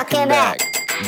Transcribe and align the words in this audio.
Welcome 0.00 0.28
back. 0.30 0.58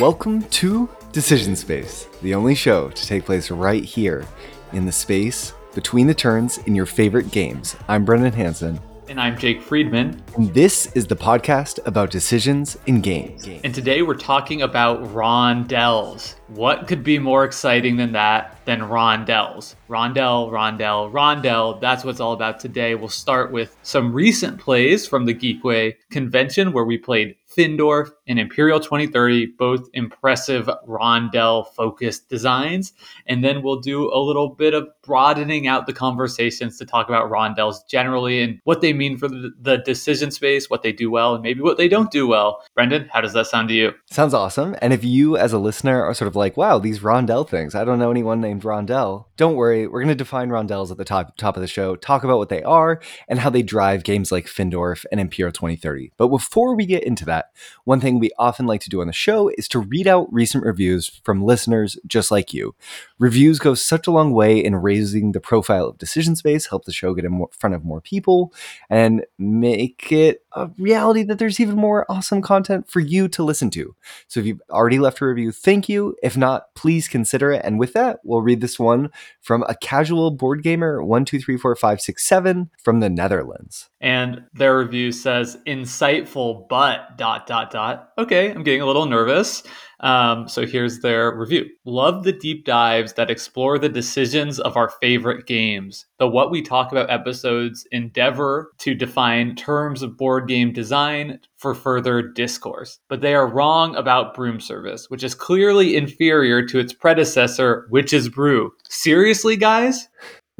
Welcome 0.00 0.42
to 0.42 0.86
Decision 1.12 1.56
Space, 1.56 2.08
the 2.20 2.34
only 2.34 2.54
show 2.54 2.90
to 2.90 3.06
take 3.06 3.24
place 3.24 3.50
right 3.50 3.82
here 3.82 4.26
in 4.74 4.84
the 4.84 4.92
space 4.92 5.54
between 5.74 6.06
the 6.08 6.12
turns 6.14 6.58
in 6.58 6.74
your 6.74 6.84
favorite 6.84 7.30
games. 7.30 7.74
I'm 7.88 8.04
Brendan 8.04 8.34
Hanson, 8.34 8.78
And 9.08 9.18
I'm 9.18 9.38
Jake 9.38 9.62
Friedman. 9.62 10.22
and 10.36 10.52
this 10.52 10.94
is 10.94 11.06
the 11.06 11.16
podcast 11.16 11.78
about 11.86 12.10
decisions 12.10 12.76
in 12.86 13.00
games. 13.00 13.48
And 13.64 13.74
today 13.74 14.02
we're 14.02 14.12
talking 14.14 14.60
about 14.60 15.02
rondels. 15.14 16.34
What 16.48 16.86
could 16.86 17.02
be 17.02 17.18
more 17.18 17.44
exciting 17.44 17.96
than 17.96 18.12
that 18.12 18.60
than 18.66 18.80
rondels? 18.80 19.74
Rondell, 19.88 20.50
rondell, 20.50 21.10
rondell. 21.10 21.80
That's 21.80 22.04
what 22.04 22.10
it's 22.10 22.20
all 22.20 22.34
about 22.34 22.60
today. 22.60 22.94
We'll 22.94 23.08
start 23.08 23.52
with 23.52 23.74
some 23.82 24.12
recent 24.12 24.60
plays 24.60 25.06
from 25.06 25.24
the 25.24 25.34
Geekway 25.34 25.94
convention 26.10 26.72
where 26.74 26.84
we 26.84 26.98
played 26.98 27.36
Findorff 27.56 28.10
and 28.26 28.38
Imperial 28.38 28.80
2030, 28.80 29.46
both 29.58 29.88
impressive 29.92 30.68
rondel 30.86 31.66
focused 31.74 32.28
designs. 32.28 32.92
And 33.26 33.44
then 33.44 33.62
we'll 33.62 33.80
do 33.80 34.12
a 34.12 34.18
little 34.18 34.48
bit 34.48 34.74
of 34.74 34.88
broadening 35.02 35.66
out 35.66 35.86
the 35.86 35.92
conversations 35.92 36.78
to 36.78 36.86
talk 36.86 37.08
about 37.08 37.30
rondels 37.30 37.86
generally 37.88 38.40
and 38.40 38.60
what 38.64 38.80
they 38.80 38.92
mean 38.92 39.18
for 39.18 39.28
the, 39.28 39.82
decision 39.84 40.30
space, 40.30 40.70
what 40.70 40.82
they 40.82 40.92
do 40.92 41.10
well, 41.10 41.34
and 41.34 41.42
maybe 41.42 41.60
what 41.60 41.76
they 41.76 41.88
don't 41.88 42.10
do 42.10 42.26
well. 42.26 42.62
Brendan, 42.74 43.08
how 43.12 43.20
does 43.20 43.32
that 43.32 43.46
sound 43.46 43.68
to 43.68 43.74
you? 43.74 43.92
Sounds 44.10 44.32
awesome. 44.32 44.76
And 44.80 44.92
if 44.92 45.02
you, 45.02 45.36
as 45.36 45.52
a 45.52 45.58
listener, 45.58 46.04
are 46.04 46.14
sort 46.14 46.28
of 46.28 46.36
like, 46.36 46.56
wow, 46.56 46.78
these 46.78 47.00
Rondell 47.00 47.48
things, 47.48 47.74
I 47.74 47.84
don't 47.84 47.98
know 47.98 48.10
anyone 48.10 48.40
named 48.40 48.62
Rondell, 48.62 49.24
don't 49.36 49.56
worry. 49.56 49.86
We're 49.86 50.00
going 50.00 50.08
to 50.08 50.14
define 50.14 50.50
Rondells 50.50 50.90
at 50.90 50.98
the 50.98 51.04
top, 51.04 51.36
top 51.36 51.56
of 51.56 51.62
the 51.62 51.66
show, 51.66 51.96
talk 51.96 52.22
about 52.22 52.38
what 52.38 52.48
they 52.48 52.62
are 52.62 53.00
and 53.28 53.40
how 53.40 53.50
they 53.50 53.62
drive 53.62 54.04
games 54.04 54.30
like 54.30 54.46
Findorff 54.46 55.04
and 55.10 55.20
Imperial 55.20 55.52
2030. 55.52 56.12
But 56.16 56.28
before 56.28 56.76
we 56.76 56.86
get 56.86 57.02
into 57.02 57.24
that, 57.24 57.46
one 57.84 58.00
thing 58.00 58.20
we 58.22 58.30
often 58.38 58.66
like 58.66 58.80
to 58.82 58.88
do 58.88 59.00
on 59.00 59.08
the 59.08 59.12
show 59.12 59.50
is 59.58 59.66
to 59.68 59.80
read 59.80 60.06
out 60.06 60.32
recent 60.32 60.64
reviews 60.64 61.20
from 61.24 61.42
listeners 61.42 61.98
just 62.06 62.30
like 62.30 62.54
you. 62.54 62.74
Reviews 63.18 63.58
go 63.58 63.74
such 63.74 64.06
a 64.06 64.12
long 64.12 64.32
way 64.32 64.62
in 64.64 64.76
raising 64.76 65.32
the 65.32 65.40
profile 65.40 65.88
of 65.88 65.98
Decision 65.98 66.36
Space, 66.36 66.66
help 66.66 66.84
the 66.84 66.92
show 66.92 67.14
get 67.14 67.24
in 67.24 67.44
front 67.50 67.74
of 67.74 67.84
more 67.84 68.00
people, 68.00 68.54
and 68.88 69.26
make 69.38 70.12
it 70.12 70.44
a 70.54 70.70
reality 70.78 71.22
that 71.24 71.38
there's 71.38 71.60
even 71.60 71.76
more 71.76 72.06
awesome 72.08 72.42
content 72.42 72.88
for 72.88 73.00
you 73.00 73.28
to 73.28 73.42
listen 73.42 73.70
to. 73.70 73.94
So 74.28 74.40
if 74.40 74.46
you've 74.46 74.60
already 74.70 74.98
left 74.98 75.20
a 75.20 75.26
review, 75.26 75.52
thank 75.52 75.88
you. 75.88 76.16
If 76.22 76.36
not, 76.36 76.74
please 76.74 77.08
consider 77.08 77.52
it. 77.52 77.62
And 77.64 77.78
with 77.78 77.92
that, 77.94 78.20
we'll 78.24 78.42
read 78.42 78.60
this 78.60 78.78
one 78.78 79.10
from 79.40 79.64
a 79.68 79.74
casual 79.74 80.30
board 80.30 80.62
gamer 80.62 81.02
one 81.02 81.24
two 81.24 81.40
three 81.40 81.56
four 81.56 81.74
five 81.76 82.00
six 82.00 82.24
seven 82.24 82.70
from 82.82 83.00
the 83.00 83.10
Netherlands. 83.10 83.88
And 84.00 84.42
their 84.52 84.78
review 84.78 85.12
says 85.12 85.56
insightful, 85.66 86.68
but 86.68 87.16
dot 87.16 87.46
dot 87.46 87.70
dot. 87.70 88.10
Okay, 88.18 88.50
I'm 88.50 88.62
getting 88.62 88.82
a 88.82 88.86
little 88.86 89.06
nervous. 89.06 89.62
Um, 90.02 90.48
so 90.48 90.66
here's 90.66 91.00
their 91.00 91.34
review. 91.36 91.66
Love 91.84 92.24
the 92.24 92.32
deep 92.32 92.64
dives 92.64 93.12
that 93.14 93.30
explore 93.30 93.78
the 93.78 93.88
decisions 93.88 94.58
of 94.58 94.76
our 94.76 94.90
favorite 95.00 95.46
games. 95.46 96.06
The 96.18 96.26
What 96.26 96.50
We 96.50 96.60
Talk 96.60 96.90
About 96.90 97.10
episodes 97.10 97.86
endeavor 97.92 98.72
to 98.78 98.94
define 98.94 99.54
terms 99.54 100.02
of 100.02 100.16
board 100.16 100.48
game 100.48 100.72
design 100.72 101.38
for 101.56 101.74
further 101.74 102.20
discourse. 102.20 102.98
But 103.08 103.20
they 103.20 103.34
are 103.34 103.46
wrong 103.46 103.94
about 103.94 104.34
Broom 104.34 104.60
Service, 104.60 105.08
which 105.08 105.22
is 105.22 105.34
clearly 105.34 105.96
inferior 105.96 106.66
to 106.66 106.78
its 106.80 106.92
predecessor, 106.92 107.86
Witch's 107.90 108.28
Brew. 108.28 108.72
Seriously, 108.88 109.56
guys? 109.56 110.08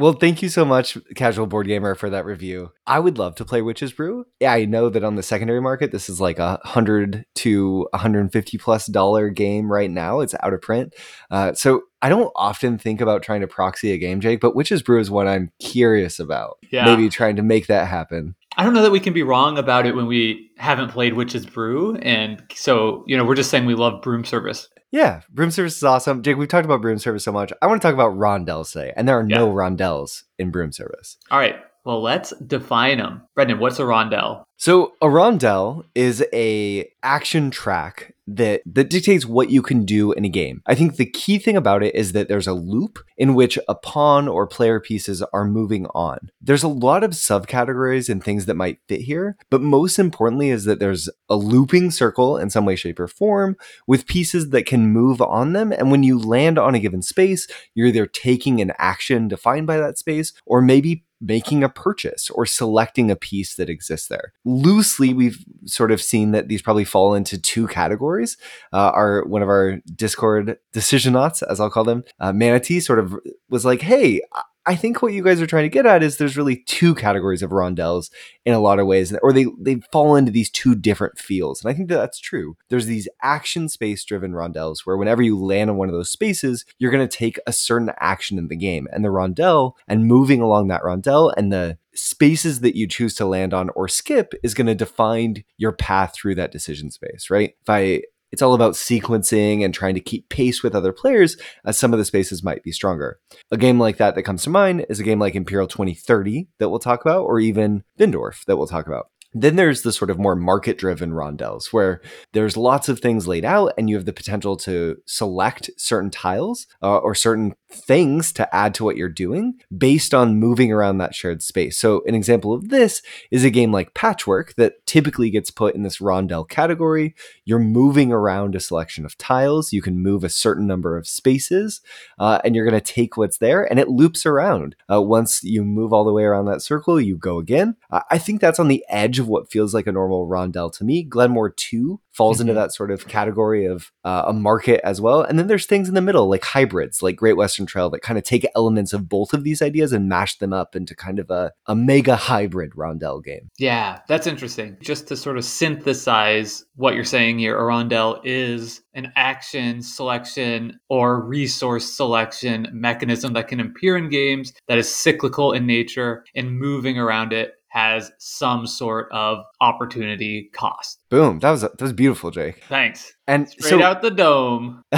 Well, 0.03 0.15
thank 0.15 0.43
you 0.43 0.49
so 0.49 0.65
much, 0.65 0.99
Casual 1.15 1.47
Board 1.47 1.69
Gamer, 1.69 1.95
for 1.95 2.11
that 2.11 2.25
review. 2.25 2.73
I 2.89 2.99
would 2.99 3.19
love 3.19 3.37
to 3.37 3.45
play 3.45 3.63
Witch's 3.63 3.93
Brew. 3.93 4.25
Yeah, 4.41 4.53
I 4.53 4.65
know 4.65 4.89
that 4.89 5.05
on 5.05 5.15
the 5.15 5.23
secondary 5.23 5.61
market, 5.61 5.93
this 5.93 6.09
is 6.09 6.21
like 6.21 6.41
a 6.41 6.59
hundred 6.65 7.25
to 7.37 7.87
150 7.93 8.59
plus 8.59 8.87
dollar 8.87 9.31
game 9.31 9.71
right 9.71 9.89
now. 9.89 10.19
It's 10.19 10.35
out 10.43 10.55
of 10.55 10.61
print. 10.61 10.97
Uh, 11.31 11.53
so 11.53 11.83
I 12.03 12.09
don't 12.09 12.33
often 12.35 12.79
think 12.79 13.01
about 13.01 13.23
trying 13.23 13.43
to 13.43 13.47
proxy 13.47 13.93
a 13.93 13.97
game, 13.97 14.21
Jake, 14.21 14.41
but 14.41 14.57
Witch's 14.57 14.83
Brew 14.83 14.99
is 14.99 15.09
what 15.09 15.29
I'm 15.29 15.53
curious 15.61 16.19
about. 16.19 16.59
Yeah. 16.73 16.85
Maybe 16.85 17.09
trying 17.09 17.37
to 17.37 17.43
make 17.45 17.69
that 17.69 17.87
happen. 17.87 18.35
I 18.57 18.65
don't 18.65 18.75
know 18.75 18.83
that 18.83 18.91
we 18.91 18.99
can 18.99 19.13
be 19.13 19.23
wrong 19.23 19.57
about 19.57 19.87
it 19.87 19.95
when 19.95 20.07
we 20.07 20.51
haven't 20.59 20.89
played 20.89 21.15
Witch's 21.15 21.47
Brew. 21.47 21.95
And 21.99 22.43
so, 22.53 23.05
you 23.07 23.17
know, 23.17 23.25
we're 23.25 23.37
just 23.37 23.51
saying 23.51 23.67
we 23.67 23.77
love 23.77 24.03
Broom 24.03 24.25
Service. 24.25 24.69
Yeah, 24.93 25.23
Broom 25.31 25.51
Service 25.51 25.79
is 25.79 25.85
awesome. 25.85 26.23
Jake, 26.23 26.37
we've 26.37 26.49
talked 26.49 26.67
about 26.67 26.83
Broom 26.83 26.99
Service 26.99 27.25
so 27.25 27.33
much. 27.33 27.51
I 27.63 27.67
want 27.67 27.81
to 27.81 27.89
talk 27.89 27.95
about 27.95 28.13
rondels 28.13 28.73
today, 28.73 28.93
and 28.95 29.09
there 29.09 29.19
are 29.19 29.23
no 29.23 29.51
rondels 29.51 30.25
in 30.39 30.51
Broom 30.51 30.71
Service. 30.71 31.17
All 31.31 31.39
right. 31.39 31.57
Well, 31.85 32.01
let's 32.01 32.33
define 32.39 32.99
them. 32.99 33.23
Brendan, 33.35 33.59
what's 33.59 33.79
a 33.79 33.83
rondel? 33.83 34.45
So 34.57 34.93
a 35.03 35.07
rondel 35.07 35.85
is 35.97 36.25
a 36.33 36.89
action 37.03 37.51
track 37.51 38.15
that 38.29 38.63
that 38.65 38.89
dictates 38.91 39.27
what 39.27 39.51
you 39.51 39.61
can 39.61 39.85
do 39.85 40.13
in 40.13 40.25
a 40.25 40.29
game. 40.29 40.63
I 40.67 40.77
think 40.77 40.95
the 40.95 41.11
key 41.11 41.39
thing 41.39 41.57
about 41.57 41.83
it 41.83 41.97
is 41.97 42.13
that 42.13 42.29
there's 42.29 42.47
a 42.47 42.53
loop 42.53 43.01
in 43.17 43.35
which 43.35 43.59
a 43.67 43.75
pawn 43.75 44.29
or 44.29 44.47
player 44.47 44.79
pieces 44.79 45.21
are 45.33 45.45
moving 45.45 45.87
on. 45.87 46.31
There's 46.41 46.63
a 46.63 46.69
lot 46.69 47.03
of 47.03 47.11
subcategories 47.11 48.09
and 48.09 48.23
things 48.23 48.47
that 48.47 48.55
might 48.55 48.79
fit 48.87 49.01
here, 49.01 49.37
but 49.51 49.61
most 49.61 49.99
importantly 49.99 50.51
is 50.51 50.65
that 50.65 50.79
there's 50.79 51.11
a 51.29 51.35
looping 51.35 51.91
circle 51.91 52.39
in 52.39 52.49
some 52.49 52.65
way 52.65 52.77
shape 52.77 53.01
or 53.01 53.09
form 53.09 53.57
with 53.89 54.07
pieces 54.07 54.51
that 54.51 54.67
can 54.67 54.93
move 54.93 55.21
on 55.21 55.53
them 55.53 55.73
and 55.73 55.91
when 55.91 56.05
you 56.05 56.17
land 56.17 56.59
on 56.59 56.77
a 56.77 56.81
given 56.81 57.03
space, 57.03 57.49
you're 57.75 57.89
either 57.89 58.07
taking 58.07 58.61
an 58.61 58.73
action 58.79 59.27
defined 59.27 59.67
by 59.67 59.79
that 59.79 59.99
space 59.99 60.33
or 60.47 60.63
maybe 60.63 61.05
making 61.23 61.63
a 61.63 61.69
purchase 61.69 62.29
or 62.31 62.45
selecting 62.45 63.11
a 63.11 63.17
piece 63.17 63.55
that 63.55 63.71
exists 63.71 64.09
there. 64.09 64.33
Loosely, 64.45 65.15
we've 65.15 65.45
sort 65.65 65.93
of 65.93 66.03
seen 66.03 66.33
that 66.33 66.49
these 66.49 66.63
probably 66.63 66.85
fall 66.85 67.15
into 67.15 67.41
two 67.41 67.67
categories. 67.69 68.37
Uh, 68.73 68.91
our 68.95 69.25
one 69.25 69.43
of 69.43 69.49
our 69.49 69.79
Discord 69.95 70.59
decisionauts, 70.75 71.43
as 71.49 71.61
I'll 71.61 71.71
call 71.71 71.85
them, 71.85 72.05
uh, 72.21 72.33
Manatee, 72.33 72.81
sort 72.81 72.99
of 72.99 73.17
was 73.49 73.65
like, 73.65 73.83
"Hey." 73.83 74.21
I- 74.67 74.77
think 74.77 75.03
what 75.03 75.13
you 75.13 75.23
guys 75.23 75.41
are 75.41 75.47
trying 75.47 75.65
to 75.65 75.69
get 75.69 75.87
at 75.87 76.03
is 76.03 76.17
there's 76.17 76.37
really 76.37 76.57
two 76.67 76.95
categories 76.95 77.43
of 77.43 77.51
rondels 77.51 78.11
in 78.45 78.55
a 78.55 78.59
lot 78.61 78.79
of 78.79 78.87
ways, 78.87 79.15
or 79.23 79.33
they 79.33 79.47
they 79.61 79.81
fall 79.93 80.17
into 80.17 80.31
these 80.33 80.51
two 80.51 80.75
different 80.75 81.19
fields, 81.19 81.63
and 81.63 81.71
I 81.71 81.75
think 81.77 81.89
that 81.89 81.97
that's 81.97 82.19
true. 82.19 82.57
There's 82.69 82.87
these 82.87 83.09
action 83.23 83.69
space 83.69 84.05
driven 84.05 84.33
rondels 84.33 84.81
where 84.85 84.97
whenever 84.97 85.23
you 85.23 85.39
land 85.39 85.71
on 85.71 85.77
one 85.77 85.89
of 85.89 85.95
those 85.95 86.11
spaces, 86.11 86.65
you're 86.79 86.91
going 86.91 87.07
to 87.07 87.17
take 87.17 87.39
a 87.47 87.53
certain 87.53 87.91
action 88.01 88.39
in 88.39 88.49
the 88.49 88.57
game, 88.57 88.89
and 88.93 89.05
the 89.05 89.09
rondel 89.11 89.73
and 89.89 90.07
moving 90.07 90.41
along 90.41 90.69
that 90.69 90.83
rondel 90.83 91.33
and 91.37 91.53
the 91.53 91.79
spaces 91.95 92.61
that 92.61 92.77
you 92.77 92.87
choose 92.89 93.15
to 93.15 93.27
land 93.27 93.53
on 93.53 93.69
or 93.71 93.87
skip 93.89 94.33
is 94.43 94.55
going 94.55 94.67
to 94.67 94.75
define 94.75 95.45
your 95.59 95.73
path 95.73 96.15
through 96.15 96.35
that 96.37 96.51
decision 96.53 96.91
space, 96.91 97.29
right? 97.31 97.55
If 97.63 97.69
I 97.69 98.03
it's 98.33 98.43
all 98.43 98.55
about 98.55 98.75
sequencing 98.75 99.65
and 99.65 99.73
trying 99.73 99.95
to 99.95 100.01
keep 100.01 100.29
pace 100.29 100.63
with 100.63 100.75
other 100.75 100.93
players, 100.93 101.37
as 101.65 101.79
some 101.79 101.93
of 101.93 101.99
the 101.99 102.05
spaces 102.05 102.43
might 102.43 102.63
be 102.63 102.73
stronger. 102.73 103.21
A 103.51 103.57
game 103.57 103.79
like 103.79 103.99
that 103.99 104.15
that 104.15 104.23
comes 104.23 104.43
to 104.45 104.51
mind 104.51 104.87
is 104.89 104.99
a 104.99 105.05
game 105.05 105.19
like 105.19 105.35
Imperial 105.35 105.69
2030 105.69 106.49
that 106.59 106.71
we'll 106.71 106.79
talk 106.79 107.03
about, 107.03 107.25
or 107.25 107.39
even 107.39 107.85
Findorff 107.99 108.45
that 108.47 108.57
we'll 108.57 108.67
talk 108.67 108.87
about. 108.87 109.07
Then 109.35 109.57
there's 109.57 109.83
the 109.83 109.93
sort 109.93 110.11
of 110.11 110.19
more 110.19 110.37
market 110.37 110.77
driven 110.77 111.13
rondels 111.13 111.73
where 111.73 112.03
there's 112.33 112.57
lots 112.57 112.89
of 112.89 113.01
things 113.01 113.27
laid 113.27 113.45
out 113.45 113.73
and 113.79 113.89
you 113.89 113.97
have 113.97 114.05
the 114.05 114.13
potential 114.13 114.57
to 114.59 114.97
select 115.07 115.71
certain 115.79 116.11
tiles 116.11 116.67
uh, 116.83 116.99
or 116.99 117.15
certain 117.15 117.55
things 117.73 118.33
to 118.33 118.55
add 118.55 118.75
to 118.75 118.85
what 118.85 118.97
you're 118.97 119.09
doing 119.09 119.55
based 119.77 120.15
on 120.15 120.39
moving 120.39 120.73
around 120.73 120.99
that 120.99 121.15
shared 121.15 121.43
space. 121.43 121.79
So, 121.79 122.03
an 122.07 122.15
example 122.15 122.53
of 122.53 122.69
this 122.69 123.03
is 123.31 123.45
a 123.45 123.51
game 123.51 123.73
like 123.73 123.95
Patchwork 123.95 124.55
that 124.55 124.87
typically 124.87 125.31
gets 125.31 125.51
put 125.51 125.75
in 125.75 125.83
this 125.83 125.99
rondel 125.99 126.49
category. 126.49 127.15
You're 127.45 127.59
moving 127.59 128.13
around 128.13 128.55
a 128.55 128.61
selection 128.61 129.05
of 129.05 129.19
tiles, 129.19 129.73
you 129.73 129.83
can 129.83 129.99
move 129.99 130.25
a 130.25 130.29
certain 130.29 130.67
number 130.67 130.97
of 130.97 131.07
spaces, 131.07 131.81
uh, 132.19 132.41
and 132.45 132.55
you're 132.55 132.69
going 132.69 132.81
to 132.81 132.93
take 132.93 133.17
what's 133.17 133.39
there 133.39 133.65
and 133.65 133.79
it 133.79 133.89
loops 133.89 134.27
around. 134.27 134.77
Uh, 134.91 135.01
once 135.01 135.43
you 135.43 135.65
move 135.65 135.93
all 135.93 136.05
the 136.05 136.13
way 136.13 136.25
around 136.25 136.47
that 136.47 136.63
circle, 136.63 137.01
you 137.01 137.17
go 137.17 137.39
again. 137.39 137.77
Uh, 137.91 138.01
I 138.11 138.19
think 138.19 138.41
that's 138.41 138.59
on 138.59 138.69
the 138.69 138.85
edge 138.89 139.19
of 139.19 139.29
what 139.29 139.51
feels 139.51 139.75
like 139.75 139.87
a 139.87 139.93
normal 139.93 140.27
rondel 140.27 140.71
to 140.75 140.85
me. 140.85 141.03
Glenmore 141.03 141.51
2 141.51 142.01
falls 142.13 142.41
into 142.41 142.53
Mhm. 142.53 142.57
that 142.57 142.73
sort 142.75 142.91
of 142.91 143.09
category 143.09 143.65
of 143.67 143.91
uh, 144.05 144.25
a 144.27 144.33
market 144.33 144.81
as 144.85 145.01
well. 145.01 145.23
And 145.23 145.39
then 145.39 145.47
there's 145.47 145.67
things 145.67 145.89
in 145.89 145.95
the 145.95 146.01
middle, 146.01 146.29
like 146.29 146.45
hybrids, 146.45 147.03
like 147.03 147.17
Great 147.17 147.37
Western 147.37 147.67
Trail, 147.67 147.89
that 147.91 148.03
kind 148.03 148.19
of 148.19 148.25
take 148.25 148.47
elements 148.57 148.93
of 148.93 149.09
both 149.09 149.33
of 149.33 149.45
these 149.45 149.63
ideas 149.63 149.93
and 149.93 150.09
mash 150.09 150.39
them 150.39 150.53
up 150.53 150.75
into 150.77 150.95
kind 150.95 151.19
of 151.19 151.31
a, 151.31 151.53
a 151.67 151.75
mega 151.77 152.17
hybrid 152.17 152.73
rondel 152.77 153.23
game. 153.25 153.49
Yeah, 153.59 154.01
that's 154.09 154.27
interesting. 154.27 154.77
Just 154.83 155.09
to 155.09 155.17
sort 155.17 155.39
of 155.39 155.45
synthesize 155.45 156.65
what 156.77 156.95
you're 156.95 157.05
saying 157.05 157.39
here, 157.39 157.59
a 157.59 157.63
rondel 157.63 158.21
is 158.25 158.81
an 158.95 159.13
action 159.17 159.83
selection 159.83 160.79
or 160.89 161.21
resource 161.25 161.91
selection 161.93 162.69
mechanism 162.73 163.33
that 163.33 163.49
can 163.49 163.61
appear 163.61 163.97
in 163.97 164.09
games 164.09 164.53
that 164.69 164.79
is 164.79 164.93
cyclical 164.93 165.53
in 165.53 165.67
nature 165.67 166.25
and 166.35 166.59
moving 166.59 166.99
around 166.99 167.33
it 167.33 167.55
has 167.73 168.13
some 168.19 168.67
sort 168.67 169.09
of 169.13 169.39
opportunity 169.63 170.51
cost. 170.53 170.99
Boom. 171.09 171.39
That 171.39 171.51
was 171.53 171.63
that 171.63 171.81
was 171.81 171.95
beautiful, 171.95 172.31
Jake. 172.31 172.63
Thanks. 172.69 173.15
And 173.27 173.49
Straight 173.49 173.71
so 173.71 173.83
out 173.83 174.03
the 174.03 174.11
dome. 174.11 174.83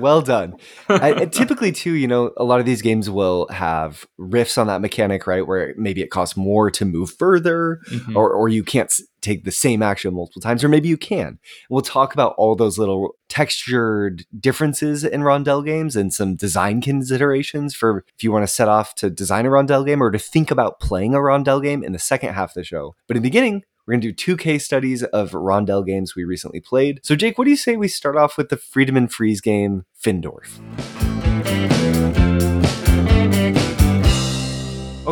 well 0.00 0.22
done. 0.22 0.54
I, 0.88 1.24
typically, 1.30 1.70
too, 1.70 1.92
you 1.92 2.08
know, 2.08 2.32
a 2.38 2.44
lot 2.44 2.60
of 2.60 2.66
these 2.66 2.80
games 2.80 3.10
will 3.10 3.46
have 3.48 4.06
riffs 4.18 4.56
on 4.56 4.68
that 4.68 4.80
mechanic, 4.80 5.26
right? 5.26 5.46
Where 5.46 5.74
maybe 5.76 6.00
it 6.00 6.08
costs 6.10 6.34
more 6.36 6.70
to 6.70 6.84
move 6.86 7.12
further, 7.18 7.80
Mhm. 7.90 8.16
or 8.16 8.32
or 8.32 8.48
you 8.48 8.64
can't 8.64 8.90
take 9.22 9.44
the 9.44 9.50
same 9.50 9.82
action 9.82 10.14
multiple 10.14 10.42
times, 10.42 10.62
or 10.62 10.68
maybe 10.68 10.88
you 10.88 10.96
can. 10.96 11.38
We'll 11.70 11.82
talk 11.82 12.12
about 12.12 12.34
all 12.36 12.54
those 12.54 12.78
little 12.78 13.16
textured 13.28 14.24
differences 14.38 15.04
in 15.04 15.22
rondel 15.22 15.64
games 15.64 15.96
and 15.96 16.12
some 16.12 16.36
design 16.36 16.82
considerations 16.82 17.74
for 17.74 18.04
if 18.14 18.22
you 18.22 18.30
want 18.30 18.42
to 18.42 18.52
set 18.52 18.68
off 18.68 18.94
to 18.96 19.08
design 19.08 19.46
a 19.46 19.50
rondel 19.50 19.86
game 19.86 20.02
or 20.02 20.10
to 20.10 20.18
think 20.18 20.50
about 20.50 20.80
playing 20.80 21.14
a 21.14 21.18
rondel 21.18 21.62
game 21.62 21.82
in 21.82 21.92
the 21.92 21.98
second 21.98 22.34
half 22.34 22.50
of 22.50 22.54
the 22.54 22.64
show. 22.64 22.94
But 23.06 23.16
in 23.16 23.22
the 23.22 23.28
beginning, 23.28 23.62
we're 23.86 23.94
going 23.94 24.02
to 24.02 24.08
do 24.08 24.14
two 24.14 24.36
case 24.36 24.64
studies 24.64 25.02
of 25.02 25.32
rondel 25.32 25.84
games 25.84 26.14
we 26.14 26.24
recently 26.24 26.60
played. 26.60 27.00
So, 27.02 27.16
Jake, 27.16 27.38
what 27.38 27.44
do 27.44 27.50
you 27.50 27.56
say 27.56 27.76
we 27.76 27.88
start 27.88 28.16
off 28.16 28.36
with 28.36 28.48
the 28.48 28.56
Friedemann 28.56 29.10
Friese 29.10 29.40
game, 29.40 29.86
Findorff? 30.00 30.60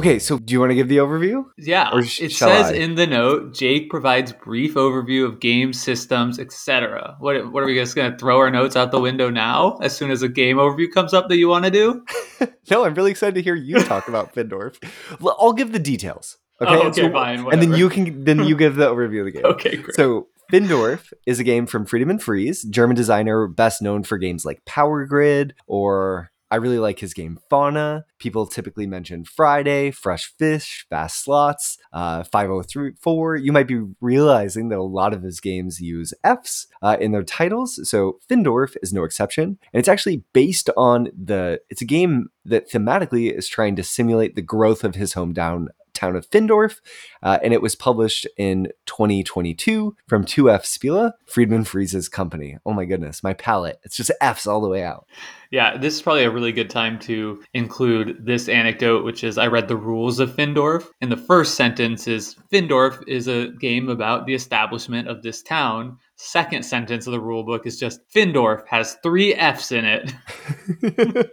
Okay, 0.00 0.19
so 0.19 0.38
do 0.38 0.52
you 0.55 0.61
want 0.61 0.70
to 0.70 0.75
give 0.75 0.88
the 0.88 0.97
overview? 0.97 1.44
Yeah, 1.58 2.00
sh- 2.00 2.23
it 2.23 2.32
says 2.32 2.69
I? 2.70 2.73
in 2.75 2.94
the 2.94 3.06
note, 3.06 3.52
Jake 3.55 3.91
provides 3.91 4.32
brief 4.32 4.75
overview 4.75 5.26
of 5.26 5.41
game 5.41 5.73
systems, 5.75 6.38
etc. 6.38 7.17
What, 7.19 7.52
what 7.52 7.62
are 7.62 7.67
we 7.67 7.75
just 7.75 7.94
going 7.94 8.11
to 8.11 8.17
throw 8.17 8.38
our 8.38 8.50
notes 8.50 8.76
out 8.76 8.93
the 8.93 9.00
window 9.00 9.29
now? 9.29 9.76
As 9.82 9.94
soon 9.97 10.11
as 10.11 10.23
a 10.23 10.29
game 10.29 10.56
overview 10.56 10.87
comes 10.93 11.12
up 11.12 11.29
that 11.29 11.37
you 11.37 11.49
want 11.49 11.67
to 11.67 11.70
do? 11.70 12.05
No, 12.70 12.85
I'm 12.87 12.94
really 12.94 13.11
excited 13.11 13.35
to 13.35 13.43
hear 13.43 13.56
you 13.56 13.82
talk 13.82 14.06
about 14.08 14.32
Findorff. 14.35 14.76
Well, 15.20 15.37
I'll 15.41 15.52
give 15.52 15.73
the 15.73 15.79
details. 15.81 16.38
Oh, 16.61 16.67
okay, 16.67 16.75
Oh, 16.76 16.81
And 16.81 16.88
okay, 16.91 17.02
so- 17.02 17.12
fine, 17.12 17.52
And 17.52 17.61
then 17.61 17.75
you 17.75 17.88
can 17.91 18.25
then 18.25 18.44
you 18.44 18.56
give 18.64 18.76
the 18.76 18.87
overview 18.88 19.20
of 19.20 19.25
the 19.26 19.32
game. 19.32 19.44
Okay, 19.44 19.76
great. 19.76 19.94
So 19.97 20.29
Findorff 20.52 21.12
is 21.26 21.41
a 21.41 21.44
game 21.44 21.67
from 21.67 21.85
Friedemann 21.85 22.23
Friese, 22.23 22.62
German 22.62 22.94
designer 22.97 23.47
best 23.49 23.82
known 23.82 24.05
for 24.05 24.19
games 24.19 24.44
like 24.44 24.64
Power 24.67 25.05
Grid 25.05 25.52
or 25.67 26.31
I 26.50 26.56
really 26.56 26.79
like 26.79 26.99
his 26.99 27.14
game 27.14 27.38
Fauna. 27.49 28.05
People 28.19 28.47
typically 28.47 28.87
mention 28.87 29.25
Friday, 29.25 29.91
Fresh 29.91 30.35
Fish, 30.37 30.87
Fast 30.91 31.23
Sloths, 31.23 31.79
uh, 31.93 32.25
5034. 32.25 33.37
You 33.37 33.52
might 33.52 33.69
be 33.69 33.82
realizing 34.00 34.69
that 34.69 34.79
a 34.79 34.82
lot 34.82 35.14
of 35.14 35.23
his 35.23 35.41
games 35.41 35.81
use 35.81 36.12
Fs 36.25 36.67
uh, 36.82 36.97
in 37.00 37.12
their 37.12 37.23
titles, 37.23 37.88
so 37.88 38.19
Findorff 38.29 38.76
is 38.82 38.93
no 38.93 39.05
exception. 39.05 39.58
And 39.73 39.79
it's 39.79 39.88
actually 39.88 40.25
based 40.32 40.70
on 40.76 41.08
the, 41.17 41.61
it's 41.70 41.82
a 41.82 41.87
game 41.87 42.31
that 42.44 42.70
thematically 42.70 43.32
is 43.32 43.49
trying 43.49 43.76
to 43.76 43.85
simulate 43.85 44.35
the 44.35 44.43
growth 44.43 44.82
of 44.82 44.97
his 44.97 45.14
hometown 45.14 45.67
town 46.00 46.17
of 46.17 46.29
Findorff, 46.31 46.81
uh, 47.23 47.38
and 47.43 47.52
it 47.52 47.62
was 47.62 47.75
published 47.75 48.26
in 48.37 48.69
2022 48.87 49.97
from 50.08 50.25
2F 50.25 50.64
Spila, 50.64 51.14
Friedemann 51.26 51.67
Friese's 51.67 52.08
company. 52.08 52.58
Oh 52.64 52.73
my 52.73 52.85
goodness, 52.85 53.23
my 53.23 53.35
palette. 53.35 53.79
It's 53.85 53.97
just 53.97 54.11
F's 54.20 54.47
all 54.47 54.61
the 54.61 54.69
way 54.69 54.82
out. 54.82 55.06
Yeah, 55.50 55.76
this 55.76 55.94
is 55.94 56.02
probably 56.02 56.23
a 56.23 56.31
really 56.31 56.52
good 56.52 56.70
time 56.70 56.99
to 57.00 57.43
include 57.55 58.25
this 58.25 58.49
anecdote, 58.49 59.05
which 59.05 59.25
is 59.25 59.37
I 59.37 59.49
read 59.49 59.67
the 59.67 59.76
rules 59.76 60.20
of 60.20 60.31
Findorff. 60.31 60.87
And 61.00 61.11
the 61.11 61.17
first 61.17 61.55
sentence 61.56 62.06
is 62.06 62.37
Findorff 62.52 63.02
is 63.08 63.26
a 63.26 63.49
game 63.49 63.88
about 63.88 64.26
the 64.26 64.35
establishment 64.35 65.08
of 65.08 65.23
this 65.23 65.43
town. 65.43 65.99
Second 66.22 66.64
sentence 66.64 67.06
of 67.06 67.12
the 67.12 67.20
rule 67.20 67.44
book 67.44 67.67
is 67.67 67.78
just 67.78 68.00
Findorff 68.14 68.62
has 68.67 68.99
three 69.02 69.34
F's 69.34 69.72
in 69.72 69.87
it. 69.87 70.12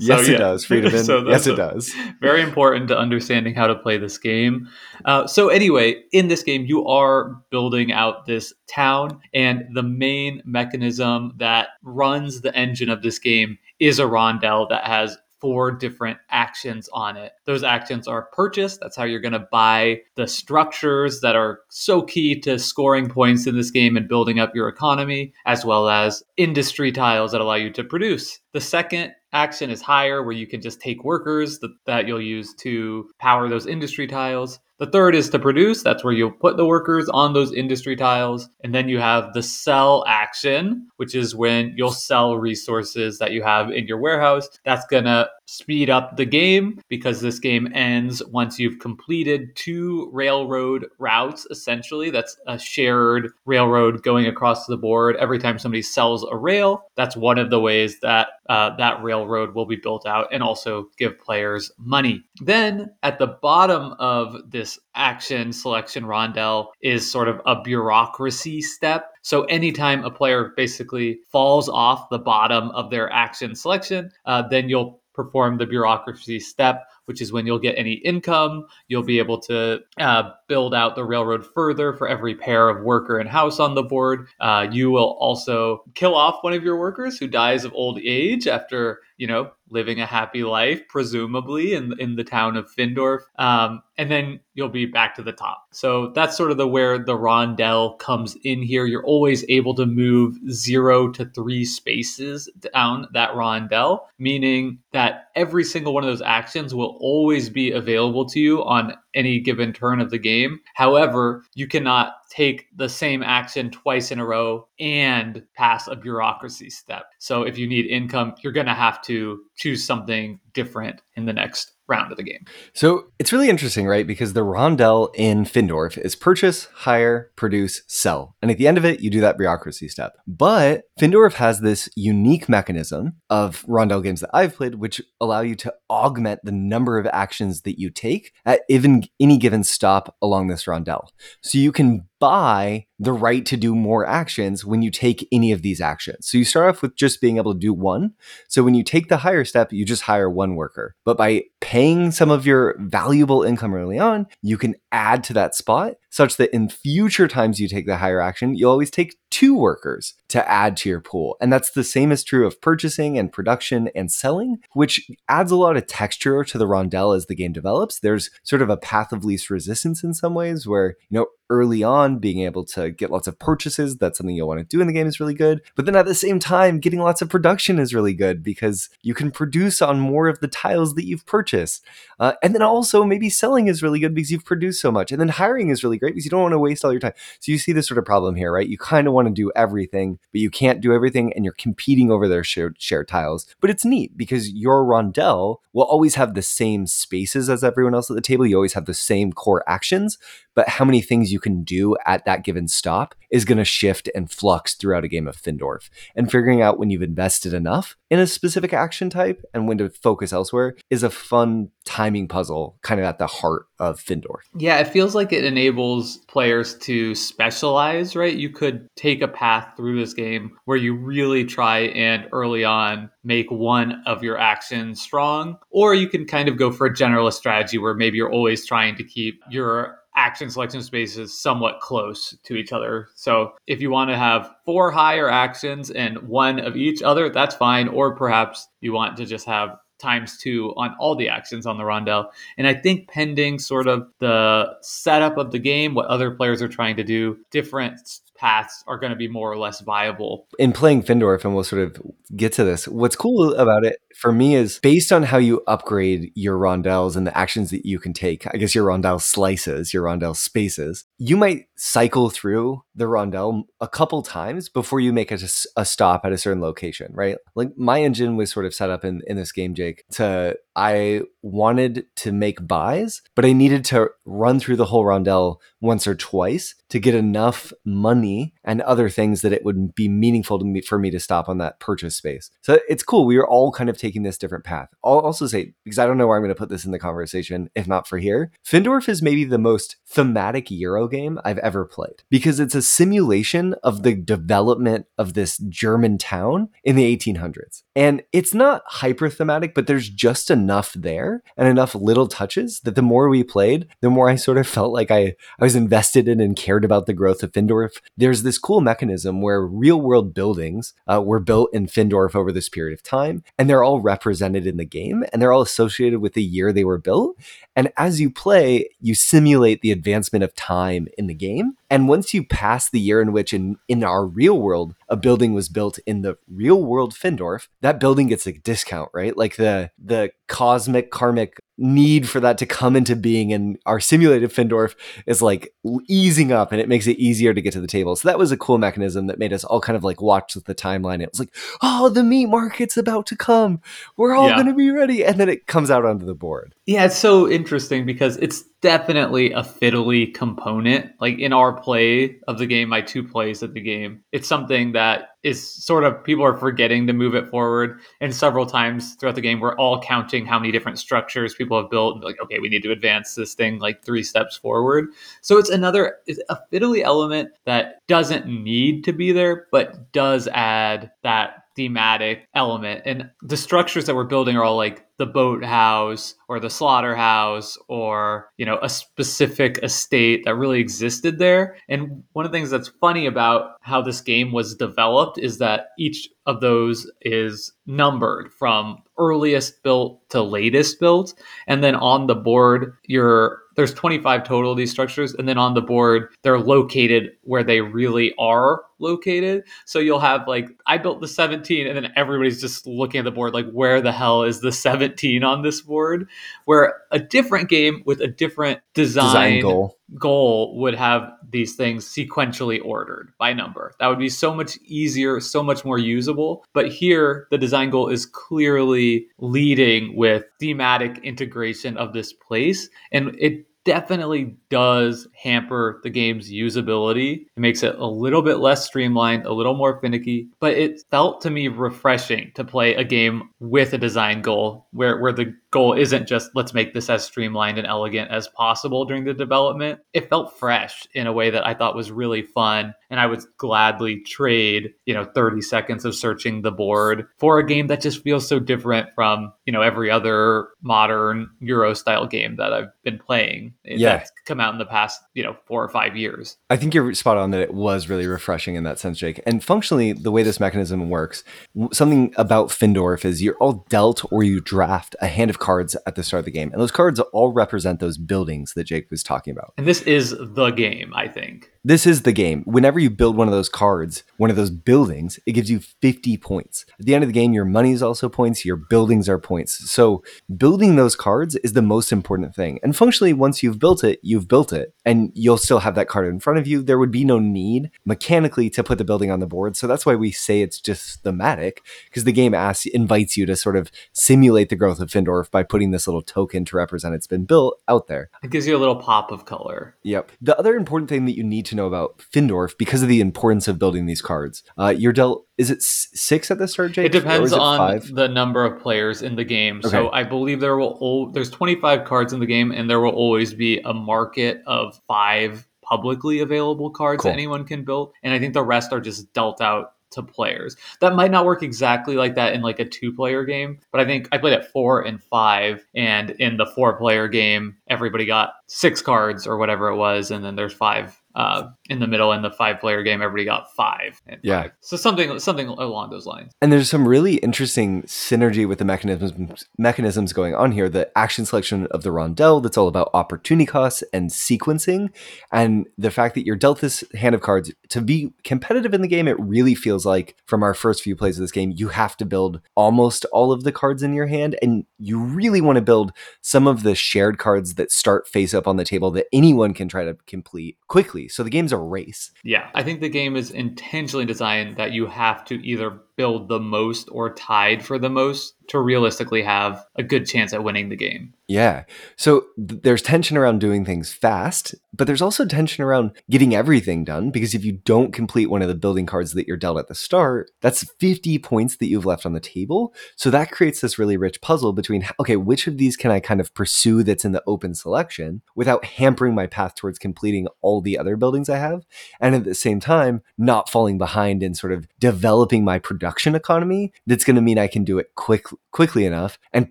yes, 0.00 0.18
So, 0.18 0.18
it 0.18 0.32
yeah. 0.32 0.38
does, 0.38 0.66
Friedemann. 0.66 1.04
So 1.06 1.28
yes, 1.28 1.46
it 1.46 1.54
does. 1.54 1.94
Very 2.20 2.42
important 2.42 2.88
to 2.88 2.98
understanding 2.98 3.54
how 3.54 3.68
to 3.68 3.76
play 3.76 3.98
this 3.98 4.18
game. 4.18 4.68
Uh, 5.04 5.28
so, 5.28 5.48
anyway, 5.48 6.02
in 6.10 6.26
this 6.26 6.42
game, 6.42 6.64
you 6.66 6.84
are 6.88 7.36
building 7.50 7.92
out 7.92 8.26
this 8.26 8.52
town, 8.68 9.20
and 9.32 9.62
the 9.74 9.84
main 9.84 10.42
mechanism 10.44 11.32
that 11.36 11.68
runs 11.84 12.40
the 12.40 12.54
engine 12.56 12.90
of 12.90 13.02
this 13.02 13.20
game 13.20 13.56
is 13.78 14.00
a 14.00 14.06
rondel 14.06 14.68
that 14.70 14.84
has 14.84 15.16
four 15.46 15.70
different 15.70 16.18
actions 16.28 16.88
on 16.92 17.16
it. 17.16 17.30
Those 17.44 17.62
actions 17.62 18.08
are 18.08 18.22
purchase, 18.32 18.78
that's 18.78 18.96
how 18.96 19.04
you're 19.04 19.20
going 19.20 19.30
to 19.30 19.46
buy 19.52 20.00
the 20.16 20.26
structures 20.26 21.20
that 21.20 21.36
are 21.36 21.60
so 21.68 22.02
key 22.02 22.40
to 22.40 22.58
scoring 22.58 23.08
points 23.08 23.46
in 23.46 23.54
this 23.54 23.70
game 23.70 23.96
and 23.96 24.08
building 24.08 24.40
up 24.40 24.56
your 24.56 24.66
economy, 24.66 25.32
as 25.44 25.64
well 25.64 25.88
as 25.88 26.24
industry 26.36 26.90
tiles 26.90 27.30
that 27.30 27.40
allow 27.40 27.54
you 27.54 27.70
to 27.74 27.84
produce. 27.84 28.40
The 28.54 28.60
second 28.60 29.12
action 29.32 29.70
is 29.70 29.82
hire, 29.82 30.24
where 30.24 30.34
you 30.34 30.48
can 30.48 30.60
just 30.60 30.80
take 30.80 31.04
workers 31.04 31.60
that, 31.60 31.70
that 31.86 32.08
you'll 32.08 32.20
use 32.20 32.54
to 32.54 33.08
power 33.20 33.48
those 33.48 33.68
industry 33.68 34.08
tiles. 34.08 34.58
The 34.78 34.86
third 34.86 35.14
is 35.14 35.30
to 35.30 35.38
produce. 35.38 35.82
That's 35.82 36.04
where 36.04 36.12
you'll 36.12 36.30
put 36.30 36.58
the 36.58 36.66
workers 36.66 37.08
on 37.08 37.32
those 37.32 37.52
industry 37.52 37.96
tiles. 37.96 38.50
And 38.62 38.74
then 38.74 38.90
you 38.90 38.98
have 38.98 39.32
the 39.32 39.42
sell 39.42 40.04
action, 40.06 40.88
which 40.96 41.14
is 41.14 41.34
when 41.34 41.72
you'll 41.76 41.92
sell 41.92 42.36
resources 42.36 43.18
that 43.18 43.32
you 43.32 43.42
have 43.42 43.70
in 43.70 43.86
your 43.86 43.98
warehouse. 43.98 44.48
That's 44.64 44.86
going 44.86 45.04
to 45.04 45.30
speed 45.46 45.88
up 45.88 46.16
the 46.16 46.24
game 46.24 46.80
because 46.88 47.20
this 47.20 47.38
game 47.38 47.68
ends 47.74 48.22
once 48.26 48.58
you've 48.58 48.78
completed 48.78 49.54
two 49.56 50.10
railroad 50.12 50.86
routes, 50.98 51.46
essentially. 51.50 52.10
That's 52.10 52.36
a 52.46 52.58
shared 52.58 53.30
railroad 53.46 54.02
going 54.02 54.26
across 54.26 54.66
the 54.66 54.76
board. 54.76 55.16
Every 55.16 55.38
time 55.38 55.58
somebody 55.58 55.82
sells 55.82 56.26
a 56.30 56.36
rail, 56.36 56.84
that's 56.96 57.16
one 57.16 57.38
of 57.38 57.50
the 57.50 57.60
ways 57.60 58.00
that 58.00 58.28
uh, 58.48 58.76
that 58.76 59.02
railroad 59.02 59.54
will 59.54 59.66
be 59.66 59.76
built 59.76 60.06
out 60.06 60.28
and 60.30 60.42
also 60.42 60.88
give 60.98 61.18
players 61.20 61.72
money. 61.78 62.22
Then 62.40 62.92
at 63.02 63.18
the 63.18 63.38
bottom 63.42 63.94
of 63.98 64.50
this 64.50 64.78
action 64.94 65.52
selection 65.52 66.04
rondel 66.04 66.68
is 66.80 67.10
sort 67.10 67.28
of 67.28 67.40
a 67.46 67.60
bureaucracy 67.60 68.62
step. 68.62 69.10
So 69.22 69.42
anytime 69.44 70.04
a 70.04 70.10
player 70.10 70.52
basically 70.56 71.18
falls 71.30 71.68
off 71.68 72.08
the 72.10 72.18
bottom 72.18 72.70
of 72.70 72.90
their 72.90 73.12
action 73.12 73.54
selection, 73.54 74.10
uh, 74.24 74.42
then 74.48 74.68
you'll 74.68 75.00
perform 75.16 75.58
the 75.58 75.66
bureaucracy 75.66 76.38
step, 76.38 76.86
which 77.06 77.20
is 77.20 77.32
when 77.32 77.46
you'll 77.46 77.58
get 77.58 77.78
any 77.78 77.94
income. 77.94 78.66
You'll 78.88 79.02
be 79.02 79.18
able 79.18 79.40
to 79.42 79.80
uh, 79.98 80.30
build 80.48 80.74
out 80.74 80.94
the 80.94 81.04
railroad 81.04 81.46
further 81.46 81.92
for 81.94 82.06
every 82.06 82.34
pair 82.34 82.68
of 82.68 82.84
worker 82.84 83.18
and 83.18 83.28
house 83.28 83.58
on 83.58 83.74
the 83.74 83.82
board. 83.82 84.28
Uh, 84.38 84.66
you 84.70 84.90
will 84.90 85.16
also 85.18 85.82
kill 85.94 86.14
off 86.14 86.42
one 86.42 86.52
of 86.52 86.62
your 86.62 86.78
workers 86.78 87.18
who 87.18 87.26
dies 87.26 87.64
of 87.64 87.72
old 87.74 87.98
age 88.00 88.46
after, 88.46 89.00
you 89.16 89.26
know, 89.26 89.50
living 89.70 90.00
a 90.00 90.06
happy 90.06 90.44
life, 90.44 90.86
presumably 90.88 91.74
in 91.74 91.98
in 91.98 92.16
the 92.16 92.24
town 92.24 92.56
of 92.56 92.70
Findorff. 92.72 93.22
Um, 93.38 93.82
and 93.98 94.10
then 94.10 94.40
you'll 94.54 94.68
be 94.68 94.86
back 94.86 95.14
to 95.14 95.22
the 95.22 95.32
top. 95.32 95.64
So 95.72 96.10
that's 96.10 96.36
sort 96.36 96.50
of 96.50 96.56
the 96.56 96.68
where 96.68 96.98
the 96.98 97.16
rondel 97.16 97.98
comes 97.98 98.36
in 98.44 98.62
here. 98.62 98.86
You're 98.86 99.04
always 99.04 99.44
able 99.48 99.74
to 99.74 99.86
move 99.86 100.38
zero 100.50 101.10
to 101.12 101.24
three 101.24 101.64
spaces 101.64 102.48
down 102.72 103.08
that 103.12 103.30
rondel, 103.34 104.00
meaning 104.18 104.78
that 104.92 105.28
every 105.34 105.64
single 105.64 105.94
one 105.94 106.04
of 106.04 106.08
those 106.08 106.22
actions 106.22 106.74
will 106.74 106.95
always 107.00 107.48
be 107.48 107.72
available 107.72 108.26
to 108.26 108.40
you 108.40 108.64
on 108.64 108.94
any 109.14 109.40
given 109.40 109.72
turn 109.72 110.00
of 110.00 110.10
the 110.10 110.18
game. 110.18 110.60
However, 110.74 111.44
you 111.54 111.66
cannot 111.66 112.14
take 112.30 112.66
the 112.76 112.88
same 112.88 113.22
action 113.22 113.70
twice 113.70 114.10
in 114.10 114.18
a 114.18 114.26
row 114.26 114.68
and 114.80 115.42
pass 115.54 115.88
a 115.88 115.96
bureaucracy 115.96 116.70
step. 116.70 117.06
So 117.18 117.42
if 117.42 117.56
you 117.56 117.66
need 117.66 117.86
income, 117.86 118.34
you're 118.42 118.52
going 118.52 118.66
to 118.66 118.74
have 118.74 119.00
to 119.02 119.42
choose 119.56 119.86
something 119.86 120.40
different 120.52 121.02
in 121.14 121.24
the 121.24 121.32
next 121.32 121.72
round 121.88 122.10
of 122.10 122.16
the 122.16 122.22
game. 122.22 122.44
So 122.74 123.06
it's 123.18 123.32
really 123.32 123.48
interesting, 123.48 123.86
right? 123.86 124.06
Because 124.06 124.32
the 124.32 124.44
rondel 124.44 125.10
in 125.14 125.44
Findorff 125.44 125.98
is 125.98 126.16
purchase, 126.16 126.66
hire, 126.74 127.30
produce, 127.36 127.82
sell. 127.86 128.34
And 128.42 128.50
at 128.50 128.58
the 128.58 128.66
end 128.66 128.78
of 128.78 128.84
it, 128.84 129.00
you 129.00 129.10
do 129.10 129.20
that 129.20 129.38
bureaucracy 129.38 129.88
step. 129.88 130.16
But 130.26 130.84
Findorff 130.98 131.34
has 131.34 131.60
this 131.60 131.88
unique 131.96 132.48
mechanism 132.48 133.16
of 133.30 133.64
rondel 133.66 134.02
games 134.02 134.20
that 134.20 134.30
I've 134.32 134.56
played, 134.56 134.76
which 134.76 135.00
allow 135.20 135.40
you 135.40 135.54
to 135.56 135.74
augment 135.90 136.40
the 136.42 136.52
number 136.52 136.98
of 136.98 137.06
actions 137.06 137.62
that 137.62 137.78
you 137.78 137.90
take 137.90 138.32
at 138.44 138.60
even 138.68 139.04
any 139.20 139.38
given 139.38 139.64
stop 139.64 140.16
along 140.20 140.48
this 140.48 140.64
rondel. 140.64 141.08
So 141.42 141.58
you 141.58 141.72
can 141.72 142.08
buy 142.18 142.86
the 142.98 143.12
right 143.12 143.44
to 143.46 143.56
do 143.56 143.74
more 143.74 144.06
actions 144.06 144.64
when 144.64 144.82
you 144.82 144.90
take 144.90 145.28
any 145.30 145.52
of 145.52 145.62
these 145.62 145.80
actions. 145.80 146.28
So 146.28 146.38
you 146.38 146.44
start 146.44 146.68
off 146.68 146.82
with 146.82 146.96
just 146.96 147.20
being 147.20 147.36
able 147.36 147.52
to 147.52 147.58
do 147.58 147.74
one. 147.74 148.14
So 148.48 148.62
when 148.62 148.74
you 148.74 148.82
take 148.82 149.08
the 149.08 149.18
higher 149.18 149.44
step, 149.44 149.72
you 149.72 149.84
just 149.84 150.02
hire 150.02 150.30
one 150.30 150.54
worker. 150.54 150.94
But 151.04 151.18
by 151.18 151.44
paying 151.60 152.10
some 152.10 152.30
of 152.30 152.46
your 152.46 152.76
valuable 152.78 153.42
income 153.42 153.74
early 153.74 153.98
on, 153.98 154.26
you 154.42 154.56
can 154.56 154.76
add 154.92 155.24
to 155.24 155.32
that 155.34 155.54
spot 155.54 155.94
such 156.16 156.38
that 156.38 156.54
in 156.54 156.70
future 156.70 157.28
times 157.28 157.60
you 157.60 157.68
take 157.68 157.84
the 157.84 157.98
higher 157.98 158.22
action, 158.22 158.54
you'll 158.54 158.70
always 158.70 158.90
take 158.90 159.16
two 159.30 159.54
workers 159.54 160.14
to 160.30 160.50
add 160.50 160.78
to 160.78 160.88
your 160.88 161.00
pool. 161.00 161.36
And 161.42 161.52
that's 161.52 161.72
the 161.72 161.84
same 161.84 162.10
is 162.10 162.24
true 162.24 162.46
of 162.46 162.58
purchasing 162.62 163.18
and 163.18 163.30
production 163.30 163.90
and 163.94 164.10
selling, 164.10 164.56
which 164.72 165.10
adds 165.28 165.52
a 165.52 165.56
lot 165.56 165.76
of 165.76 165.86
texture 165.86 166.42
to 166.42 166.56
the 166.56 166.66
rondel 166.66 167.14
as 167.14 167.26
the 167.26 167.34
game 167.34 167.52
develops. 167.52 168.00
There's 168.00 168.30
sort 168.44 168.62
of 168.62 168.70
a 168.70 168.78
path 168.78 169.12
of 169.12 169.26
least 169.26 169.50
resistance 169.50 170.02
in 170.02 170.14
some 170.14 170.32
ways 170.32 170.66
where, 170.66 170.96
you 171.10 171.18
know, 171.18 171.26
early 171.50 171.82
on 171.82 172.18
being 172.18 172.40
able 172.40 172.64
to 172.64 172.90
get 172.90 173.10
lots 173.10 173.26
of 173.26 173.38
purchases, 173.38 173.96
that's 173.96 174.18
something 174.18 174.34
you'll 174.34 174.48
want 174.48 174.58
to 174.60 174.64
do 174.64 174.80
in 174.80 174.86
the 174.86 174.92
game 174.92 175.06
is 175.06 175.20
really 175.20 175.34
good. 175.34 175.60
But 175.74 175.86
then 175.86 175.96
at 175.96 176.06
the 176.06 176.14
same 176.14 176.38
time, 176.38 176.80
getting 176.80 177.00
lots 177.00 177.22
of 177.22 177.28
production 177.28 177.78
is 177.78 177.94
really 177.94 178.14
good 178.14 178.42
because 178.42 178.88
you 179.02 179.14
can 179.14 179.30
produce 179.30 179.80
on 179.80 180.00
more 180.00 180.28
of 180.28 180.40
the 180.40 180.48
tiles 180.48 180.94
that 180.94 181.06
you've 181.06 181.26
purchased. 181.26 181.84
Uh, 182.18 182.32
and 182.42 182.54
then 182.54 182.62
also 182.62 183.04
maybe 183.04 183.30
selling 183.30 183.68
is 183.68 183.82
really 183.82 184.00
good 184.00 184.14
because 184.14 184.30
you've 184.30 184.44
produced 184.44 184.80
so 184.80 184.90
much. 184.90 185.12
And 185.12 185.20
then 185.20 185.28
hiring 185.28 185.68
is 185.68 185.84
really 185.84 185.98
great 185.98 186.05
great 186.06 186.14
because 186.14 186.24
you 186.24 186.30
don't 186.30 186.42
want 186.42 186.52
to 186.52 186.58
waste 186.58 186.84
all 186.84 186.92
your 186.92 187.00
time. 187.00 187.12
So 187.40 187.50
you 187.50 187.58
see 187.58 187.72
this 187.72 187.88
sort 187.88 187.98
of 187.98 188.04
problem 188.04 188.36
here, 188.36 188.52
right? 188.52 188.68
You 188.68 188.78
kind 188.78 189.08
of 189.08 189.12
want 189.12 189.26
to 189.28 189.34
do 189.34 189.50
everything, 189.56 190.18
but 190.32 190.40
you 190.40 190.50
can't 190.50 190.80
do 190.80 190.92
everything, 190.92 191.32
and 191.32 191.44
you're 191.44 191.54
competing 191.54 192.10
over 192.10 192.28
their 192.28 192.44
shared, 192.44 192.76
shared 192.78 193.08
tiles. 193.08 193.46
But 193.60 193.70
it's 193.70 193.84
neat 193.84 194.16
because 194.16 194.50
your 194.50 194.84
rondel 194.84 195.58
will 195.72 195.84
always 195.84 196.14
have 196.14 196.34
the 196.34 196.42
same 196.42 196.86
spaces 196.86 197.50
as 197.50 197.64
everyone 197.64 197.94
else 197.94 198.10
at 198.10 198.14
the 198.14 198.22
table. 198.22 198.46
You 198.46 198.56
always 198.56 198.74
have 198.74 198.86
the 198.86 198.94
same 198.94 199.32
core 199.32 199.64
actions, 199.68 200.18
but 200.54 200.68
how 200.68 200.84
many 200.84 201.02
things 201.02 201.32
you 201.32 201.40
can 201.40 201.64
do 201.64 201.96
at 202.06 202.24
that 202.24 202.44
given 202.44 202.68
stop 202.68 203.14
is 203.30 203.44
going 203.44 203.58
to 203.58 203.64
shift 203.64 204.08
and 204.14 204.30
flux 204.30 204.74
throughout 204.74 205.04
a 205.04 205.08
game 205.08 205.26
of 205.28 205.36
Findorff. 205.36 205.90
And 206.14 206.30
figuring 206.30 206.62
out 206.62 206.78
when 206.78 206.90
you've 206.90 207.02
invested 207.02 207.52
enough 207.52 207.96
in 208.08 208.18
a 208.18 208.26
specific 208.26 208.72
action 208.72 209.10
type 209.10 209.44
and 209.52 209.68
when 209.68 209.78
to 209.78 209.90
focus 209.90 210.32
elsewhere 210.32 210.76
is 210.88 211.02
a 211.02 211.10
fun 211.10 211.70
timing 211.84 212.28
puzzle 212.28 212.78
kind 212.82 213.00
of 213.00 213.06
at 213.06 213.18
the 213.18 213.26
heart 213.26 213.66
of 213.78 214.00
Findorff. 214.00 214.42
Yeah, 214.56 214.78
it 214.78 214.88
feels 214.88 215.14
like 215.14 215.32
it 215.32 215.44
enables 215.44 216.18
players 216.28 216.76
to 216.78 217.14
specialize, 217.14 218.16
right? 218.16 218.34
You 218.34 218.50
could 218.50 218.88
take 218.96 219.22
a 219.22 219.28
path 219.28 219.74
through 219.76 220.00
this 220.00 220.14
game 220.14 220.56
where 220.64 220.76
you 220.76 220.94
really 220.94 221.44
try 221.44 221.80
and 221.80 222.26
early 222.32 222.64
on 222.64 223.10
make 223.24 223.50
one 223.50 224.02
of 224.06 224.22
your 224.22 224.38
actions 224.38 225.02
strong, 225.02 225.56
or 225.70 225.94
you 225.94 226.08
can 226.08 226.26
kind 226.26 226.48
of 226.48 226.56
go 226.56 226.70
for 226.70 226.86
a 226.86 226.94
generalist 226.94 227.34
strategy 227.34 227.78
where 227.78 227.94
maybe 227.94 228.16
you're 228.16 228.32
always 228.32 228.66
trying 228.66 228.96
to 228.96 229.04
keep 229.04 229.40
your 229.50 229.98
action 230.16 230.48
selection 230.50 230.82
spaces 230.82 231.38
somewhat 231.38 231.80
close 231.80 232.34
to 232.42 232.54
each 232.54 232.72
other. 232.72 233.08
So 233.14 233.52
if 233.66 233.82
you 233.82 233.90
want 233.90 234.10
to 234.10 234.16
have 234.16 234.50
four 234.64 234.90
higher 234.90 235.30
actions 235.30 235.90
and 235.90 236.16
one 236.26 236.58
of 236.58 236.74
each 236.76 237.02
other, 237.02 237.28
that's 237.28 237.54
fine. 237.54 237.88
Or 237.88 238.16
perhaps 238.16 238.66
you 238.80 238.92
want 238.92 239.16
to 239.18 239.26
just 239.26 239.46
have 239.46 239.76
times 239.98 240.38
two 240.38 240.72
on 240.76 240.94
all 240.98 241.14
the 241.14 241.28
actions 241.28 241.66
on 241.66 241.78
the 241.78 241.84
rondel. 241.84 242.26
And 242.58 242.66
I 242.66 242.74
think 242.74 243.08
pending 243.08 243.58
sort 243.58 243.86
of 243.86 244.08
the 244.18 244.76
setup 244.82 245.38
of 245.38 245.50
the 245.52 245.58
game, 245.58 245.94
what 245.94 246.06
other 246.06 246.30
players 246.30 246.62
are 246.62 246.68
trying 246.68 246.96
to 246.96 247.04
do, 247.04 247.38
different 247.50 248.00
paths 248.36 248.84
are 248.86 248.98
going 248.98 249.10
to 249.10 249.16
be 249.16 249.28
more 249.28 249.50
or 249.50 249.56
less 249.56 249.80
viable. 249.80 250.46
In 250.58 250.72
playing 250.72 251.02
Findorf, 251.02 251.44
and 251.44 251.54
we'll 251.54 251.64
sort 251.64 251.82
of 251.82 252.02
get 252.34 252.52
to 252.54 252.64
this, 252.64 252.86
what's 252.86 253.16
cool 253.16 253.54
about 253.54 253.84
it 253.84 254.00
for 254.16 254.32
me 254.32 254.54
is 254.54 254.78
based 254.78 255.12
on 255.12 255.24
how 255.24 255.36
you 255.36 255.62
upgrade 255.66 256.32
your 256.34 256.58
rondels 256.58 257.16
and 257.16 257.26
the 257.26 257.36
actions 257.36 257.70
that 257.70 257.84
you 257.84 257.98
can 257.98 258.14
take, 258.14 258.46
I 258.46 258.56
guess 258.56 258.74
your 258.74 258.86
rondel 258.86 259.20
slices, 259.20 259.92
your 259.92 260.04
rondel 260.04 260.34
spaces, 260.34 261.04
you 261.18 261.36
might 261.36 261.66
cycle 261.76 262.30
through 262.30 262.82
the 262.94 263.04
rondel 263.04 263.64
a 263.78 263.86
couple 263.86 264.22
times 264.22 264.70
before 264.70 265.00
you 265.00 265.12
make 265.12 265.30
a, 265.30 265.38
a 265.76 265.84
stop 265.84 266.24
at 266.24 266.32
a 266.32 266.38
certain 266.38 266.62
location, 266.62 267.12
right? 267.14 267.36
Like 267.54 267.76
my 267.76 268.02
engine 268.02 268.36
was 268.36 268.50
sort 268.50 268.64
of 268.64 268.74
set 268.74 268.88
up 268.88 269.04
in, 269.04 269.20
in 269.26 269.36
this 269.36 269.52
game, 269.52 269.74
Jake, 269.74 270.04
to 270.12 270.56
I 270.74 271.22
wanted 271.42 272.04
to 272.16 272.32
make 272.32 272.66
buys, 272.66 273.22
but 273.34 273.44
I 273.44 273.52
needed 273.52 273.84
to 273.86 274.10
run 274.24 274.60
through 274.60 274.76
the 274.76 274.86
whole 274.86 275.04
rondel 275.04 275.56
once 275.80 276.06
or 276.06 276.14
twice 276.14 276.74
to 276.90 276.98
get 276.98 277.14
enough 277.14 277.72
money 277.84 278.54
and 278.64 278.82
other 278.82 279.08
things 279.08 279.42
that 279.42 279.52
it 279.52 279.64
would 279.64 279.94
be 279.94 280.08
meaningful 280.08 280.58
to 280.58 280.64
me 280.64 280.80
for 280.80 280.98
me 280.98 281.10
to 281.10 281.20
stop 281.20 281.48
on 281.48 281.58
that 281.58 281.80
purchase 281.80 282.16
space. 282.16 282.50
So 282.62 282.78
it's 282.88 283.02
cool. 283.02 283.26
We 283.26 283.38
are 283.38 283.46
all 283.46 283.72
kind 283.72 283.88
of 283.90 283.96
taking 283.96 284.05
this 284.14 284.38
different 284.38 284.64
path. 284.64 284.88
I'll 285.04 285.18
also 285.18 285.46
say, 285.46 285.74
because 285.84 285.98
I 285.98 286.06
don't 286.06 286.18
know 286.18 286.26
where 286.26 286.36
I'm 286.36 286.42
going 286.42 286.54
to 286.54 286.58
put 286.58 286.68
this 286.68 286.84
in 286.84 286.92
the 286.92 286.98
conversation, 286.98 287.70
if 287.74 287.86
not 287.86 288.06
for 288.06 288.18
here, 288.18 288.52
Findorff 288.64 289.08
is 289.08 289.22
maybe 289.22 289.44
the 289.44 289.58
most 289.58 289.96
thematic 290.06 290.70
Euro 290.70 291.08
game 291.08 291.40
I've 291.44 291.58
ever 291.58 291.84
played 291.84 292.22
because 292.30 292.60
it's 292.60 292.74
a 292.74 292.82
simulation 292.82 293.74
of 293.82 294.02
the 294.02 294.14
development 294.14 295.06
of 295.18 295.34
this 295.34 295.58
German 295.58 296.18
town 296.18 296.68
in 296.84 296.96
the 296.96 297.16
1800s. 297.16 297.82
And 297.94 298.22
it's 298.32 298.52
not 298.52 298.82
hyper 298.86 299.30
thematic, 299.30 299.74
but 299.74 299.86
there's 299.86 300.08
just 300.08 300.50
enough 300.50 300.92
there 300.92 301.42
and 301.56 301.66
enough 301.66 301.94
little 301.94 302.26
touches 302.26 302.80
that 302.80 302.94
the 302.94 303.02
more 303.02 303.28
we 303.28 303.42
played, 303.42 303.88
the 304.02 304.10
more 304.10 304.28
I 304.28 304.36
sort 304.36 304.58
of 304.58 304.66
felt 304.66 304.92
like 304.92 305.10
I, 305.10 305.34
I 305.58 305.64
was 305.64 305.74
invested 305.74 306.28
in 306.28 306.40
and 306.40 306.56
cared 306.56 306.84
about 306.84 307.06
the 307.06 307.14
growth 307.14 307.42
of 307.42 307.52
Findorff. 307.52 308.00
There's 308.16 308.42
this 308.42 308.58
cool 308.58 308.80
mechanism 308.80 309.40
where 309.40 309.62
real 309.62 310.00
world 310.00 310.34
buildings 310.34 310.92
uh, 311.06 311.22
were 311.22 311.40
built 311.40 311.70
in 311.72 311.86
Findorff 311.86 312.34
over 312.34 312.52
this 312.52 312.68
period 312.68 312.94
of 312.94 313.02
time, 313.02 313.42
and 313.58 313.68
they're 313.68 313.84
all 313.84 313.95
represented 314.00 314.66
in 314.66 314.76
the 314.76 314.84
game 314.84 315.24
and 315.32 315.40
they're 315.40 315.52
all 315.52 315.62
associated 315.62 316.20
with 316.20 316.34
the 316.34 316.42
year 316.42 316.72
they 316.72 316.84
were 316.84 316.98
built. 316.98 317.36
And 317.74 317.92
as 317.96 318.20
you 318.20 318.30
play, 318.30 318.88
you 319.00 319.14
simulate 319.14 319.80
the 319.80 319.92
advancement 319.92 320.42
of 320.44 320.54
time 320.54 321.08
in 321.18 321.26
the 321.26 321.34
game. 321.34 321.74
And 321.90 322.08
once 322.08 322.34
you 322.34 322.44
pass 322.44 322.88
the 322.88 323.00
year 323.00 323.20
in 323.20 323.32
which 323.32 323.52
in, 323.52 323.76
in 323.88 324.02
our 324.02 324.26
real 324.26 324.60
world 324.60 324.94
a 325.08 325.16
building 325.16 325.52
was 325.52 325.68
built 325.68 325.98
in 326.06 326.22
the 326.22 326.36
real 326.48 326.82
world 326.82 327.14
Findorff, 327.14 327.68
that 327.80 328.00
building 328.00 328.28
gets 328.28 328.46
a 328.46 328.52
discount, 328.52 329.10
right? 329.12 329.36
Like 329.36 329.56
the 329.56 329.90
the 329.98 330.30
cosmic 330.48 331.10
karmic 331.10 331.60
need 331.78 332.28
for 332.28 332.40
that 332.40 332.58
to 332.58 332.66
come 332.66 332.96
into 332.96 333.14
being 333.14 333.50
in 333.50 333.78
our 333.86 334.00
simulated 334.00 334.50
Findorff 334.50 334.94
is 335.26 335.42
like 335.42 335.74
easing 336.08 336.52
up 336.52 336.72
and 336.72 336.80
it 336.80 336.88
makes 336.88 337.06
it 337.06 337.18
easier 337.18 337.52
to 337.52 337.60
get 337.60 337.72
to 337.72 337.80
the 337.80 337.86
table. 337.86 338.16
So 338.16 338.28
that 338.28 338.38
was 338.38 338.52
a 338.52 338.56
cool 338.56 338.78
mechanism 338.78 339.26
that 339.26 339.38
made 339.38 339.52
us 339.52 339.64
all 339.64 339.80
kind 339.80 339.96
of 339.96 340.04
like 340.04 340.22
watch 340.22 340.54
with 340.54 340.64
the 340.64 340.74
timeline. 340.74 341.22
It 341.22 341.30
was 341.30 341.38
like, 341.38 341.54
oh, 341.82 342.08
the 342.08 342.22
meat 342.22 342.46
market's 342.46 342.96
about 342.96 343.26
to 343.26 343.36
come. 343.36 343.80
We're 344.16 344.34
all 344.34 344.48
yeah. 344.48 344.54
going 344.54 344.68
to 344.68 344.74
be 344.74 344.90
ready. 344.90 345.24
And 345.24 345.38
then 345.38 345.48
it 345.48 345.66
comes 345.66 345.90
out 345.90 346.04
onto 346.04 346.24
the 346.24 346.34
board. 346.34 346.74
Yeah, 346.86 347.04
it's 347.04 347.18
so 347.18 347.50
interesting 347.50 348.06
because 348.06 348.36
it's 348.38 348.64
definitely 348.82 349.52
a 349.52 349.62
fiddly 349.62 350.32
component. 350.32 351.12
Like 351.20 351.38
in 351.38 351.52
our 351.52 351.72
play 351.80 352.38
of 352.46 352.58
the 352.58 352.66
game, 352.66 352.88
my 352.88 353.00
two 353.00 353.24
plays 353.24 353.62
of 353.62 353.74
the 353.74 353.80
game, 353.80 354.22
it's 354.32 354.48
something 354.48 354.92
that 354.92 355.30
is 355.42 355.84
sort 355.84 356.04
of 356.04 356.22
people 356.24 356.44
are 356.44 356.56
forgetting 356.56 357.06
to 357.06 357.12
move 357.12 357.34
it 357.34 357.48
forward. 357.48 358.00
And 358.20 358.34
several 358.34 358.66
times 358.66 359.14
throughout 359.14 359.36
the 359.36 359.40
game, 359.40 359.60
we're 359.60 359.76
all 359.76 360.00
counting 360.02 360.44
how 360.44 360.58
many 360.58 360.72
different 360.72 360.98
structures 360.98 361.54
people 361.54 361.80
have 361.80 361.90
built. 361.90 362.22
Like, 362.22 362.40
okay, 362.42 362.58
we 362.58 362.68
need 362.68 362.82
to 362.82 362.92
advance 362.92 363.34
this 363.34 363.54
thing 363.54 363.78
like 363.78 364.04
three 364.04 364.22
steps 364.22 364.56
forward. 364.56 365.06
So 365.40 365.58
it's 365.58 365.70
another 365.70 366.16
it's 366.26 366.40
a 366.48 366.58
fiddly 366.72 367.02
element 367.02 367.50
that 367.64 368.06
doesn't 368.08 368.46
need 368.46 369.04
to 369.04 369.12
be 369.12 369.32
there, 369.32 369.66
but 369.72 370.12
does 370.12 370.48
add 370.48 371.10
that 371.22 371.65
thematic 371.76 372.48
element. 372.54 373.02
And 373.04 373.30
the 373.42 373.56
structures 373.56 374.06
that 374.06 374.14
we're 374.14 374.24
building 374.24 374.56
are 374.56 374.64
all 374.64 374.76
like 374.76 375.06
the 375.18 375.26
boathouse 375.26 376.34
or 376.48 376.60
the 376.60 376.70
slaughterhouse 376.70 377.78
or, 377.88 378.50
you 378.56 378.66
know, 378.66 378.78
a 378.82 378.88
specific 378.88 379.78
estate 379.82 380.42
that 380.44 380.56
really 380.56 380.80
existed 380.80 381.38
there. 381.38 381.76
And 381.88 382.24
one 382.32 382.44
of 382.44 382.52
the 382.52 382.58
things 382.58 382.70
that's 382.70 382.88
funny 383.00 383.26
about 383.26 383.76
how 383.80 384.02
this 384.02 384.20
game 384.20 384.52
was 384.52 384.74
developed 384.74 385.38
is 385.38 385.58
that 385.58 385.88
each 385.98 386.28
of 386.46 386.60
those 386.60 387.10
is 387.22 387.72
numbered 387.86 388.52
from 388.52 389.02
earliest 389.18 389.82
built 389.82 390.28
to 390.30 390.42
latest 390.42 391.00
built. 391.00 391.34
And 391.66 391.82
then 391.82 391.94
on 391.94 392.26
the 392.26 392.34
board, 392.34 392.94
you're 393.04 393.60
there's 393.76 393.94
25 393.94 394.44
total 394.44 394.72
of 394.72 394.76
these 394.76 394.90
structures 394.90 395.34
and 395.34 395.48
then 395.48 395.58
on 395.58 395.74
the 395.74 395.80
board 395.80 396.28
they're 396.42 396.58
located 396.58 397.30
where 397.42 397.62
they 397.62 397.80
really 397.80 398.34
are 398.38 398.82
located 398.98 399.62
so 399.84 399.98
you'll 399.98 400.18
have 400.18 400.48
like 400.48 400.68
i 400.86 400.96
built 400.96 401.20
the 401.20 401.28
17 401.28 401.86
and 401.86 401.96
then 401.96 402.12
everybody's 402.16 402.60
just 402.60 402.86
looking 402.86 403.18
at 403.18 403.24
the 403.24 403.30
board 403.30 403.52
like 403.52 403.70
where 403.70 404.00
the 404.00 404.12
hell 404.12 404.42
is 404.42 404.60
the 404.60 404.72
17 404.86 405.44
on 405.44 405.62
this 405.62 405.82
board 405.82 406.28
where 406.64 407.02
a 407.12 407.18
different 407.18 407.68
game 407.68 408.02
with 408.06 408.20
a 408.20 408.28
different 408.28 408.80
design, 408.94 409.26
design 409.26 409.60
goal 409.60 409.96
goal 410.18 410.78
would 410.78 410.94
have 410.94 411.32
these 411.50 411.74
things 411.74 412.06
sequentially 412.06 412.80
ordered 412.84 413.32
by 413.38 413.52
number. 413.52 413.92
That 413.98 414.08
would 414.08 414.18
be 414.18 414.28
so 414.28 414.54
much 414.54 414.78
easier, 414.84 415.40
so 415.40 415.62
much 415.62 415.84
more 415.84 415.98
usable. 415.98 416.64
But 416.72 416.92
here, 416.92 417.46
the 417.50 417.58
design 417.58 417.90
goal 417.90 418.08
is 418.08 418.26
clearly 418.26 419.26
leading 419.38 420.16
with 420.16 420.44
thematic 420.60 421.18
integration 421.18 421.96
of 421.96 422.12
this 422.12 422.32
place. 422.32 422.88
And 423.12 423.34
it 423.38 423.65
definitely 423.86 424.56
does 424.68 425.28
hamper 425.32 426.00
the 426.02 426.10
game's 426.10 426.50
usability. 426.50 427.46
It 427.56 427.60
makes 427.60 427.82
it 427.84 427.94
a 427.94 428.04
little 428.04 428.42
bit 428.42 428.56
less 428.56 428.84
streamlined, 428.84 429.46
a 429.46 429.52
little 429.52 429.74
more 429.74 429.98
finicky, 430.00 430.48
but 430.60 430.72
it 430.74 431.02
felt 431.10 431.40
to 431.42 431.50
me 431.50 431.68
refreshing 431.68 432.50
to 432.56 432.64
play 432.64 432.96
a 432.96 433.04
game 433.04 433.48
with 433.60 433.94
a 433.94 433.98
design 433.98 434.42
goal 434.42 434.86
where, 434.90 435.18
where 435.20 435.32
the 435.32 435.54
goal 435.70 435.92
isn't 435.92 436.26
just 436.26 436.50
let's 436.54 436.74
make 436.74 436.92
this 436.92 437.08
as 437.08 437.24
streamlined 437.24 437.78
and 437.78 437.86
elegant 437.86 438.30
as 438.30 438.48
possible 438.48 439.04
during 439.04 439.24
the 439.24 439.32
development. 439.32 440.00
It 440.12 440.28
felt 440.28 440.58
fresh 440.58 441.06
in 441.14 441.28
a 441.28 441.32
way 441.32 441.50
that 441.50 441.66
I 441.66 441.72
thought 441.72 441.94
was 441.94 442.10
really 442.10 442.42
fun. 442.42 442.92
And 443.10 443.20
I 443.20 443.26
would 443.26 443.40
gladly 443.56 444.20
trade, 444.20 444.94
you 445.04 445.14
know, 445.14 445.24
30 445.24 445.60
seconds 445.62 446.04
of 446.04 446.14
searching 446.14 446.62
the 446.62 446.72
board 446.72 447.26
for 447.38 447.58
a 447.58 447.66
game 447.66 447.86
that 447.88 448.00
just 448.00 448.22
feels 448.22 448.46
so 448.46 448.58
different 448.58 449.08
from, 449.14 449.52
you 449.64 449.72
know, 449.72 449.82
every 449.82 450.10
other 450.10 450.68
modern 450.82 451.50
Euro 451.60 451.94
style 451.94 452.26
game 452.26 452.56
that 452.56 452.72
I've 452.72 452.88
been 453.04 453.18
playing. 453.18 453.74
Yeah. 453.84 454.18
That's 454.18 454.32
come 454.44 454.60
out 454.60 454.72
in 454.72 454.78
the 454.78 454.86
past, 454.86 455.20
you 455.34 455.42
know, 455.42 455.56
four 455.66 455.82
or 455.82 455.88
five 455.88 456.16
years. 456.16 456.56
I 456.70 456.76
think 456.76 456.94
you're 456.94 457.14
spot 457.14 457.36
on 457.36 457.50
that 457.50 457.60
it 457.60 457.74
was 457.74 458.08
really 458.08 458.26
refreshing 458.26 458.74
in 458.74 458.84
that 458.84 458.98
sense, 458.98 459.18
Jake. 459.18 459.40
And 459.46 459.62
functionally, 459.62 460.12
the 460.12 460.30
way 460.30 460.42
this 460.42 460.60
mechanism 460.60 461.08
works, 461.10 461.44
something 461.92 462.32
about 462.36 462.68
Findorff 462.68 463.24
is 463.24 463.42
you're 463.42 463.56
all 463.56 463.84
dealt 463.88 464.24
or 464.32 464.42
you 464.42 464.60
draft 464.60 465.16
a 465.20 465.26
hand 465.26 465.50
of 465.50 465.58
cards 465.58 465.96
at 466.06 466.14
the 466.14 466.22
start 466.22 466.40
of 466.40 466.44
the 466.44 466.50
game. 466.50 466.70
And 466.72 466.80
those 466.80 466.90
cards 466.90 467.20
all 467.20 467.52
represent 467.52 468.00
those 468.00 468.18
buildings 468.18 468.74
that 468.74 468.84
Jake 468.84 469.10
was 469.10 469.22
talking 469.22 469.52
about. 469.52 469.74
And 469.76 469.86
this 469.86 470.02
is 470.02 470.34
the 470.38 470.70
game, 470.70 471.12
I 471.14 471.28
think. 471.28 471.70
This 471.86 472.04
is 472.04 472.22
the 472.22 472.32
game. 472.32 472.64
Whenever 472.64 472.98
you 472.98 473.10
build 473.10 473.36
one 473.36 473.46
of 473.46 473.54
those 473.54 473.68
cards, 473.68 474.24
one 474.38 474.50
of 474.50 474.56
those 474.56 474.70
buildings, 474.70 475.38
it 475.46 475.52
gives 475.52 475.70
you 475.70 475.78
50 475.78 476.36
points. 476.36 476.84
At 476.98 477.06
the 477.06 477.14
end 477.14 477.22
of 477.22 477.28
the 477.28 477.32
game, 477.32 477.52
your 477.52 477.64
money 477.64 477.92
is 477.92 478.02
also 478.02 478.28
points, 478.28 478.64
your 478.64 478.74
buildings 478.74 479.28
are 479.28 479.38
points. 479.38 479.88
So 479.88 480.24
building 480.56 480.96
those 480.96 481.14
cards 481.14 481.54
is 481.54 481.74
the 481.74 481.82
most 481.82 482.10
important 482.10 482.56
thing. 482.56 482.80
And 482.82 482.96
functionally, 482.96 483.32
once 483.32 483.62
you've 483.62 483.78
built 483.78 484.02
it, 484.02 484.18
you've 484.20 484.48
built 484.48 484.72
it, 484.72 484.94
and 485.04 485.30
you'll 485.36 485.58
still 485.58 485.78
have 485.78 485.94
that 485.94 486.08
card 486.08 486.26
in 486.26 486.40
front 486.40 486.58
of 486.58 486.66
you. 486.66 486.82
There 486.82 486.98
would 486.98 487.12
be 487.12 487.24
no 487.24 487.38
need 487.38 487.92
mechanically 488.04 488.68
to 488.70 488.82
put 488.82 488.98
the 488.98 489.04
building 489.04 489.30
on 489.30 489.38
the 489.38 489.46
board. 489.46 489.76
So 489.76 489.86
that's 489.86 490.04
why 490.04 490.16
we 490.16 490.32
say 490.32 490.62
it's 490.62 490.80
just 490.80 491.22
thematic, 491.22 491.84
because 492.06 492.24
the 492.24 492.32
game 492.32 492.52
asks 492.52 492.86
invites 492.86 493.36
you 493.36 493.46
to 493.46 493.54
sort 493.54 493.76
of 493.76 493.92
simulate 494.12 494.70
the 494.70 494.76
growth 494.76 494.98
of 494.98 495.10
Findorff 495.10 495.52
by 495.52 495.62
putting 495.62 495.92
this 495.92 496.08
little 496.08 496.22
token 496.22 496.64
to 496.64 496.76
represent 496.76 497.14
it's 497.14 497.28
been 497.28 497.44
built 497.44 497.80
out 497.86 498.08
there. 498.08 498.28
It 498.42 498.50
gives 498.50 498.66
you 498.66 498.76
a 498.76 498.80
little 498.80 498.96
pop 498.96 499.30
of 499.30 499.44
color. 499.44 499.94
Yep. 500.02 500.32
The 500.42 500.58
other 500.58 500.74
important 500.74 501.08
thing 501.08 501.26
that 501.26 501.36
you 501.36 501.44
need 501.44 501.64
to 501.66 501.75
know 501.76 501.86
about 501.86 502.18
Findorff, 502.18 502.76
because 502.78 503.02
of 503.02 503.08
the 503.08 503.20
importance 503.20 503.68
of 503.68 503.78
building 503.78 504.06
these 504.06 504.22
cards, 504.22 504.62
uh, 504.78 504.94
you're 504.96 505.12
dealt. 505.12 505.46
Is 505.58 505.70
it 505.70 505.82
six 505.82 506.50
at 506.50 506.58
the 506.58 506.68
start, 506.68 506.92
Jake? 506.92 507.06
It 507.06 507.12
depends 507.12 507.52
it 507.52 507.58
on 507.58 507.78
five? 507.78 508.14
the 508.14 508.28
number 508.28 508.64
of 508.64 508.80
players 508.82 509.22
in 509.22 509.36
the 509.36 509.44
game. 509.44 509.78
Okay. 509.78 509.88
So 509.88 510.10
I 510.10 510.24
believe 510.24 510.60
there 510.60 510.76
will 510.76 511.30
there's 511.32 511.50
25 511.50 512.04
cards 512.04 512.32
in 512.32 512.40
the 512.40 512.46
game, 512.46 512.72
and 512.72 512.90
there 512.90 513.00
will 513.00 513.14
always 513.14 513.54
be 513.54 513.80
a 513.84 513.94
market 513.94 514.62
of 514.66 515.00
five 515.06 515.66
publicly 515.82 516.40
available 516.40 516.90
cards 516.90 517.22
cool. 517.22 517.30
that 517.30 517.34
anyone 517.34 517.64
can 517.64 517.84
build, 517.84 518.12
and 518.22 518.34
I 518.34 518.38
think 518.38 518.54
the 518.54 518.62
rest 518.62 518.92
are 518.92 519.00
just 519.00 519.32
dealt 519.32 519.60
out 519.60 519.92
to 520.12 520.22
players. 520.22 520.76
That 521.00 521.14
might 521.14 521.30
not 521.30 521.44
work 521.44 521.62
exactly 521.62 522.16
like 522.16 522.34
that 522.34 522.54
in 522.54 522.62
like 522.62 522.78
a 522.80 522.84
two 522.84 523.12
player 523.12 523.44
game, 523.44 523.78
but 523.92 524.00
I 524.00 524.04
think 524.04 524.28
I 524.32 524.38
played 524.38 524.54
at 524.54 524.70
four 524.72 525.02
and 525.02 525.22
five, 525.22 525.86
and 525.94 526.30
in 526.30 526.56
the 526.56 526.66
four 526.66 526.96
player 526.98 527.28
game, 527.28 527.76
everybody 527.88 528.26
got 528.26 528.54
six 528.66 529.00
cards 529.00 529.46
or 529.46 529.56
whatever 529.56 529.88
it 529.88 529.96
was, 529.96 530.30
and 530.30 530.44
then 530.44 530.56
there's 530.56 530.74
five 530.74 531.20
uh, 531.36 531.68
in 531.90 532.00
the 532.00 532.06
middle 532.06 532.32
in 532.32 532.42
the 532.42 532.50
five 532.50 532.80
player 532.80 533.02
game 533.02 533.20
everybody 533.20 533.44
got 533.44 533.72
five 533.74 534.20
yeah. 534.42 534.68
so 534.80 534.96
something 534.96 535.38
something 535.38 535.68
along 535.68 536.10
those 536.10 536.26
lines. 536.26 536.52
And 536.60 536.72
there's 536.72 536.88
some 536.88 537.06
really 537.06 537.36
interesting 537.36 538.02
synergy 538.04 538.66
with 538.66 538.78
the 538.78 538.84
mechanisms 538.84 539.66
mechanisms 539.76 540.32
going 540.32 540.54
on 540.54 540.72
here. 540.72 540.88
The 540.88 541.10
action 541.16 541.44
selection 541.44 541.86
of 541.88 542.02
the 542.02 542.10
rondel 542.10 542.62
that's 542.62 542.78
all 542.78 542.88
about 542.88 543.10
opportunity 543.12 543.66
costs 543.66 544.02
and 544.12 544.30
sequencing 544.30 545.10
and 545.52 545.86
the 545.98 546.10
fact 546.10 546.34
that 546.34 546.46
you're 546.46 546.56
dealt 546.56 546.80
this 546.80 547.04
hand 547.14 547.34
of 547.34 547.42
cards. 547.42 547.72
To 547.90 548.00
be 548.00 548.32
competitive 548.42 548.94
in 548.94 549.02
the 549.02 549.08
game 549.08 549.28
it 549.28 549.38
really 549.38 549.74
feels 549.74 550.06
like 550.06 550.36
from 550.46 550.62
our 550.62 550.74
first 550.74 551.02
few 551.02 551.14
plays 551.14 551.38
of 551.38 551.42
this 551.42 551.52
game 551.52 551.72
you 551.76 551.88
have 551.88 552.16
to 552.16 552.24
build 552.24 552.60
almost 552.74 553.26
all 553.26 553.52
of 553.52 553.62
the 553.62 553.72
cards 553.72 554.02
in 554.02 554.14
your 554.14 554.26
hand 554.26 554.56
and 554.62 554.86
you 554.98 555.22
really 555.22 555.60
want 555.60 555.76
to 555.76 555.82
build 555.82 556.12
some 556.40 556.66
of 556.66 556.82
the 556.82 556.94
shared 556.94 557.38
cards 557.38 557.74
that 557.74 557.92
start 557.92 558.26
face 558.26 558.54
up 558.54 558.66
on 558.66 558.76
the 558.76 558.84
table 558.84 559.10
that 559.10 559.26
anyone 559.32 559.74
can 559.74 559.88
try 559.88 560.04
to 560.04 560.16
complete 560.26 560.78
quickly 560.88 561.25
so 561.28 561.42
the 561.42 561.50
game's 561.50 561.72
a 561.72 561.78
race. 561.78 562.30
Yeah, 562.44 562.68
I 562.74 562.82
think 562.82 563.00
the 563.00 563.08
game 563.08 563.36
is 563.36 563.50
intentionally 563.50 564.24
designed 564.24 564.76
that 564.76 564.92
you 564.92 565.06
have 565.06 565.44
to 565.46 565.54
either 565.66 566.00
build 566.16 566.48
the 566.48 566.60
most 566.60 567.08
or 567.12 567.32
tied 567.34 567.84
for 567.84 567.98
the 567.98 568.10
most 568.10 568.54
to 568.68 568.80
realistically 568.80 569.42
have 569.42 569.84
a 569.96 570.02
good 570.02 570.26
chance 570.26 570.52
at 570.52 570.64
winning 570.64 570.88
the 570.88 570.96
game. 570.96 571.32
Yeah. 571.46 571.84
So 572.16 572.46
th- 572.56 572.82
there's 572.82 573.02
tension 573.02 573.36
around 573.36 573.60
doing 573.60 573.84
things 573.84 574.12
fast, 574.12 574.74
but 574.92 575.06
there's 575.06 575.22
also 575.22 575.44
tension 575.44 575.84
around 575.84 576.10
getting 576.28 576.56
everything 576.56 577.04
done 577.04 577.30
because 577.30 577.54
if 577.54 577.64
you 577.64 577.72
don't 577.72 578.12
complete 578.12 578.50
one 578.50 578.62
of 578.62 578.68
the 578.68 578.74
building 578.74 579.06
cards 579.06 579.34
that 579.34 579.46
you're 579.46 579.56
dealt 579.56 579.78
at 579.78 579.86
the 579.86 579.94
start, 579.94 580.50
that's 580.60 580.82
50 580.98 581.38
points 581.38 581.76
that 581.76 581.86
you've 581.86 582.06
left 582.06 582.26
on 582.26 582.32
the 582.32 582.40
table. 582.40 582.92
So 583.14 583.30
that 583.30 583.52
creates 583.52 583.80
this 583.80 583.98
really 583.98 584.16
rich 584.16 584.40
puzzle 584.40 584.72
between 584.72 585.06
okay, 585.20 585.36
which 585.36 585.68
of 585.68 585.78
these 585.78 585.96
can 585.96 586.10
I 586.10 586.18
kind 586.18 586.40
of 586.40 586.52
pursue 586.52 587.04
that's 587.04 587.24
in 587.24 587.30
the 587.30 587.44
open 587.46 587.74
selection 587.74 588.42
without 588.56 588.84
hampering 588.84 589.34
my 589.34 589.46
path 589.46 589.76
towards 589.76 590.00
completing 590.00 590.48
all 590.62 590.80
the 590.80 590.98
other 590.98 591.16
buildings 591.16 591.48
I 591.48 591.58
have 591.58 591.86
and 592.18 592.34
at 592.34 592.42
the 592.42 592.54
same 592.54 592.80
time 592.80 593.22
not 593.38 593.70
falling 593.70 593.98
behind 593.98 594.42
in 594.42 594.54
sort 594.54 594.72
of 594.72 594.88
developing 594.98 595.64
my 595.64 595.78
production 595.78 596.05
economy 596.34 596.92
that's 597.06 597.24
going 597.24 597.36
to 597.36 597.42
mean 597.42 597.58
I 597.58 597.66
can 597.66 597.84
do 597.84 597.98
it 597.98 598.14
quick 598.14 598.46
quickly 598.70 599.06
enough 599.06 599.38
and 599.52 599.70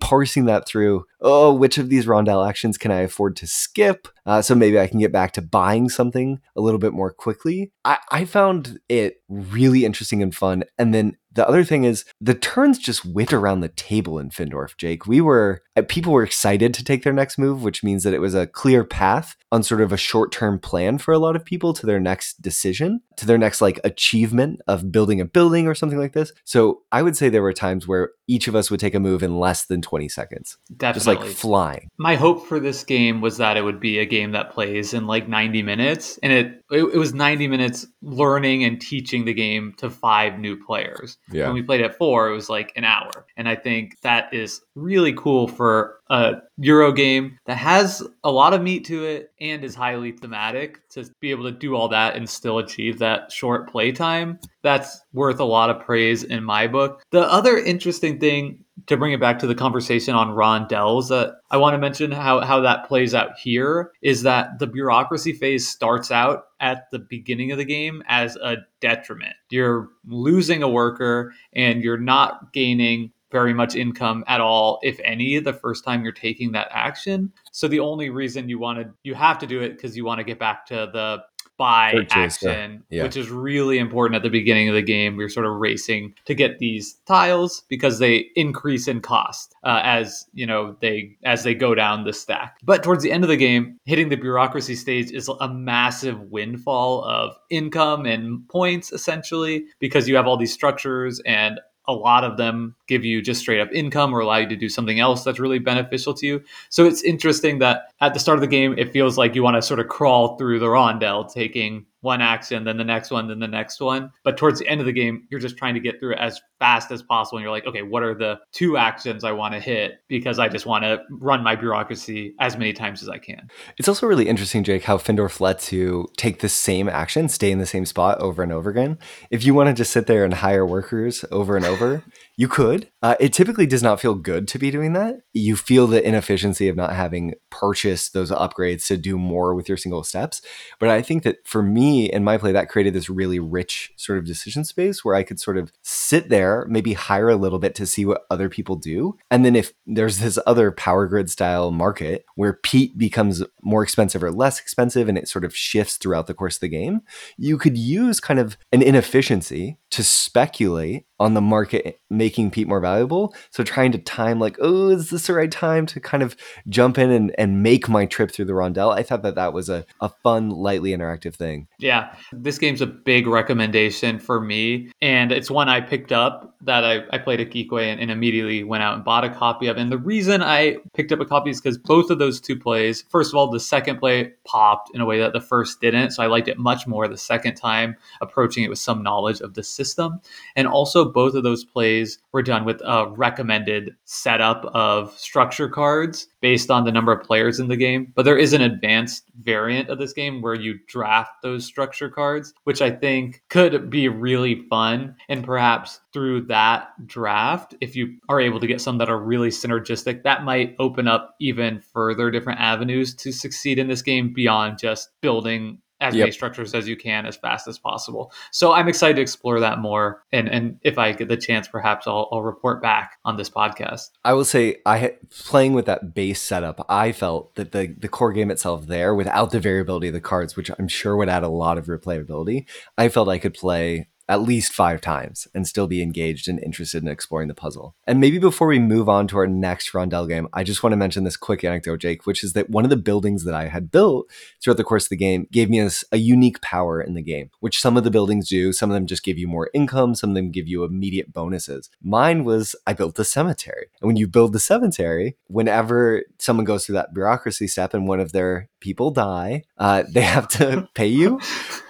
parsing 0.00 0.46
that 0.46 0.66
through 0.66 1.04
oh, 1.20 1.52
which 1.52 1.78
of 1.78 1.88
these 1.88 2.06
rondel 2.06 2.46
actions 2.46 2.78
can 2.78 2.90
I 2.90 3.00
afford 3.00 3.36
to 3.36 3.46
skip? 3.46 4.08
Uh, 4.24 4.42
so 4.42 4.54
maybe 4.54 4.78
I 4.78 4.86
can 4.86 5.00
get 5.00 5.12
back 5.12 5.32
to 5.32 5.42
buying 5.42 5.88
something 5.88 6.40
a 6.54 6.60
little 6.60 6.78
bit 6.78 6.92
more 6.92 7.12
quickly. 7.12 7.72
I, 7.86 7.98
I 8.10 8.24
found 8.24 8.80
it 8.88 9.22
really 9.28 9.84
interesting 9.84 10.20
and 10.20 10.34
fun. 10.34 10.64
And 10.76 10.92
then 10.92 11.16
the 11.36 11.46
other 11.46 11.64
thing 11.64 11.84
is 11.84 12.04
the 12.20 12.34
turns 12.34 12.78
just 12.78 13.04
went 13.04 13.32
around 13.32 13.60
the 13.60 13.68
table 13.68 14.18
in 14.18 14.30
Findorff, 14.30 14.76
Jake. 14.76 15.06
We 15.06 15.20
were 15.20 15.62
uh, 15.76 15.82
people 15.86 16.12
were 16.12 16.22
excited 16.22 16.72
to 16.74 16.82
take 16.82 17.04
their 17.04 17.12
next 17.12 17.38
move, 17.38 17.62
which 17.62 17.84
means 17.84 18.02
that 18.02 18.14
it 18.14 18.20
was 18.20 18.34
a 18.34 18.46
clear 18.46 18.82
path 18.82 19.36
on 19.52 19.62
sort 19.62 19.82
of 19.82 19.92
a 19.92 19.98
short-term 19.98 20.58
plan 20.58 20.96
for 20.96 21.12
a 21.12 21.18
lot 21.18 21.36
of 21.36 21.44
people 21.44 21.74
to 21.74 21.84
their 21.84 22.00
next 22.00 22.40
decision, 22.40 23.02
to 23.16 23.26
their 23.26 23.36
next 23.36 23.60
like 23.60 23.78
achievement 23.84 24.60
of 24.66 24.90
building 24.90 25.20
a 25.20 25.26
building 25.26 25.68
or 25.68 25.74
something 25.74 25.98
like 25.98 26.14
this. 26.14 26.32
So 26.44 26.80
I 26.90 27.02
would 27.02 27.16
say 27.16 27.28
there 27.28 27.42
were 27.42 27.52
times 27.52 27.86
where 27.86 28.12
each 28.26 28.48
of 28.48 28.56
us 28.56 28.70
would 28.70 28.80
take 28.80 28.94
a 28.94 29.00
move 29.00 29.22
in 29.22 29.38
less 29.38 29.66
than 29.66 29.82
20 29.82 30.08
seconds. 30.08 30.56
Definitely. 30.74 30.94
Just 30.94 31.06
like 31.06 31.36
flying. 31.36 31.90
My 31.98 32.16
hope 32.16 32.46
for 32.46 32.58
this 32.58 32.82
game 32.82 33.20
was 33.20 33.36
that 33.36 33.58
it 33.58 33.62
would 33.62 33.78
be 33.78 33.98
a 33.98 34.06
game 34.06 34.32
that 34.32 34.52
plays 34.52 34.94
in 34.94 35.06
like 35.06 35.28
90 35.28 35.62
minutes 35.62 36.18
and 36.22 36.32
it 36.32 36.62
it, 36.70 36.82
it 36.82 36.98
was 36.98 37.14
90 37.14 37.46
minutes 37.48 37.75
learning 38.00 38.64
and 38.64 38.80
teaching 38.80 39.24
the 39.24 39.34
game 39.34 39.74
to 39.78 39.90
five 39.90 40.38
new 40.38 40.56
players. 40.56 41.18
Yeah. 41.30 41.46
When 41.46 41.54
we 41.54 41.62
played 41.62 41.80
at 41.82 41.96
four, 41.96 42.28
it 42.28 42.34
was 42.34 42.48
like 42.48 42.72
an 42.76 42.84
hour. 42.84 43.26
And 43.36 43.48
I 43.48 43.56
think 43.56 44.00
that 44.00 44.32
is 44.32 44.62
really 44.74 45.12
cool 45.12 45.48
for 45.48 46.00
a 46.08 46.34
Euro 46.58 46.92
game 46.92 47.38
that 47.46 47.56
has 47.56 48.02
a 48.22 48.30
lot 48.30 48.54
of 48.54 48.62
meat 48.62 48.84
to 48.86 49.04
it 49.04 49.32
and 49.40 49.64
is 49.64 49.74
highly 49.74 50.12
thematic 50.12 50.86
to 50.90 51.08
be 51.20 51.30
able 51.30 51.44
to 51.44 51.52
do 51.52 51.74
all 51.74 51.88
that 51.88 52.16
and 52.16 52.28
still 52.28 52.58
achieve 52.58 52.98
that 52.98 53.32
short 53.32 53.70
play 53.70 53.92
time. 53.92 54.38
That's 54.62 55.00
worth 55.12 55.40
a 55.40 55.44
lot 55.44 55.70
of 55.70 55.84
praise 55.84 56.22
in 56.22 56.44
my 56.44 56.66
book. 56.66 57.02
The 57.10 57.22
other 57.22 57.58
interesting 57.58 58.18
thing 58.18 58.64
to 58.86 58.96
bring 58.96 59.12
it 59.12 59.20
back 59.20 59.38
to 59.38 59.46
the 59.46 59.54
conversation 59.54 60.14
on 60.14 60.28
rondels 60.28 61.08
that 61.08 61.28
uh, 61.28 61.32
I 61.50 61.56
want 61.56 61.74
to 61.74 61.78
mention 61.78 62.12
how, 62.12 62.40
how 62.40 62.60
that 62.60 62.86
plays 62.86 63.14
out 63.14 63.38
here 63.38 63.90
is 64.02 64.22
that 64.22 64.58
the 64.58 64.66
bureaucracy 64.66 65.32
phase 65.32 65.66
starts 65.66 66.10
out 66.10 66.44
at 66.60 66.90
the 66.90 66.98
beginning 66.98 67.52
of 67.52 67.58
the 67.58 67.64
game 67.64 68.02
as 68.06 68.36
a 68.36 68.56
detriment. 68.80 69.34
You're 69.50 69.88
losing 70.06 70.62
a 70.62 70.68
worker 70.68 71.32
and 71.52 71.82
you're 71.82 71.98
not 71.98 72.52
gaining 72.52 73.12
very 73.36 73.52
much 73.52 73.74
income 73.74 74.24
at 74.26 74.40
all, 74.40 74.78
if 74.82 74.98
any, 75.04 75.38
the 75.38 75.52
first 75.52 75.84
time 75.84 76.02
you're 76.02 76.10
taking 76.10 76.52
that 76.52 76.68
action. 76.70 77.30
So 77.52 77.68
the 77.68 77.80
only 77.80 78.08
reason 78.08 78.48
you 78.48 78.58
want 78.58 78.78
to, 78.78 78.90
you 79.02 79.14
have 79.14 79.38
to 79.40 79.46
do 79.46 79.60
it 79.60 79.76
because 79.76 79.94
you 79.94 80.06
want 80.06 80.20
to 80.20 80.24
get 80.24 80.38
back 80.38 80.64
to 80.68 80.88
the 80.90 81.22
buy 81.58 81.92
Purchase, 81.92 82.42
action, 82.42 82.82
yeah. 82.88 83.02
which 83.02 83.16
is 83.16 83.28
really 83.30 83.78
important 83.78 84.16
at 84.16 84.22
the 84.22 84.30
beginning 84.30 84.70
of 84.70 84.74
the 84.74 84.82
game. 84.82 85.16
We're 85.16 85.28
sort 85.28 85.44
of 85.44 85.52
racing 85.56 86.14
to 86.24 86.34
get 86.34 86.58
these 86.58 86.94
tiles 87.06 87.64
because 87.68 87.98
they 87.98 88.26
increase 88.36 88.88
in 88.88 89.00
cost 89.00 89.54
uh, 89.64 89.80
as 89.82 90.26
you 90.32 90.46
know 90.46 90.76
they 90.80 91.16
as 91.24 91.44
they 91.44 91.54
go 91.54 91.74
down 91.74 92.04
the 92.04 92.12
stack. 92.12 92.58
But 92.62 92.82
towards 92.82 93.02
the 93.02 93.12
end 93.12 93.22
of 93.22 93.28
the 93.28 93.36
game, 93.36 93.78
hitting 93.84 94.08
the 94.08 94.16
bureaucracy 94.16 94.76
stage 94.76 95.10
is 95.10 95.28
a 95.28 95.48
massive 95.48 96.20
windfall 96.30 97.04
of 97.04 97.36
income 97.50 98.06
and 98.06 98.48
points 98.48 98.92
essentially 98.92 99.66
because 99.78 100.08
you 100.08 100.16
have 100.16 100.26
all 100.26 100.36
these 100.36 100.52
structures 100.52 101.20
and 101.26 101.60
a 101.88 101.92
lot 101.92 102.24
of 102.24 102.36
them 102.36 102.74
give 102.86 103.04
you 103.04 103.22
just 103.22 103.40
straight 103.40 103.60
up 103.60 103.68
income 103.72 104.14
or 104.14 104.20
allow 104.20 104.36
you 104.36 104.48
to 104.48 104.56
do 104.56 104.68
something 104.68 105.00
else 105.00 105.24
that's 105.24 105.38
really 105.38 105.58
beneficial 105.58 106.14
to 106.14 106.26
you. 106.26 106.42
So 106.68 106.84
it's 106.84 107.02
interesting 107.02 107.58
that 107.60 107.92
at 108.00 108.14
the 108.14 108.20
start 108.20 108.36
of 108.36 108.40
the 108.40 108.48
game, 108.48 108.74
it 108.76 108.92
feels 108.92 109.16
like 109.16 109.34
you 109.34 109.42
want 109.42 109.56
to 109.56 109.62
sort 109.62 109.80
of 109.80 109.88
crawl 109.88 110.36
through 110.36 110.58
the 110.58 110.66
rondel, 110.66 111.32
taking 111.32 111.86
one 112.00 112.20
action, 112.20 112.64
then 112.64 112.76
the 112.76 112.84
next 112.84 113.10
one, 113.10 113.28
then 113.28 113.38
the 113.38 113.48
next 113.48 113.80
one. 113.80 114.10
But 114.24 114.36
towards 114.36 114.58
the 114.58 114.68
end 114.68 114.80
of 114.80 114.86
the 114.86 114.92
game, 114.92 115.26
you're 115.30 115.40
just 115.40 115.56
trying 115.56 115.74
to 115.74 115.80
get 115.80 115.98
through 115.98 116.12
it 116.12 116.18
as 116.18 116.40
fast 116.58 116.90
as 116.90 117.02
possible. 117.02 117.38
And 117.38 117.42
you're 117.42 117.52
like, 117.52 117.66
okay, 117.66 117.82
what 117.82 118.02
are 118.02 118.14
the 118.14 118.38
two 118.52 118.76
actions 118.76 119.24
I 119.24 119.32
want 119.32 119.54
to 119.54 119.60
hit? 119.60 119.98
Because 120.08 120.38
I 120.38 120.48
just 120.48 120.66
want 120.66 120.84
to 120.84 121.00
run 121.10 121.42
my 121.42 121.56
bureaucracy 121.56 122.34
as 122.40 122.56
many 122.56 122.72
times 122.72 123.02
as 123.02 123.08
I 123.08 123.18
can. 123.18 123.48
It's 123.78 123.88
also 123.88 124.06
really 124.06 124.28
interesting, 124.28 124.64
Jake, 124.64 124.84
how 124.84 124.98
Findorff 124.98 125.40
lets 125.40 125.72
you 125.72 126.08
take 126.16 126.40
the 126.40 126.48
same 126.48 126.88
action, 126.88 127.28
stay 127.28 127.50
in 127.50 127.58
the 127.58 127.66
same 127.66 127.84
spot 127.84 128.18
over 128.20 128.42
and 128.42 128.52
over 128.52 128.70
again. 128.70 128.98
If 129.30 129.44
you 129.44 129.54
want 129.54 129.68
to 129.68 129.74
just 129.74 129.92
sit 129.92 130.06
there 130.06 130.24
and 130.24 130.34
hire 130.34 130.66
workers 130.66 131.24
over 131.30 131.56
and 131.56 131.64
over, 131.64 132.04
you 132.36 132.48
could. 132.48 132.90
Uh, 133.02 133.14
it 133.18 133.32
typically 133.32 133.66
does 133.66 133.82
not 133.82 134.00
feel 134.00 134.14
good 134.14 134.46
to 134.48 134.58
be 134.58 134.70
doing 134.70 134.92
that. 134.92 135.20
You 135.32 135.56
feel 135.56 135.86
the 135.86 136.06
inefficiency 136.06 136.68
of 136.68 136.76
not 136.76 136.92
having 136.92 137.34
purchased 137.50 138.12
those 138.12 138.30
upgrades 138.30 138.86
to 138.88 138.98
do 138.98 139.16
more 139.16 139.54
with 139.54 139.68
your 139.68 139.78
single 139.78 140.04
steps. 140.04 140.42
But 140.78 140.90
I 140.90 141.00
think 141.00 141.22
that 141.22 141.46
for 141.46 141.62
me 141.62 142.12
in 142.12 142.24
my 142.24 142.36
play, 142.36 142.52
that 142.52 142.68
created 142.68 142.92
this 142.92 143.08
really 143.08 143.38
rich 143.38 143.92
sort 143.96 144.18
of 144.18 144.26
decision 144.26 144.64
space 144.64 145.04
where 145.04 145.14
I 145.14 145.22
could 145.22 145.40
sort 145.40 145.56
of 145.56 145.72
sit 145.82 146.28
there, 146.28 146.66
maybe 146.68 146.92
hire 146.92 147.30
a 147.30 147.36
little 147.36 147.58
bit 147.58 147.74
to 147.76 147.86
see 147.86 148.04
what 148.04 148.26
other 148.30 148.50
people 148.50 148.76
do. 148.76 149.16
And 149.30 149.44
then 149.44 149.56
if 149.56 149.72
there's 149.86 150.18
this 150.18 150.38
other 150.46 150.70
power 150.70 151.06
grid 151.06 151.30
style 151.30 151.70
market 151.70 152.26
where 152.34 152.52
peat 152.52 152.98
becomes 152.98 153.42
more 153.62 153.82
expensive 153.82 154.22
or 154.22 154.30
less 154.30 154.60
expensive 154.60 155.08
and 155.08 155.16
it 155.16 155.28
sort 155.28 155.44
of 155.44 155.56
shifts 155.56 155.96
throughout 155.96 156.26
the 156.26 156.34
course 156.34 156.56
of 156.56 156.60
the 156.60 156.68
game, 156.68 157.00
you 157.38 157.56
could 157.56 157.78
use 157.78 158.20
kind 158.20 158.38
of 158.38 158.58
an 158.72 158.82
inefficiency 158.82 159.78
to 159.90 160.02
speculate 160.02 161.06
on 161.18 161.34
the 161.34 161.40
market 161.40 162.00
making 162.10 162.50
peat 162.50 162.68
more 162.68 162.80
valuable. 162.80 163.34
So 163.50 163.64
trying 163.64 163.92
to 163.92 163.98
time 163.98 164.38
like, 164.38 164.56
oh, 164.60 164.90
is 164.90 165.10
this 165.10 165.28
the 165.28 165.32
right 165.32 165.50
time 165.50 165.86
to 165.86 166.00
kind 166.00 166.22
of 166.22 166.36
jump 166.68 166.98
in 166.98 167.10
and, 167.10 167.34
and 167.38 167.62
make 167.62 167.88
my 167.88 168.04
trip 168.04 168.30
through 168.30 168.44
the 168.46 168.52
rondel? 168.52 168.92
I 168.92 169.02
thought 169.02 169.22
that 169.22 169.34
that 169.36 169.52
was 169.52 169.70
a, 169.70 169.86
a 170.00 170.10
fun, 170.22 170.50
lightly 170.50 170.90
interactive 170.90 171.34
thing. 171.34 171.68
Yeah, 171.78 172.14
this 172.32 172.58
game's 172.58 172.82
a 172.82 172.86
big 172.86 173.26
recommendation 173.26 174.18
for 174.18 174.40
me. 174.40 174.90
And 175.00 175.32
it's 175.32 175.50
one 175.50 175.68
I 175.68 175.80
picked 175.80 176.12
up 176.12 176.54
that 176.62 176.84
I, 176.84 177.04
I 177.10 177.18
played 177.18 177.40
at 177.40 177.50
Geekway 177.50 177.84
and, 177.84 178.00
and 178.00 178.10
immediately 178.10 178.62
went 178.62 178.82
out 178.82 178.94
and 178.94 179.04
bought 179.04 179.24
a 179.24 179.30
copy 179.30 179.68
of. 179.68 179.78
And 179.78 179.90
the 179.90 179.98
reason 179.98 180.42
I 180.42 180.76
picked 180.92 181.12
up 181.12 181.20
a 181.20 181.24
copy 181.24 181.50
is 181.50 181.60
because 181.60 181.78
both 181.78 182.10
of 182.10 182.18
those 182.18 182.40
two 182.40 182.58
plays, 182.58 183.04
first 183.08 183.32
of 183.32 183.36
all, 183.36 183.50
the 183.50 183.60
second 183.60 183.98
play 183.98 184.32
popped 184.44 184.90
in 184.94 185.00
a 185.00 185.06
way 185.06 185.18
that 185.20 185.32
the 185.32 185.40
first 185.40 185.80
didn't. 185.80 186.10
So 186.10 186.22
I 186.22 186.26
liked 186.26 186.48
it 186.48 186.58
much 186.58 186.86
more 186.86 187.08
the 187.08 187.16
second 187.16 187.54
time, 187.54 187.96
approaching 188.20 188.64
it 188.64 188.68
with 188.68 188.78
some 188.78 189.02
knowledge 189.02 189.40
of 189.40 189.54
the 189.54 189.62
system. 189.62 189.85
And 189.94 190.66
also, 190.66 191.10
both 191.10 191.34
of 191.34 191.42
those 191.42 191.64
plays 191.64 192.18
were 192.32 192.42
done 192.42 192.64
with 192.64 192.80
a 192.84 193.08
recommended 193.08 193.94
setup 194.04 194.64
of 194.66 195.16
structure 195.18 195.68
cards 195.68 196.28
based 196.40 196.70
on 196.70 196.84
the 196.84 196.92
number 196.92 197.12
of 197.12 197.26
players 197.26 197.60
in 197.60 197.68
the 197.68 197.76
game. 197.76 198.12
But 198.14 198.24
there 198.24 198.38
is 198.38 198.52
an 198.52 198.62
advanced 198.62 199.24
variant 199.42 199.88
of 199.88 199.98
this 199.98 200.12
game 200.12 200.42
where 200.42 200.54
you 200.54 200.78
draft 200.86 201.42
those 201.42 201.64
structure 201.64 202.08
cards, 202.08 202.54
which 202.64 202.82
I 202.82 202.90
think 202.90 203.42
could 203.48 203.90
be 203.90 204.08
really 204.08 204.66
fun. 204.68 205.16
And 205.28 205.44
perhaps 205.44 206.00
through 206.12 206.42
that 206.46 206.88
draft, 207.06 207.74
if 207.80 207.96
you 207.96 208.16
are 208.28 208.40
able 208.40 208.60
to 208.60 208.66
get 208.66 208.80
some 208.80 208.98
that 208.98 209.10
are 209.10 209.18
really 209.18 209.50
synergistic, 209.50 210.22
that 210.22 210.44
might 210.44 210.76
open 210.78 211.08
up 211.08 211.34
even 211.40 211.80
further 211.80 212.30
different 212.30 212.60
avenues 212.60 213.14
to 213.16 213.32
succeed 213.32 213.78
in 213.78 213.88
this 213.88 214.02
game 214.02 214.32
beyond 214.32 214.78
just 214.78 215.10
building 215.20 215.78
as 216.00 216.14
yep. 216.14 216.24
many 216.24 216.32
structures 216.32 216.74
as 216.74 216.86
you 216.88 216.96
can 216.96 217.26
as 217.26 217.36
fast 217.36 217.66
as 217.66 217.78
possible. 217.78 218.32
So 218.50 218.72
I'm 218.72 218.88
excited 218.88 219.16
to 219.16 219.22
explore 219.22 219.60
that 219.60 219.78
more. 219.78 220.22
And 220.32 220.48
and 220.48 220.78
if 220.82 220.98
I 220.98 221.12
get 221.12 221.28
the 221.28 221.36
chance, 221.36 221.68
perhaps 221.68 222.06
I'll, 222.06 222.28
I'll 222.30 222.42
report 222.42 222.82
back 222.82 223.18
on 223.24 223.36
this 223.36 223.48
podcast. 223.50 224.10
I 224.24 224.34
will 224.34 224.44
say 224.44 224.76
I 224.84 224.98
had, 224.98 225.16
playing 225.30 225.72
with 225.72 225.86
that 225.86 226.14
base 226.14 226.40
setup, 226.42 226.84
I 226.88 227.12
felt 227.12 227.54
that 227.54 227.72
the 227.72 227.94
the 227.98 228.08
core 228.08 228.32
game 228.32 228.50
itself 228.50 228.86
there, 228.86 229.14
without 229.14 229.50
the 229.50 229.60
variability 229.60 230.08
of 230.08 230.14
the 230.14 230.20
cards, 230.20 230.56
which 230.56 230.70
I'm 230.78 230.88
sure 230.88 231.16
would 231.16 231.28
add 231.28 231.42
a 231.42 231.48
lot 231.48 231.78
of 231.78 231.86
replayability, 231.86 232.66
I 232.98 233.08
felt 233.08 233.28
I 233.28 233.38
could 233.38 233.54
play 233.54 234.08
at 234.28 234.42
least 234.42 234.72
five 234.72 235.00
times 235.00 235.46
and 235.54 235.66
still 235.66 235.86
be 235.86 236.02
engaged 236.02 236.48
and 236.48 236.62
interested 236.62 237.02
in 237.02 237.08
exploring 237.08 237.48
the 237.48 237.54
puzzle. 237.54 237.94
And 238.06 238.20
maybe 238.20 238.38
before 238.38 238.66
we 238.66 238.78
move 238.78 239.08
on 239.08 239.28
to 239.28 239.38
our 239.38 239.46
next 239.46 239.92
Rondel 239.92 240.28
game, 240.28 240.48
I 240.52 240.64
just 240.64 240.82
want 240.82 240.92
to 240.92 240.96
mention 240.96 241.24
this 241.24 241.36
quick 241.36 241.62
anecdote, 241.64 241.98
Jake, 241.98 242.26
which 242.26 242.42
is 242.42 242.52
that 242.54 242.70
one 242.70 242.84
of 242.84 242.90
the 242.90 242.96
buildings 242.96 243.44
that 243.44 243.54
I 243.54 243.68
had 243.68 243.90
built 243.90 244.28
throughout 244.60 244.76
the 244.76 244.84
course 244.84 245.06
of 245.06 245.10
the 245.10 245.16
game 245.16 245.46
gave 245.52 245.70
me 245.70 245.80
a, 245.80 245.90
a 246.12 246.18
unique 246.18 246.60
power 246.60 247.00
in 247.00 247.14
the 247.14 247.22
game, 247.22 247.50
which 247.60 247.80
some 247.80 247.96
of 247.96 248.04
the 248.04 248.10
buildings 248.10 248.48
do. 248.48 248.72
Some 248.72 248.90
of 248.90 248.94
them 248.94 249.06
just 249.06 249.22
give 249.22 249.38
you 249.38 249.46
more 249.46 249.70
income, 249.72 250.14
some 250.14 250.30
of 250.30 250.36
them 250.36 250.50
give 250.50 250.66
you 250.66 250.84
immediate 250.84 251.32
bonuses. 251.32 251.90
Mine 252.02 252.44
was 252.44 252.74
I 252.86 252.92
built 252.92 253.18
a 253.18 253.24
cemetery. 253.24 253.86
And 254.00 254.08
when 254.08 254.16
you 254.16 254.26
build 254.26 254.52
the 254.52 254.60
cemetery, 254.60 255.36
whenever 255.46 256.24
someone 256.38 256.64
goes 256.64 256.84
through 256.84 256.94
that 256.94 257.14
bureaucracy 257.14 257.68
step 257.68 257.94
and 257.94 258.08
one 258.08 258.20
of 258.20 258.32
their 258.32 258.68
people 258.80 259.10
die, 259.10 259.62
uh, 259.78 260.02
they 260.12 260.22
have 260.22 260.48
to 260.48 260.88
pay 260.94 261.06
you 261.06 261.40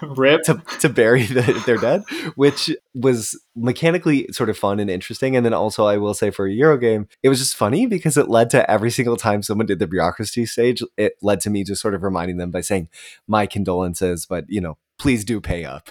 Rip. 0.03 0.43
to, 0.45 0.63
to 0.81 0.89
bury 0.89 1.25
the, 1.25 1.63
their 1.67 1.77
dead, 1.77 2.03
which 2.35 2.71
was 2.95 3.39
mechanically 3.55 4.29
sort 4.33 4.51
of 4.51 4.59
fun 4.59 4.81
and 4.81 4.91
interesting. 4.91 5.37
And 5.37 5.45
then 5.45 5.55
also, 5.55 5.87
I 5.87 5.97
will 5.97 6.15
say 6.15 6.31
for 6.31 6.47
a 6.47 6.53
Euro 6.53 6.77
game, 6.77 7.09
it 7.23 7.29
was 7.29 7.39
just 7.39 7.57
funny 7.57 7.87
because 7.87 8.17
it 8.17 8.29
led 8.29 8.51
to 8.51 8.69
every 8.71 8.91
single 8.91 9.17
time 9.17 9.43
someone 9.43 9.67
did 9.67 9.79
the 9.79 9.87
bureaucracy 9.87 10.47
stage, 10.47 10.83
it 10.97 11.17
led 11.23 11.41
to 11.41 11.51
me 11.51 11.65
just 11.65 11.83
sort 11.83 11.95
of 11.95 12.03
reminding 12.03 12.37
them 12.37 12.51
by 12.51 12.61
saying, 12.61 12.89
My 13.27 13.47
condolences, 13.47 14.27
but 14.27 14.45
you 14.49 14.61
know, 14.61 14.79
please 14.99 15.25
do 15.25 15.41
pay 15.41 15.65
up. 15.65 15.91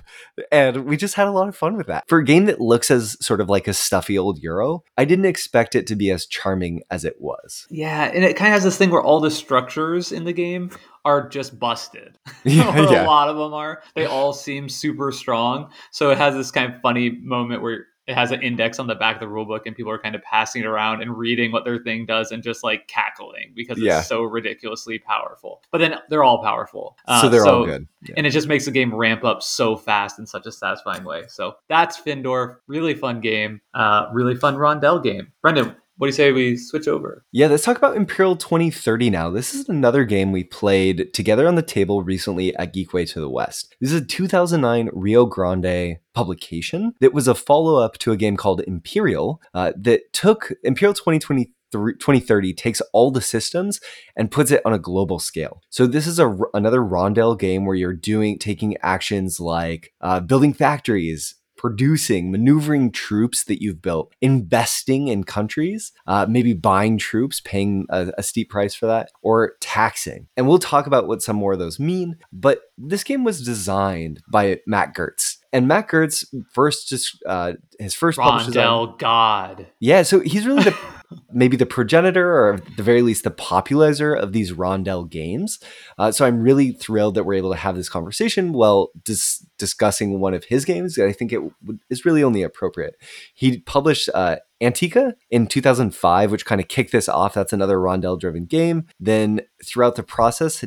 And 0.52 0.86
we 0.86 0.98
just 0.98 1.16
had 1.16 1.28
a 1.28 1.32
lot 1.32 1.48
of 1.48 1.56
fun 1.56 1.78
with 1.78 1.88
that. 1.88 2.06
For 2.08 2.20
a 2.20 2.26
game 2.26 2.46
that 2.46 2.62
looks 2.62 2.90
as 2.90 3.18
sort 3.24 3.42
of 3.42 3.50
like 3.50 3.68
a 3.68 3.74
stuffy 3.74 4.18
old 4.18 4.42
Euro, 4.42 4.84
I 4.98 5.06
didn't 5.06 5.26
expect 5.26 5.76
it 5.76 5.88
to 5.88 5.96
be 5.96 6.12
as 6.12 6.26
charming 6.26 6.84
as 6.90 7.06
it 7.06 7.16
was. 7.20 7.68
Yeah, 7.70 8.12
and 8.14 8.24
it 8.24 8.36
kind 8.36 8.50
of 8.50 8.54
has 8.54 8.64
this 8.64 8.78
thing 8.78 8.90
where 8.90 9.04
all 9.04 9.20
the 9.20 9.32
structures 9.32 10.12
in 10.12 10.24
the 10.24 10.34
game 10.34 10.72
are 11.04 11.30
just 11.30 11.60
busted. 11.60 12.18
Yeah, 12.44 12.76
yeah. 12.92 13.06
A 13.06 13.08
lot 13.08 13.30
of 13.30 13.38
them 13.38 13.54
are. 13.54 13.84
They 13.94 14.06
all 14.06 14.34
seem 14.34 14.70
super 14.70 15.12
strong. 15.12 15.72
So 15.92 16.10
it 16.10 16.18
has 16.18 16.34
this 16.36 16.52
kind 16.52 16.74
of 16.74 16.82
funny 16.82 17.10
moment 17.10 17.62
where 17.62 17.88
it 18.08 18.14
has 18.14 18.32
an 18.32 18.42
index 18.42 18.80
on 18.80 18.88
the 18.88 18.96
back 18.96 19.16
of 19.16 19.20
the 19.20 19.26
rulebook 19.26 19.62
and 19.66 19.76
people 19.76 19.92
are 19.92 19.98
kind 19.98 20.16
of 20.16 20.22
passing 20.22 20.62
it 20.62 20.66
around 20.66 21.02
and 21.02 21.18
reading 21.18 21.52
what 21.52 21.66
their 21.66 21.80
thing 21.80 22.06
does 22.06 22.32
and 22.32 22.44
just 22.44 22.64
like 22.64 22.88
cackling 22.88 23.52
because 23.56 23.78
it's 23.78 23.86
yeah. 23.86 24.02
so 24.02 24.24
ridiculously 24.24 25.00
powerful. 25.00 25.62
But 25.72 25.80
then 25.80 25.96
they're 26.10 26.24
all 26.24 26.44
powerful. 26.44 26.98
Uh, 27.08 27.22
so 27.22 27.30
they're 27.30 27.44
so, 27.44 27.60
all 27.60 27.66
good. 27.66 27.88
Yeah. 28.04 28.16
and 28.18 28.28
it 28.28 28.30
just 28.30 28.48
makes 28.48 28.66
the 28.66 28.72
game 28.72 28.94
ramp 28.94 29.24
up 29.24 29.42
so 29.42 29.76
fast 29.76 30.20
in 30.20 30.28
such 30.28 30.46
a 30.46 30.52
satisfying 30.52 31.04
way. 31.04 31.24
So 31.28 31.56
that's 31.68 32.00
findorff 32.00 32.58
really 32.68 32.94
fun 32.94 33.22
game. 33.22 33.62
Uh, 33.74 34.08
really 34.14 34.36
fun 34.36 34.56
rondel 34.56 35.00
game. 35.02 35.32
Brendan 35.42 35.76
what 35.98 36.08
do 36.08 36.10
you 36.10 36.14
say 36.14 36.32
we 36.32 36.58
switch 36.58 36.88
over? 36.88 37.24
Yeah, 37.32 37.48
let's 37.48 37.64
talk 37.64 37.78
about 37.78 37.96
Imperial 37.96 38.36
2030 38.36 39.10
now. 39.10 39.30
This 39.30 39.54
is 39.54 39.70
another 39.70 40.04
game 40.04 40.32
we 40.32 40.44
played 40.44 41.14
together 41.14 41.48
on 41.48 41.56
the 41.56 41.62
table 41.62 42.04
recently 42.04 42.56
at 42.58 42.74
Geekway 42.74 43.10
to 43.12 43.20
the 43.20 43.30
West. 43.30 43.76
This 43.80 43.92
is 43.92 44.02
a 44.02 44.06
2009 44.06 44.90
Rio 44.94 45.26
Grande 45.26 45.98
publication 46.14 46.94
that 47.00 47.14
was 47.14 47.28
a 47.28 47.36
follow 47.36 47.82
up 47.82 47.98
to 48.00 48.12
a 48.12 48.18
game 48.18 48.36
called 48.36 48.62
Imperial 48.68 49.42
uh, 49.54 49.72
that 49.78 50.12
took 50.14 50.52
Imperial 50.64 50.94
2020. 50.94 51.52
2030 51.72 52.54
takes 52.54 52.82
all 52.94 53.12
the 53.12 53.20
systems 53.20 53.82
and 54.16 54.32
puts 54.32 54.50
it 54.50 54.62
on 54.64 54.72
a 54.72 54.80
global 54.80 55.20
scale. 55.20 55.62
So 55.70 55.88
this 55.88 56.08
is 56.08 56.20
a 56.20 56.38
another 56.54 56.80
Rondel 56.80 57.38
game 57.38 57.66
where 57.66 57.76
you're 57.76 57.92
doing 57.92 58.40
taking 58.40 58.78
actions 58.82 59.42
like 59.42 59.92
uh, 60.00 60.22
building 60.22 60.54
factories, 60.54 61.36
producing, 61.66 62.30
maneuvering 62.30 62.92
troops 62.92 63.44
that 63.46 63.60
you've 63.60 63.82
built, 63.82 64.14
investing 64.22 65.08
in 65.08 65.24
countries, 65.24 65.92
uh, 66.06 66.24
maybe 66.30 66.54
buying 66.54 66.96
troops, 66.96 67.42
paying 67.44 67.88
a, 67.90 68.12
a, 68.20 68.22
steep 68.22 68.52
price 68.52 68.76
for 68.76 68.86
that, 68.86 69.10
or 69.24 69.54
taxing. 69.62 70.28
And 70.38 70.48
we'll 70.48 70.60
talk 70.60 70.86
about 70.86 71.08
what 71.08 71.24
some 71.24 71.36
more 71.36 71.54
of 71.54 71.60
those 71.60 71.80
mean. 71.80 72.18
But 72.32 72.60
this 72.78 73.04
game 73.04 73.24
was 73.24 73.44
designed 73.44 74.22
by 74.30 74.60
Mac 74.68 74.96
Gerdts. 74.96 75.38
And 75.56 75.70
Mac 75.70 75.90
Gerdts 75.90 76.26
first 76.52 76.90
just 76.90 77.24
uh, 77.26 77.54
his 77.80 77.96
first 77.96 78.18
Rondel 78.18 79.00
God. 79.00 79.68
Yeah, 79.80 80.04
so 80.04 80.20
he's 80.20 80.46
really 80.46 80.64
the 80.64 80.78
maybe 81.32 81.56
the 81.56 81.66
progenitor 81.66 82.30
or 82.30 82.54
at 82.56 82.76
the 82.76 82.84
very 82.84 83.02
least 83.02 83.24
the 83.24 83.32
popularizer 83.32 84.14
of 84.14 84.34
these 84.34 84.52
Rondel 84.52 85.10
games. 85.10 85.60
Uh, 85.98 86.12
so 86.12 86.26
I'm 86.26 86.42
really 86.42 86.74
thrilled 86.74 87.16
that 87.16 87.24
we're 87.24 87.36
able 87.36 87.52
to 87.52 87.58
have 87.58 87.78
this 87.78 87.88
conversation 87.88 88.52
while 88.52 88.90
dis- 89.06 89.46
discussing 89.58 90.20
one 90.20 90.34
of 90.34 90.44
his 90.44 90.66
games. 90.66 91.00
I 91.00 91.14
think 91.14 91.32
it 91.32 91.42
w- 91.62 91.80
is 91.90 92.04
really 92.04 92.22
only 92.22 92.44
appropriate. 92.44 92.96
He 93.34 93.60
published 93.60 94.10
uh, 94.14 94.38
Antica 94.62 95.16
in 95.30 95.48
2005, 95.48 96.32
which 96.32 96.46
kind 96.46 96.62
of 96.62 96.68
kicked 96.68 96.92
this 96.92 97.10
off. 97.10 97.34
That's 97.34 97.54
another 97.54 97.78
Rondel 97.78 98.20
driven 98.20 98.46
game. 98.46 98.88
Then 99.00 99.42
throughout 99.64 99.96
the 99.96 100.04
process, 100.04 100.64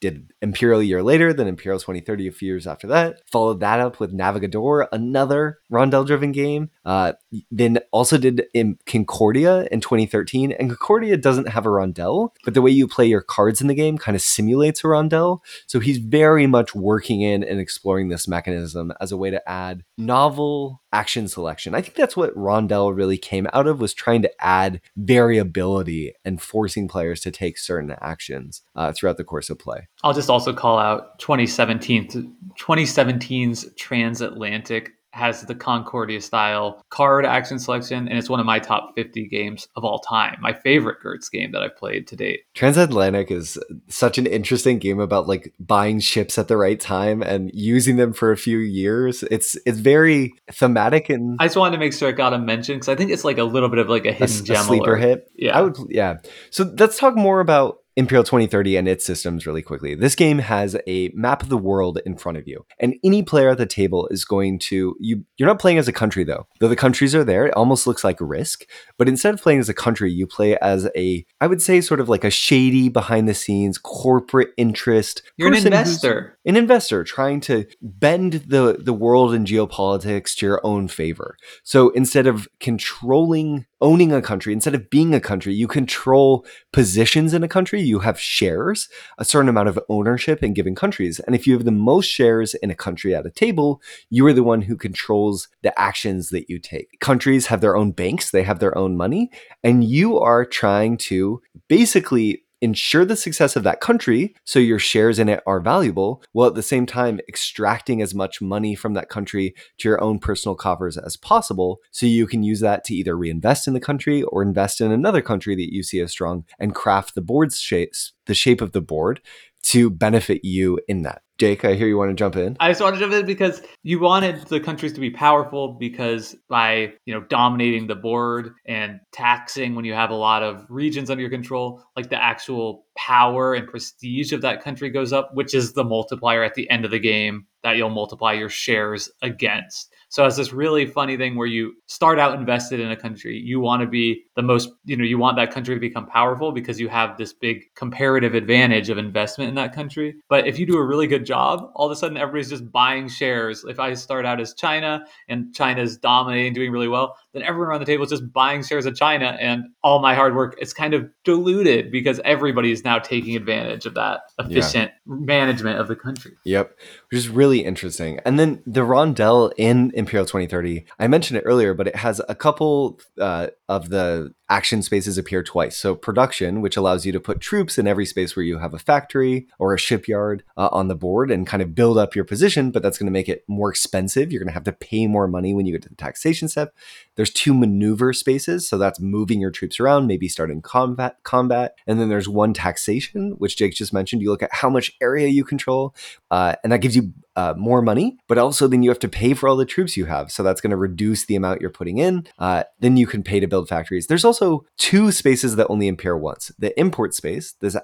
did 0.00 0.32
Imperial 0.40 0.80
a 0.80 0.84
year 0.84 1.02
later, 1.02 1.32
then 1.32 1.48
Imperial 1.48 1.78
2030 1.78 2.28
a 2.28 2.32
few 2.32 2.46
years 2.46 2.66
after 2.66 2.86
that. 2.88 3.20
Followed 3.30 3.60
that 3.60 3.80
up 3.80 3.98
with 3.98 4.16
Navigador, 4.16 4.86
another 4.92 5.58
Rondel 5.70 6.06
driven 6.06 6.32
game. 6.32 6.70
Uh, 6.84 7.14
then 7.50 7.78
also 7.90 8.18
did 8.18 8.44
in 8.54 8.78
Concordia 8.86 9.66
in 9.72 9.80
2013. 9.80 10.52
And 10.52 10.68
Concordia 10.70 11.16
doesn't 11.16 11.48
have 11.48 11.66
a 11.66 11.70
Rondel, 11.70 12.30
but 12.44 12.54
the 12.54 12.62
way 12.62 12.70
you 12.70 12.86
play 12.86 13.06
your 13.06 13.22
cards 13.22 13.60
in 13.60 13.66
the 13.66 13.74
game 13.74 13.98
kind 13.98 14.14
of 14.14 14.22
simulates 14.22 14.84
a 14.84 14.88
Rondel. 14.88 15.40
So 15.66 15.80
he's 15.80 15.98
very 15.98 16.46
much 16.46 16.74
working 16.74 17.22
in 17.22 17.42
and 17.42 17.58
exploring 17.58 18.08
this 18.08 18.28
mechanism 18.28 18.92
as 19.00 19.12
a 19.12 19.16
way 19.16 19.30
to 19.30 19.48
add 19.48 19.84
novel 19.98 20.81
action 20.92 21.28
selection. 21.28 21.74
I 21.74 21.80
think 21.80 21.94
that's 21.94 22.16
what 22.16 22.34
Rondel 22.34 22.94
really 22.94 23.18
came 23.18 23.46
out 23.52 23.66
of 23.66 23.80
was 23.80 23.94
trying 23.94 24.22
to 24.22 24.44
add 24.44 24.80
variability 24.96 26.14
and 26.24 26.40
forcing 26.40 26.88
players 26.88 27.20
to 27.20 27.30
take 27.30 27.58
certain 27.58 27.94
actions 28.00 28.62
uh, 28.76 28.92
throughout 28.92 29.16
the 29.16 29.24
course 29.24 29.50
of 29.50 29.58
play. 29.58 29.88
I'll 30.02 30.14
just 30.14 30.30
also 30.30 30.52
call 30.52 30.78
out 30.78 31.18
2017 31.18 32.34
2017's 32.58 33.72
transatlantic 33.76 34.92
has 35.12 35.42
the 35.42 35.54
Concordia 35.54 36.20
style 36.20 36.84
card 36.88 37.24
action 37.24 37.58
selection, 37.58 38.08
and 38.08 38.18
it's 38.18 38.30
one 38.30 38.40
of 38.40 38.46
my 38.46 38.58
top 38.58 38.94
50 38.94 39.28
games 39.28 39.68
of 39.76 39.84
all 39.84 40.00
time. 40.00 40.38
My 40.40 40.52
favorite 40.52 40.98
Gerdts 41.02 41.30
game 41.30 41.52
that 41.52 41.62
I've 41.62 41.76
played 41.76 42.06
to 42.08 42.16
date. 42.16 42.40
Transatlantic 42.54 43.30
is 43.30 43.58
such 43.88 44.18
an 44.18 44.26
interesting 44.26 44.78
game 44.78 45.00
about 45.00 45.28
like 45.28 45.52
buying 45.60 46.00
ships 46.00 46.38
at 46.38 46.48
the 46.48 46.56
right 46.56 46.80
time 46.80 47.22
and 47.22 47.50
using 47.52 47.96
them 47.96 48.12
for 48.12 48.32
a 48.32 48.36
few 48.36 48.58
years. 48.58 49.22
It's 49.24 49.56
it's 49.66 49.78
very 49.78 50.32
thematic 50.50 51.10
and 51.10 51.36
I 51.38 51.46
just 51.46 51.56
wanted 51.56 51.76
to 51.76 51.78
make 51.78 51.92
sure 51.92 52.08
I 52.08 52.12
got 52.12 52.32
a 52.32 52.38
mention 52.38 52.76
because 52.76 52.88
I 52.88 52.94
think 52.94 53.10
it's 53.10 53.24
like 53.24 53.38
a 53.38 53.44
little 53.44 53.68
bit 53.68 53.78
of 53.78 53.88
like 53.88 54.06
a 54.06 54.12
hidden 54.12 54.40
a, 54.40 54.42
gem, 54.42 54.56
a 54.56 54.64
sleeper 54.64 54.94
or, 54.94 54.96
hit. 54.96 55.30
Yeah, 55.36 55.58
I 55.58 55.62
would. 55.62 55.76
Yeah. 55.88 56.18
So 56.50 56.72
let's 56.78 56.98
talk 56.98 57.16
more 57.16 57.40
about 57.40 57.81
Imperial 57.96 58.24
2030 58.24 58.76
and 58.76 58.88
its 58.88 59.04
systems 59.04 59.46
really 59.46 59.62
quickly. 59.62 59.94
This 59.94 60.14
game 60.14 60.38
has 60.38 60.76
a 60.86 61.10
map 61.14 61.42
of 61.42 61.48
the 61.50 61.58
world 61.58 61.98
in 62.06 62.16
front 62.16 62.38
of 62.38 62.48
you, 62.48 62.64
and 62.80 62.94
any 63.04 63.22
player 63.22 63.50
at 63.50 63.58
the 63.58 63.66
table 63.66 64.08
is 64.10 64.24
going 64.24 64.58
to 64.60 64.96
you. 64.98 65.24
You're 65.36 65.48
not 65.48 65.58
playing 65.58 65.78
as 65.78 65.88
a 65.88 65.92
country 65.92 66.24
though, 66.24 66.46
though 66.60 66.68
the 66.68 66.76
countries 66.76 67.14
are 67.14 67.24
there. 67.24 67.46
It 67.46 67.54
almost 67.54 67.86
looks 67.86 68.04
like 68.04 68.16
Risk, 68.20 68.64
but 68.96 69.08
instead 69.08 69.34
of 69.34 69.42
playing 69.42 69.60
as 69.60 69.68
a 69.68 69.74
country, 69.74 70.10
you 70.10 70.26
play 70.26 70.56
as 70.58 70.88
a, 70.96 71.24
I 71.40 71.46
would 71.46 71.60
say, 71.60 71.80
sort 71.80 72.00
of 72.00 72.08
like 72.08 72.24
a 72.24 72.30
shady 72.30 72.88
behind 72.88 73.28
the 73.28 73.34
scenes 73.34 73.78
corporate 73.78 74.50
interest. 74.56 75.22
You're 75.36 75.48
an 75.48 75.54
investor. 75.54 76.38
An 76.44 76.56
investor 76.56 77.04
trying 77.04 77.40
to 77.42 77.66
bend 77.80 78.44
the 78.46 78.76
the 78.78 78.92
world 78.92 79.34
and 79.34 79.46
geopolitics 79.46 80.34
to 80.36 80.46
your 80.46 80.60
own 80.64 80.88
favor. 80.88 81.36
So 81.62 81.90
instead 81.90 82.26
of 82.26 82.48
controlling 82.58 83.66
owning 83.82 84.12
a 84.12 84.22
country 84.22 84.52
instead 84.52 84.74
of 84.74 84.88
being 84.88 85.12
a 85.12 85.20
country 85.20 85.52
you 85.52 85.66
control 85.66 86.46
positions 86.72 87.34
in 87.34 87.42
a 87.42 87.48
country 87.48 87.80
you 87.80 88.00
have 88.00 88.18
shares 88.18 88.88
a 89.18 89.24
certain 89.24 89.48
amount 89.48 89.68
of 89.68 89.78
ownership 89.88 90.42
in 90.42 90.54
given 90.54 90.74
countries. 90.74 91.20
And 91.20 91.34
if 91.34 91.46
you 91.46 91.52
have 91.54 91.64
the 91.64 91.70
most 91.70 92.06
shares 92.06 92.54
in 92.54 92.70
a 92.70 92.74
country 92.74 93.14
at 93.14 93.26
a 93.26 93.30
table 93.30 93.80
you 94.10 94.26
are 94.26 94.32
the 94.32 94.42
one 94.42 94.62
who 94.62 94.76
controls 94.76 95.48
the 95.62 95.78
actions 95.80 96.30
that 96.30 96.48
you 96.48 96.58
take. 96.58 96.98
Countries 97.00 97.46
have 97.46 97.60
their 97.60 97.76
own 97.76 97.92
banks 97.92 98.30
they 98.30 98.42
have 98.42 98.58
their 98.58 98.76
own 98.76 98.96
money 98.96 99.30
and 99.62 99.84
you 99.84 100.18
are 100.18 100.44
trying 100.44 100.96
to 100.96 101.42
basically 101.68 102.41
ensure 102.62 103.04
the 103.04 103.16
success 103.16 103.56
of 103.56 103.64
that 103.64 103.80
country 103.80 104.34
so 104.44 104.58
your 104.58 104.78
shares 104.78 105.18
in 105.18 105.28
it 105.28 105.42
are 105.46 105.60
valuable, 105.60 106.22
while 106.32 106.48
at 106.48 106.54
the 106.54 106.62
same 106.62 106.86
time 106.86 107.20
extracting 107.28 108.00
as 108.00 108.14
much 108.14 108.40
money 108.40 108.74
from 108.74 108.94
that 108.94 109.08
country 109.08 109.54
to 109.78 109.88
your 109.88 110.00
own 110.00 110.18
personal 110.18 110.54
coffers 110.54 110.96
as 110.96 111.16
possible 111.16 111.80
so 111.90 112.06
you 112.06 112.26
can 112.26 112.42
use 112.42 112.60
that 112.60 112.84
to 112.84 112.94
either 112.94 113.16
reinvest 113.16 113.66
in 113.66 113.74
the 113.74 113.80
country 113.80 114.22
or 114.22 114.42
invest 114.42 114.80
in 114.80 114.92
another 114.92 115.20
country 115.20 115.56
that 115.56 115.74
you 115.74 115.82
see 115.82 116.00
as 116.00 116.12
strong 116.12 116.44
and 116.58 116.74
craft 116.74 117.14
the 117.14 117.20
board's 117.20 117.58
shapes, 117.58 118.12
the 118.26 118.34
shape 118.34 118.60
of 118.60 118.72
the 118.72 118.80
board 118.80 119.20
to 119.64 119.90
benefit 119.90 120.44
you 120.44 120.80
in 120.88 121.02
that. 121.02 121.22
Jake, 121.38 121.64
I 121.64 121.74
hear 121.74 121.88
you 121.88 121.98
want 121.98 122.10
to 122.10 122.14
jump 122.14 122.36
in. 122.36 122.56
I 122.60 122.70
just 122.70 122.80
wanted 122.80 122.98
to 122.98 123.00
jump 123.00 123.14
in 123.14 123.26
because 123.26 123.62
you 123.82 123.98
wanted 123.98 124.42
the 124.46 124.60
countries 124.60 124.92
to 124.92 125.00
be 125.00 125.10
powerful 125.10 125.76
because 125.80 126.36
by 126.48 126.92
you 127.04 127.12
know 127.12 127.22
dominating 127.22 127.88
the 127.88 127.96
board 127.96 128.52
and 128.66 129.00
taxing 129.12 129.74
when 129.74 129.84
you 129.84 129.92
have 129.92 130.10
a 130.10 130.14
lot 130.14 130.44
of 130.44 130.64
regions 130.68 131.10
under 131.10 131.20
your 131.20 131.30
control, 131.30 131.82
like 131.96 132.10
the 132.10 132.22
actual 132.22 132.84
power 132.96 133.54
and 133.54 133.66
prestige 133.66 134.32
of 134.32 134.42
that 134.42 134.62
country 134.62 134.88
goes 134.88 135.12
up, 135.12 135.30
which 135.34 135.52
is 135.52 135.72
the 135.72 135.82
multiplier 135.84 136.44
at 136.44 136.54
the 136.54 136.70
end 136.70 136.84
of 136.84 136.92
the 136.92 137.00
game 137.00 137.46
that 137.64 137.76
you'll 137.76 137.90
multiply 137.90 138.32
your 138.32 138.48
shares 138.48 139.10
against. 139.22 139.92
So 140.12 140.26
it's 140.26 140.36
this 140.36 140.52
really 140.52 140.84
funny 140.84 141.16
thing 141.16 141.36
where 141.36 141.46
you 141.46 141.72
start 141.86 142.18
out 142.18 142.38
invested 142.38 142.80
in 142.80 142.90
a 142.90 142.96
country. 142.96 143.34
You 143.38 143.60
want 143.60 143.80
to 143.80 143.86
be 143.86 144.24
the 144.36 144.42
most, 144.42 144.68
you 144.84 144.94
know, 144.94 145.04
you 145.04 145.16
want 145.16 145.38
that 145.38 145.50
country 145.50 145.74
to 145.74 145.80
become 145.80 146.04
powerful 146.04 146.52
because 146.52 146.78
you 146.78 146.86
have 146.90 147.16
this 147.16 147.32
big 147.32 147.74
comparative 147.76 148.34
advantage 148.34 148.90
of 148.90 148.98
investment 148.98 149.48
in 149.48 149.54
that 149.54 149.74
country. 149.74 150.16
But 150.28 150.46
if 150.46 150.58
you 150.58 150.66
do 150.66 150.76
a 150.76 150.84
really 150.84 151.06
good 151.06 151.24
job, 151.24 151.70
all 151.74 151.86
of 151.86 151.92
a 151.92 151.96
sudden 151.96 152.18
everybody's 152.18 152.50
just 152.50 152.70
buying 152.70 153.08
shares. 153.08 153.64
If 153.66 153.80
I 153.80 153.94
start 153.94 154.26
out 154.26 154.38
as 154.38 154.52
China 154.52 155.02
and 155.30 155.54
China's 155.54 155.96
dominating, 155.96 156.52
doing 156.52 156.72
really 156.72 156.88
well, 156.88 157.16
then 157.32 157.42
everyone 157.42 157.68
around 157.68 157.80
the 157.80 157.86
table 157.86 158.04
is 158.04 158.10
just 158.10 158.32
buying 158.32 158.62
shares 158.62 158.86
of 158.86 158.94
China 158.94 159.36
and 159.40 159.64
all 159.82 160.00
my 160.00 160.14
hard 160.14 160.34
work 160.34 160.56
is 160.60 160.74
kind 160.74 160.94
of 160.94 161.08
diluted 161.24 161.90
because 161.90 162.20
everybody 162.24 162.72
is 162.72 162.84
now 162.84 162.98
taking 162.98 163.36
advantage 163.36 163.86
of 163.86 163.94
that 163.94 164.20
efficient 164.38 164.92
yeah. 165.06 165.14
management 165.14 165.78
of 165.78 165.88
the 165.88 165.96
country. 165.96 166.32
Yep. 166.44 166.78
Which 167.10 167.18
is 167.18 167.28
really 167.28 167.64
interesting. 167.64 168.20
And 168.24 168.38
then 168.38 168.62
the 168.66 168.82
rondel 168.82 169.52
in 169.56 169.90
Imperial 169.94 170.26
2030, 170.26 170.84
I 170.98 171.06
mentioned 171.06 171.38
it 171.38 171.44
earlier, 171.46 171.74
but 171.74 171.86
it 171.86 171.96
has 171.96 172.20
a 172.28 172.34
couple 172.34 173.00
uh, 173.18 173.48
of 173.68 173.88
the 173.88 174.34
action 174.52 174.82
spaces 174.82 175.16
appear 175.16 175.42
twice. 175.42 175.78
So 175.78 175.94
production, 175.94 176.60
which 176.60 176.76
allows 176.76 177.06
you 177.06 177.12
to 177.12 177.20
put 177.20 177.40
troops 177.40 177.78
in 177.78 177.86
every 177.86 178.04
space 178.04 178.36
where 178.36 178.44
you 178.44 178.58
have 178.58 178.74
a 178.74 178.78
factory 178.78 179.46
or 179.58 179.72
a 179.72 179.78
shipyard 179.78 180.44
uh, 180.58 180.68
on 180.70 180.88
the 180.88 180.94
board 180.94 181.30
and 181.30 181.46
kind 181.46 181.62
of 181.62 181.74
build 181.74 181.96
up 181.96 182.14
your 182.14 182.26
position, 182.26 182.70
but 182.70 182.82
that's 182.82 182.98
going 182.98 183.06
to 183.06 183.12
make 183.12 183.30
it 183.30 183.44
more 183.48 183.70
expensive. 183.70 184.30
You're 184.30 184.40
going 184.40 184.50
to 184.50 184.54
have 184.54 184.64
to 184.64 184.72
pay 184.72 185.06
more 185.06 185.26
money 185.26 185.54
when 185.54 185.64
you 185.64 185.72
get 185.72 185.82
to 185.84 185.88
the 185.88 185.94
taxation 185.94 186.48
step. 186.48 186.74
There's 187.22 187.30
two 187.30 187.54
maneuver 187.54 188.12
spaces, 188.12 188.68
so 188.68 188.78
that's 188.78 188.98
moving 188.98 189.40
your 189.40 189.52
troops 189.52 189.78
around, 189.78 190.08
maybe 190.08 190.26
starting 190.26 190.60
combat 190.60 191.18
combat. 191.22 191.76
And 191.86 192.00
then 192.00 192.08
there's 192.08 192.28
one 192.28 192.52
taxation, 192.52 193.36
which 193.38 193.56
Jake 193.56 193.74
just 193.74 193.92
mentioned. 193.92 194.22
You 194.22 194.30
look 194.30 194.42
at 194.42 194.52
how 194.52 194.68
much 194.68 194.90
area 195.00 195.28
you 195.28 195.44
control, 195.44 195.94
uh, 196.32 196.56
and 196.64 196.72
that 196.72 196.78
gives 196.78 196.96
you 196.96 197.12
uh, 197.36 197.54
more 197.56 197.82
money, 197.82 198.16
but 198.28 198.38
also 198.38 198.66
then 198.66 198.82
you 198.82 198.90
have 198.90 198.98
to 199.00 199.08
pay 199.08 199.34
for 199.34 199.48
all 199.48 199.56
the 199.56 199.64
troops 199.64 199.96
you 199.96 200.06
have. 200.06 200.30
So 200.30 200.42
that's 200.42 200.60
going 200.60 200.70
to 200.70 200.76
reduce 200.76 201.26
the 201.26 201.36
amount 201.36 201.60
you're 201.60 201.70
putting 201.70 201.98
in. 201.98 202.26
Uh, 202.38 202.64
then 202.80 202.96
you 202.96 203.06
can 203.06 203.22
pay 203.22 203.40
to 203.40 203.46
build 203.46 203.68
factories. 203.68 204.06
There's 204.06 204.24
also 204.24 204.64
two 204.78 205.12
spaces 205.12 205.56
that 205.56 205.68
only 205.68 205.88
impair 205.88 206.16
once 206.16 206.52
the 206.58 206.78
import 206.78 207.14
space, 207.14 207.54
this 207.60 207.76